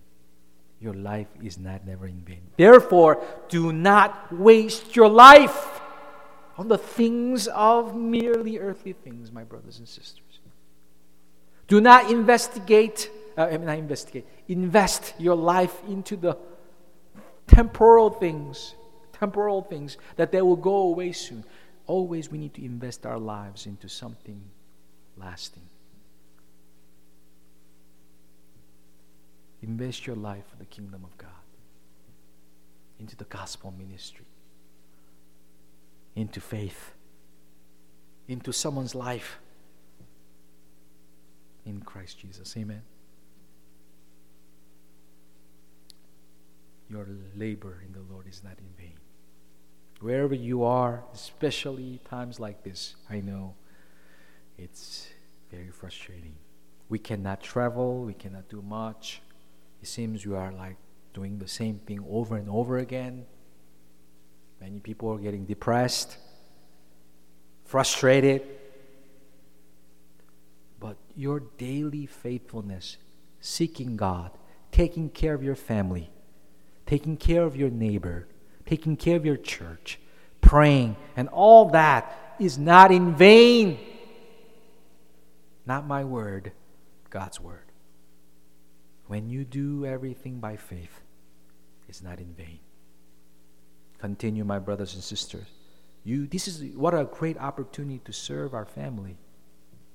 your 0.81 0.95
life 0.95 1.27
is 1.43 1.59
not 1.59 1.85
never 1.85 2.07
in 2.07 2.21
vain. 2.21 2.41
Therefore, 2.57 3.23
do 3.49 3.71
not 3.71 4.33
waste 4.33 4.95
your 4.95 5.07
life 5.07 5.79
on 6.57 6.67
the 6.67 6.77
things 6.77 7.47
of 7.47 7.95
merely 7.95 8.57
earthly 8.57 8.93
things, 8.93 9.31
my 9.31 9.43
brothers 9.43 9.77
and 9.77 9.87
sisters. 9.87 10.39
Do 11.67 11.79
not 11.79 12.11
investigate, 12.11 13.11
uh, 13.37 13.45
not 13.57 13.77
investigate, 13.77 14.27
invest 14.47 15.13
your 15.19 15.35
life 15.35 15.81
into 15.87 16.17
the 16.17 16.35
temporal 17.47 18.09
things, 18.09 18.73
temporal 19.13 19.61
things 19.61 19.97
that 20.15 20.31
they 20.31 20.41
will 20.41 20.57
go 20.57 20.77
away 20.77 21.11
soon. 21.11 21.45
Always 21.87 22.31
we 22.31 22.37
need 22.37 22.53
to 22.55 22.63
invest 22.63 23.05
our 23.05 23.19
lives 23.19 23.65
into 23.65 23.89
something 23.89 24.41
lasting. 25.17 25.63
Invest 29.61 30.07
your 30.07 30.15
life 30.15 30.43
for 30.49 30.57
the 30.57 30.65
kingdom 30.65 31.03
of 31.03 31.17
God, 31.17 31.29
into 32.99 33.15
the 33.15 33.25
gospel 33.25 33.73
ministry, 33.77 34.25
into 36.15 36.41
faith, 36.41 36.93
into 38.27 38.51
someone's 38.51 38.95
life 38.95 39.37
in 41.65 41.81
Christ 41.81 42.19
Jesus. 42.19 42.55
Amen. 42.57 42.81
Your 46.89 47.07
labor 47.35 47.81
in 47.85 47.93
the 47.93 48.01
Lord 48.11 48.27
is 48.27 48.43
not 48.43 48.57
in 48.57 48.65
vain. 48.77 49.00
Wherever 50.01 50.33
you 50.33 50.63
are, 50.63 51.03
especially 51.13 52.01
times 52.09 52.39
like 52.39 52.63
this, 52.63 52.95
I 53.07 53.21
know 53.21 53.53
it's 54.57 55.07
very 55.51 55.69
frustrating. 55.69 56.33
We 56.89 56.97
cannot 56.97 57.41
travel, 57.41 58.03
we 58.03 58.15
cannot 58.15 58.49
do 58.49 58.63
much. 58.63 59.21
It 59.79 59.87
seems 59.87 60.25
you 60.25 60.35
are 60.35 60.51
like 60.51 60.77
doing 61.13 61.37
the 61.37 61.47
same 61.47 61.77
thing 61.79 62.03
over 62.09 62.35
and 62.35 62.49
over 62.49 62.79
again. 62.79 63.25
Many 64.59 64.79
people 64.79 65.09
are 65.09 65.19
getting 65.19 65.45
depressed, 65.45 66.17
frustrated. 67.65 68.41
But 70.79 70.97
your 71.15 71.41
daily 71.59 72.07
faithfulness, 72.07 72.97
seeking 73.39 73.97
God, 73.97 74.31
taking 74.71 75.09
care 75.09 75.35
of 75.35 75.43
your 75.43 75.55
family, 75.55 76.09
taking 76.87 77.17
care 77.17 77.43
of 77.43 77.55
your 77.55 77.69
neighbor, 77.69 78.27
taking 78.71 78.95
care 78.95 79.17
of 79.17 79.25
your 79.25 79.35
church, 79.35 79.99
praying, 80.39 80.95
and 81.17 81.27
all 81.27 81.71
that 81.71 82.35
is 82.39 82.57
not 82.57 82.89
in 82.89 83.13
vain. 83.13 83.77
Not 85.65 85.85
my 85.85 86.05
word, 86.05 86.53
God's 87.09 87.37
word. 87.37 87.65
When 89.07 89.29
you 89.29 89.43
do 89.43 89.85
everything 89.85 90.39
by 90.39 90.55
faith, 90.55 91.01
it's 91.89 92.01
not 92.01 92.21
in 92.21 92.33
vain. 92.33 92.59
Continue, 93.97 94.45
my 94.45 94.57
brothers 94.57 94.93
and 94.93 95.03
sisters. 95.03 95.47
You, 96.05 96.25
this 96.25 96.47
is 96.47 96.73
what 96.73 96.93
a 96.93 97.03
great 97.03 97.37
opportunity 97.37 97.99
to 98.05 98.13
serve 98.13 98.53
our 98.53 98.65
family 98.65 99.17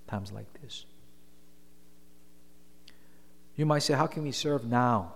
times 0.06 0.32
like 0.32 0.52
this. 0.60 0.84
You 3.56 3.64
might 3.64 3.84
say, 3.84 3.94
How 3.94 4.06
can 4.06 4.22
we 4.22 4.32
serve 4.32 4.66
now 4.66 5.14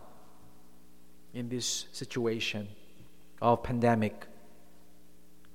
in 1.34 1.50
this 1.50 1.84
situation 1.92 2.66
of 3.40 3.62
pandemic? 3.62 4.26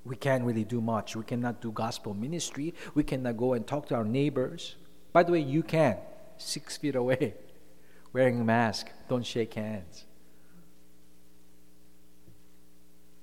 We 0.04 0.16
can't 0.16 0.44
really 0.44 0.64
do 0.64 0.82
much. 0.82 1.16
We 1.16 1.24
cannot 1.24 1.62
do 1.62 1.72
gospel 1.72 2.14
ministry. 2.14 2.74
We 2.94 3.04
cannot 3.04 3.38
go 3.38 3.54
and 3.54 3.66
talk 3.66 3.88
to 3.88 3.96
our 3.96 4.04
neighbors. 4.04 4.76
By 5.12 5.24
the 5.24 5.32
way, 5.32 5.40
you 5.40 5.64
can, 5.64 5.98
six 6.38 6.78
feet 6.78 6.96
away 6.96 7.34
wearing 8.14 8.40
a 8.40 8.44
mask, 8.44 8.88
don't 9.10 9.26
shake 9.26 9.56
hands. 9.56 10.06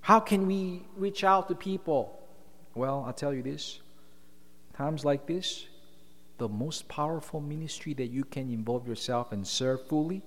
How 0.03 0.19
can 0.19 0.47
we 0.47 0.83
reach 0.97 1.23
out 1.23 1.49
to 1.49 1.55
people? 1.55 2.19
Well, 2.75 3.05
I'll 3.07 3.13
tell 3.13 3.33
you 3.33 3.43
this. 3.43 3.81
Times 4.77 5.05
like 5.05 5.27
this, 5.27 5.67
the 6.39 6.49
most 6.49 6.89
powerful 6.89 7.41
ministry 7.41 7.95
that 7.95 8.09
you 8.09 8.25
can 8.25 8.51
involve 8.51 8.89
yourself 8.89 9.31
and 9.31 9.47
serve 9.47 9.87
fully 9.87 10.23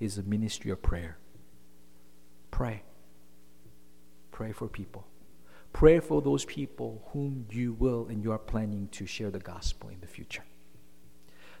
is 0.00 0.16
the 0.16 0.22
ministry 0.22 0.70
of 0.70 0.80
prayer. 0.80 1.18
Pray. 2.50 2.82
Pray 4.38 4.52
for 4.52 4.68
people. 4.68 5.04
Pray 5.72 5.98
for 5.98 6.22
those 6.22 6.44
people 6.44 7.02
whom 7.12 7.44
you 7.50 7.72
will 7.72 8.06
and 8.06 8.22
you 8.22 8.30
are 8.30 8.38
planning 8.38 8.86
to 8.92 9.04
share 9.04 9.32
the 9.32 9.40
gospel 9.40 9.88
in 9.88 10.00
the 10.00 10.06
future. 10.06 10.44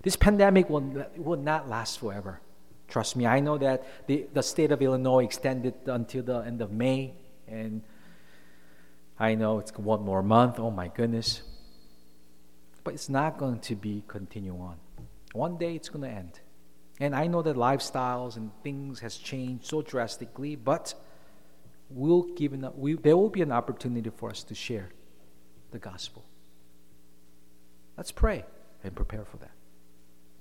This 0.04 0.14
pandemic 0.14 0.70
will, 0.70 1.04
will 1.16 1.40
not 1.40 1.68
last 1.68 1.98
forever. 1.98 2.40
Trust 2.86 3.16
me, 3.16 3.26
I 3.26 3.40
know 3.40 3.58
that 3.58 4.06
the, 4.06 4.28
the 4.32 4.44
state 4.44 4.70
of 4.70 4.80
Illinois 4.80 5.24
extended 5.24 5.74
until 5.86 6.22
the 6.22 6.38
end 6.38 6.62
of 6.62 6.70
May, 6.70 7.14
and 7.48 7.82
I 9.18 9.34
know 9.34 9.58
it's 9.58 9.76
one 9.76 10.04
more 10.04 10.22
month. 10.22 10.60
Oh 10.60 10.70
my 10.70 10.86
goodness. 10.86 11.42
But 12.84 12.94
it's 12.94 13.08
not 13.08 13.38
going 13.38 13.58
to 13.58 13.74
be 13.74 14.04
continue 14.06 14.56
on. 14.56 14.76
One 15.32 15.58
day 15.58 15.74
it's 15.74 15.88
going 15.88 16.08
to 16.08 16.16
end. 16.16 16.38
And 17.00 17.16
I 17.16 17.26
know 17.26 17.42
that 17.42 17.56
lifestyles 17.56 18.36
and 18.36 18.52
things 18.62 19.00
has 19.00 19.16
changed 19.16 19.66
so 19.66 19.82
drastically, 19.82 20.54
but 20.54 20.94
we'll 21.90 22.22
give 22.34 22.52
an, 22.52 22.68
we, 22.74 22.94
there 22.94 23.16
will 23.16 23.30
be 23.30 23.42
an 23.42 23.52
opportunity 23.52 24.10
for 24.10 24.30
us 24.30 24.42
to 24.44 24.54
share 24.54 24.90
the 25.70 25.78
gospel. 25.78 26.24
Let's 27.96 28.12
pray 28.12 28.44
and 28.84 28.94
prepare 28.94 29.24
for 29.24 29.38
that. 29.38 29.52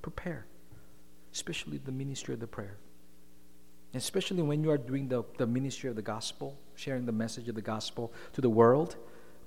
Prepare 0.01 0.45
especially 1.37 1.77
the 1.77 1.91
ministry 1.91 2.33
of 2.33 2.39
the 2.39 2.47
prayer. 2.47 2.77
Especially 3.93 4.41
when 4.41 4.63
you 4.63 4.71
are 4.71 4.77
doing 4.77 5.07
the, 5.07 5.23
the 5.37 5.45
ministry 5.45 5.87
of 5.87 5.95
the 5.95 6.01
gospel, 6.01 6.57
sharing 6.73 7.05
the 7.05 7.11
message 7.11 7.47
of 7.47 7.53
the 7.53 7.61
gospel 7.61 8.11
to 8.33 8.41
the 8.41 8.49
world, 8.49 8.95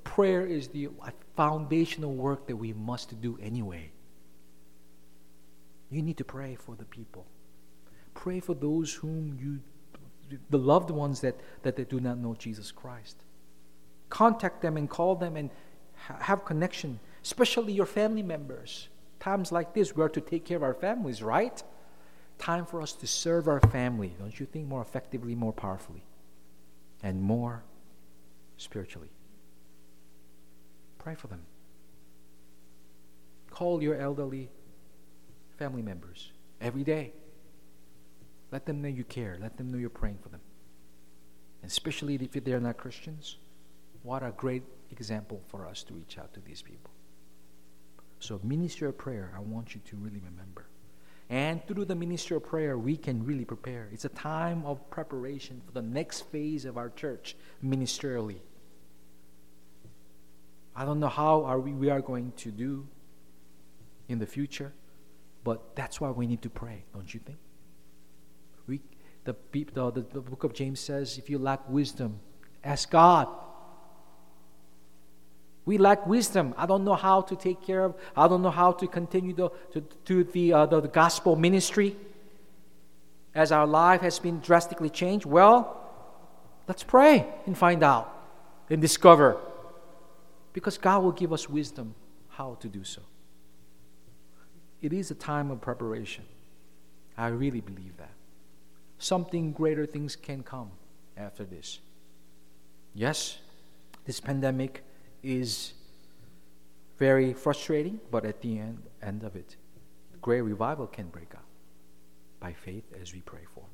prayer 0.05 0.47
is 0.47 0.69
the 0.69 0.89
foundational 1.37 2.15
work 2.15 2.47
that 2.47 2.55
we 2.55 2.73
must 2.73 3.21
do 3.21 3.37
anyway. 3.43 3.91
You 5.91 6.01
need 6.01 6.17
to 6.19 6.25
pray 6.25 6.55
for 6.55 6.77
the 6.77 6.85
people. 6.85 7.27
Pray 8.15 8.39
for 8.39 8.55
those 8.55 8.95
whom 8.95 9.37
you, 9.41 9.61
the 10.51 10.59
loved 10.59 10.91
ones 10.91 11.21
that, 11.21 11.37
that 11.63 11.77
they 11.77 11.85
do 11.85 12.01
not 12.01 12.19
know 12.19 12.35
Jesus 12.35 12.73
Christ. 12.73 13.17
Contact 14.09 14.63
them 14.63 14.77
and 14.77 14.89
call 14.89 15.15
them 15.15 15.37
and 15.37 15.51
ha- 15.95 16.19
have 16.21 16.45
connection, 16.45 17.01
especially 17.23 17.73
your 17.73 17.87
family 17.87 18.23
members. 18.23 18.89
Times 19.19 19.53
like 19.53 19.75
this, 19.75 19.95
we 19.95 20.03
are 20.03 20.09
to 20.09 20.21
take 20.21 20.45
care 20.45 20.57
of 20.57 20.63
our 20.63 20.75
families, 20.75 21.23
right? 21.23 21.63
time 22.41 22.65
for 22.65 22.83
us 22.83 22.93
to 22.95 23.07
serve 23.07 23.47
our 23.47 23.61
family, 23.61 24.15
don't 24.19 24.41
you 24.41 24.47
think, 24.47 24.67
more 24.67 24.81
effectively, 24.81 25.35
more 25.35 25.53
powerfully, 25.53 26.03
and 27.03 27.23
more 27.23 27.63
spiritually? 28.57 29.11
Pray 30.99 31.15
for 31.15 31.29
them. 31.29 31.43
Call 33.51 33.83
your 33.83 33.95
elderly 33.95 34.51
family 35.59 35.83
members 35.83 36.33
every 36.61 36.83
day. 36.83 37.13
Let 38.51 38.67
them 38.67 38.83
know 38.83 38.89
you 38.89 39.05
care. 39.05 39.39
Let 39.41 39.57
them 39.57 39.71
know 39.71 39.79
you're 39.79 39.91
praying 39.91 40.19
for 40.23 40.29
them. 40.29 40.41
And 41.63 41.71
especially 41.71 42.17
if 42.17 42.45
they're 42.45 42.61
not 42.61 42.79
Christians, 42.79 43.37
what 44.03 44.23
a 44.23 44.33
great 44.37 44.63
example 44.91 45.43
for 45.49 45.67
us 45.67 45.83
to 45.85 45.95
reach 45.95 46.19
out 46.19 46.33
to 46.35 46.41
these 46.41 46.63
people. 46.63 46.91
So, 48.19 48.41
ministry 48.43 48.89
of 48.89 48.99
prayer, 48.99 49.33
I 49.37 49.41
want 49.41 49.75
you 49.75 49.81
to 49.87 49.97
really 49.97 50.21
remember. 50.21 50.67
And 51.31 51.65
through 51.67 51.85
the 51.85 51.95
ministry 51.95 52.37
of 52.37 52.45
prayer, 52.45 52.77
we 52.77 52.97
can 52.97 53.25
really 53.25 53.45
prepare. 53.45 53.89
It's 53.93 54.05
a 54.05 54.11
time 54.11 54.65
of 54.67 54.91
preparation 54.91 55.63
for 55.65 55.73
the 55.73 55.83
next 55.83 56.23
phase 56.33 56.65
of 56.65 56.77
our 56.77 56.91
church 56.91 57.37
ministerially. 57.65 58.41
I 60.75 60.85
don't 60.85 60.99
know 60.99 61.09
how 61.09 61.45
are 61.45 61.61
we, 61.61 61.73
we 61.73 61.89
are 61.89 62.01
going 62.01 62.33
to 62.39 62.51
do 62.51 62.87
in 64.09 64.19
the 64.19 64.27
future, 64.27 64.73
but 65.45 65.77
that's 65.77 66.01
why 66.01 66.11
we 66.11 66.27
need 66.27 66.43
to 66.43 66.51
pray, 66.51 66.85
don't 66.93 67.13
you 67.13 67.21
think? 67.21 67.39
We, 68.67 68.81
the, 69.25 69.37
the, 69.53 69.91
the, 69.91 70.21
book 70.21 70.45
of 70.45 70.53
James 70.53 70.81
says, 70.81 71.19
if 71.19 71.29
you 71.29 71.39
lack 71.39 71.69
wisdom, 71.69 72.21
ask 72.65 72.91
God 72.91 73.29
we 75.71 75.79
lack 75.79 76.05
wisdom. 76.07 76.53
I 76.57 76.67
don't 76.67 76.85
know 76.85 76.95
how 76.95 77.21
to 77.23 77.37
take 77.37 77.63
care 77.63 77.85
of, 77.85 77.95
I 78.17 78.27
don't 78.29 78.43
know 78.43 78.51
how 78.51 78.73
to 78.73 78.89
continue 78.89 79.33
the, 79.33 79.51
to, 79.73 79.81
to 80.07 80.25
the, 80.25 80.53
uh, 80.53 80.67
the, 80.67 80.81
the 80.81 80.89
gospel 80.89 81.37
ministry 81.37 81.97
as 83.35 83.53
our 83.53 83.67
life 83.67 84.01
has 84.01 84.19
been 84.19 84.41
drastically 84.41 84.91
changed. 84.91 85.27
Well, 85.27 85.81
let's 86.67 86.83
pray 86.83 87.25
and 87.47 87.57
find 87.57 87.85
out 87.85 88.13
and 88.69 88.81
discover. 88.81 89.37
Because 90.53 90.79
God 90.79 91.05
will 91.05 91.13
give 91.13 91.33
us 91.33 91.49
wisdom 91.49 91.95
how 92.31 92.57
to 92.61 92.69
do 92.69 92.83
so. 92.83 93.03
It 94.83 94.93
is 94.93 95.13
a 95.13 95.15
time 95.15 95.53
of 95.53 95.61
preparation. 95.61 96.25
I 97.17 97.29
really 97.29 97.61
believe 97.61 97.97
that. 97.99 98.11
Something 99.01 99.53
greater 99.53 99.87
things 99.87 100.15
can 100.15 100.43
come 100.43 100.71
after 101.17 101.43
this. 101.43 101.81
Yes, 102.95 103.39
this 104.05 104.21
pandemic 104.21 104.85
is 105.23 105.73
very 106.99 107.33
frustrating, 107.33 107.99
but 108.11 108.27
at 108.27 108.43
the 108.43 108.59
end, 108.59 108.83
end 109.03 109.25
of 109.25 109.37
it, 109.37 109.57
great 110.21 110.43
revival 110.43 110.87
can 110.87 111.09
break 111.09 111.35
out 111.35 111.47
by 112.41 112.53
faith 112.53 112.85
as 113.01 113.15
we 113.15 113.23
pray 113.23 113.47
for. 113.55 113.65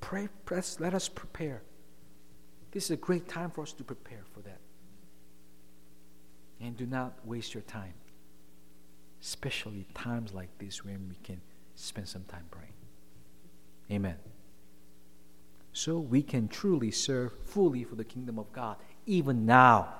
Pray, 0.00 0.30
press, 0.46 0.80
let 0.80 0.94
us 0.94 1.10
prepare. 1.10 1.60
This 2.70 2.86
is 2.86 2.92
a 2.92 2.96
great 2.96 3.28
time 3.28 3.50
for 3.50 3.60
us 3.60 3.74
to 3.74 3.84
prepare 3.84 4.24
for 4.32 4.40
that. 4.40 4.60
And 6.58 6.74
do 6.74 6.86
not 6.86 7.18
waste 7.26 7.52
your 7.52 7.64
time, 7.64 7.92
especially 9.20 9.86
times 9.92 10.32
like 10.32 10.48
this 10.58 10.82
when 10.82 11.06
we 11.10 11.16
can 11.22 11.42
spend 11.74 12.08
some 12.08 12.24
time 12.24 12.46
praying. 12.50 12.72
Amen. 13.92 14.16
So 15.74 15.98
we 15.98 16.22
can 16.22 16.48
truly 16.48 16.90
serve 16.90 17.32
fully 17.44 17.84
for 17.84 17.94
the 17.94 18.04
kingdom 18.04 18.38
of 18.38 18.50
God, 18.52 18.76
even 19.06 19.44
now 19.44 19.94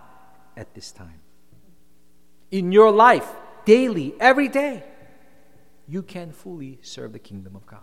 at 0.57 0.75
this 0.75 0.93
time. 0.93 1.21
In 2.51 2.73
your 2.73 2.91
life, 2.91 3.29
daily, 3.65 4.15
every 4.19 4.49
day, 4.49 4.83
you 5.87 6.03
can 6.03 6.33
fully 6.33 6.79
serve 6.83 7.13
the 7.13 7.19
kingdom 7.19 7.55
of 7.55 7.67
God. 7.67 7.81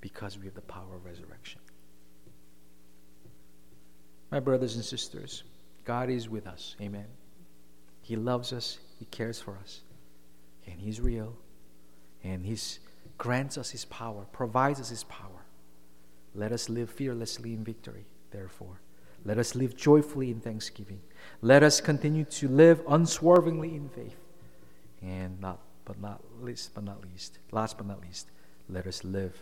Because 0.00 0.38
we 0.38 0.46
have 0.46 0.54
the 0.54 0.62
power 0.62 0.96
of 0.96 1.04
resurrection. 1.04 1.60
My 4.30 4.40
brothers 4.40 4.76
and 4.76 4.84
sisters, 4.84 5.42
God 5.84 6.08
is 6.08 6.28
with 6.28 6.46
us. 6.46 6.76
Amen. 6.80 7.06
He 8.00 8.16
loves 8.16 8.52
us, 8.52 8.78
He 8.98 9.04
cares 9.06 9.40
for 9.40 9.58
us, 9.58 9.80
and 10.66 10.80
He's 10.80 11.00
real, 11.00 11.36
and 12.22 12.44
He 12.44 12.56
grants 13.18 13.58
us 13.58 13.70
His 13.70 13.84
power, 13.86 14.26
provides 14.32 14.80
us 14.80 14.90
His 14.90 15.04
power. 15.04 15.44
Let 16.34 16.52
us 16.52 16.68
live 16.68 16.90
fearlessly 16.90 17.52
in 17.52 17.64
victory, 17.64 18.06
therefore. 18.30 18.80
Let 19.24 19.38
us 19.38 19.54
live 19.54 19.76
joyfully 19.76 20.30
in 20.30 20.40
thanksgiving. 20.40 21.00
Let 21.42 21.62
us 21.62 21.80
continue 21.80 22.24
to 22.24 22.48
live 22.48 22.82
unswervingly 22.88 23.74
in 23.74 23.88
faith. 23.88 24.16
And 25.02 25.40
not 25.40 25.60
but 25.84 26.00
not 26.00 26.22
least 26.40 26.74
but 26.74 26.84
not 26.84 27.02
least, 27.02 27.38
last 27.50 27.76
but 27.76 27.86
not 27.86 28.00
least, 28.00 28.30
let 28.68 28.86
us 28.86 29.02
live 29.02 29.36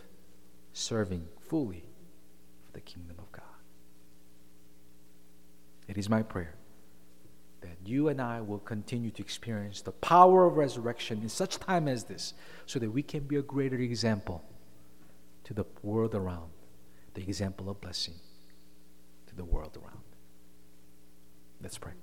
serving 0.73 1.27
fully 1.39 1.83
for 2.65 2.71
the 2.73 2.81
kingdom 2.81 3.17
of 3.19 3.31
God. 3.31 3.43
It 5.87 5.97
is 5.97 6.09
my 6.09 6.21
prayer 6.21 6.55
that 7.61 7.77
you 7.85 8.07
and 8.07 8.21
I 8.21 8.41
will 8.41 8.59
continue 8.59 9.11
to 9.11 9.21
experience 9.21 9.81
the 9.81 9.91
power 9.91 10.45
of 10.45 10.57
resurrection 10.57 11.21
in 11.21 11.29
such 11.29 11.59
time 11.59 11.87
as 11.87 12.05
this 12.05 12.33
so 12.65 12.79
that 12.79 12.91
we 12.91 13.03
can 13.03 13.21
be 13.21 13.35
a 13.35 13.41
greater 13.41 13.77
example 13.77 14.43
to 15.43 15.53
the 15.53 15.65
world 15.81 16.15
around, 16.15 16.51
the 17.13 17.21
example 17.21 17.69
of 17.69 17.81
blessing 17.81 18.15
to 19.27 19.35
the 19.35 19.45
world 19.45 19.77
around. 19.81 20.03
Let's 21.61 21.77
pray. 21.77 21.93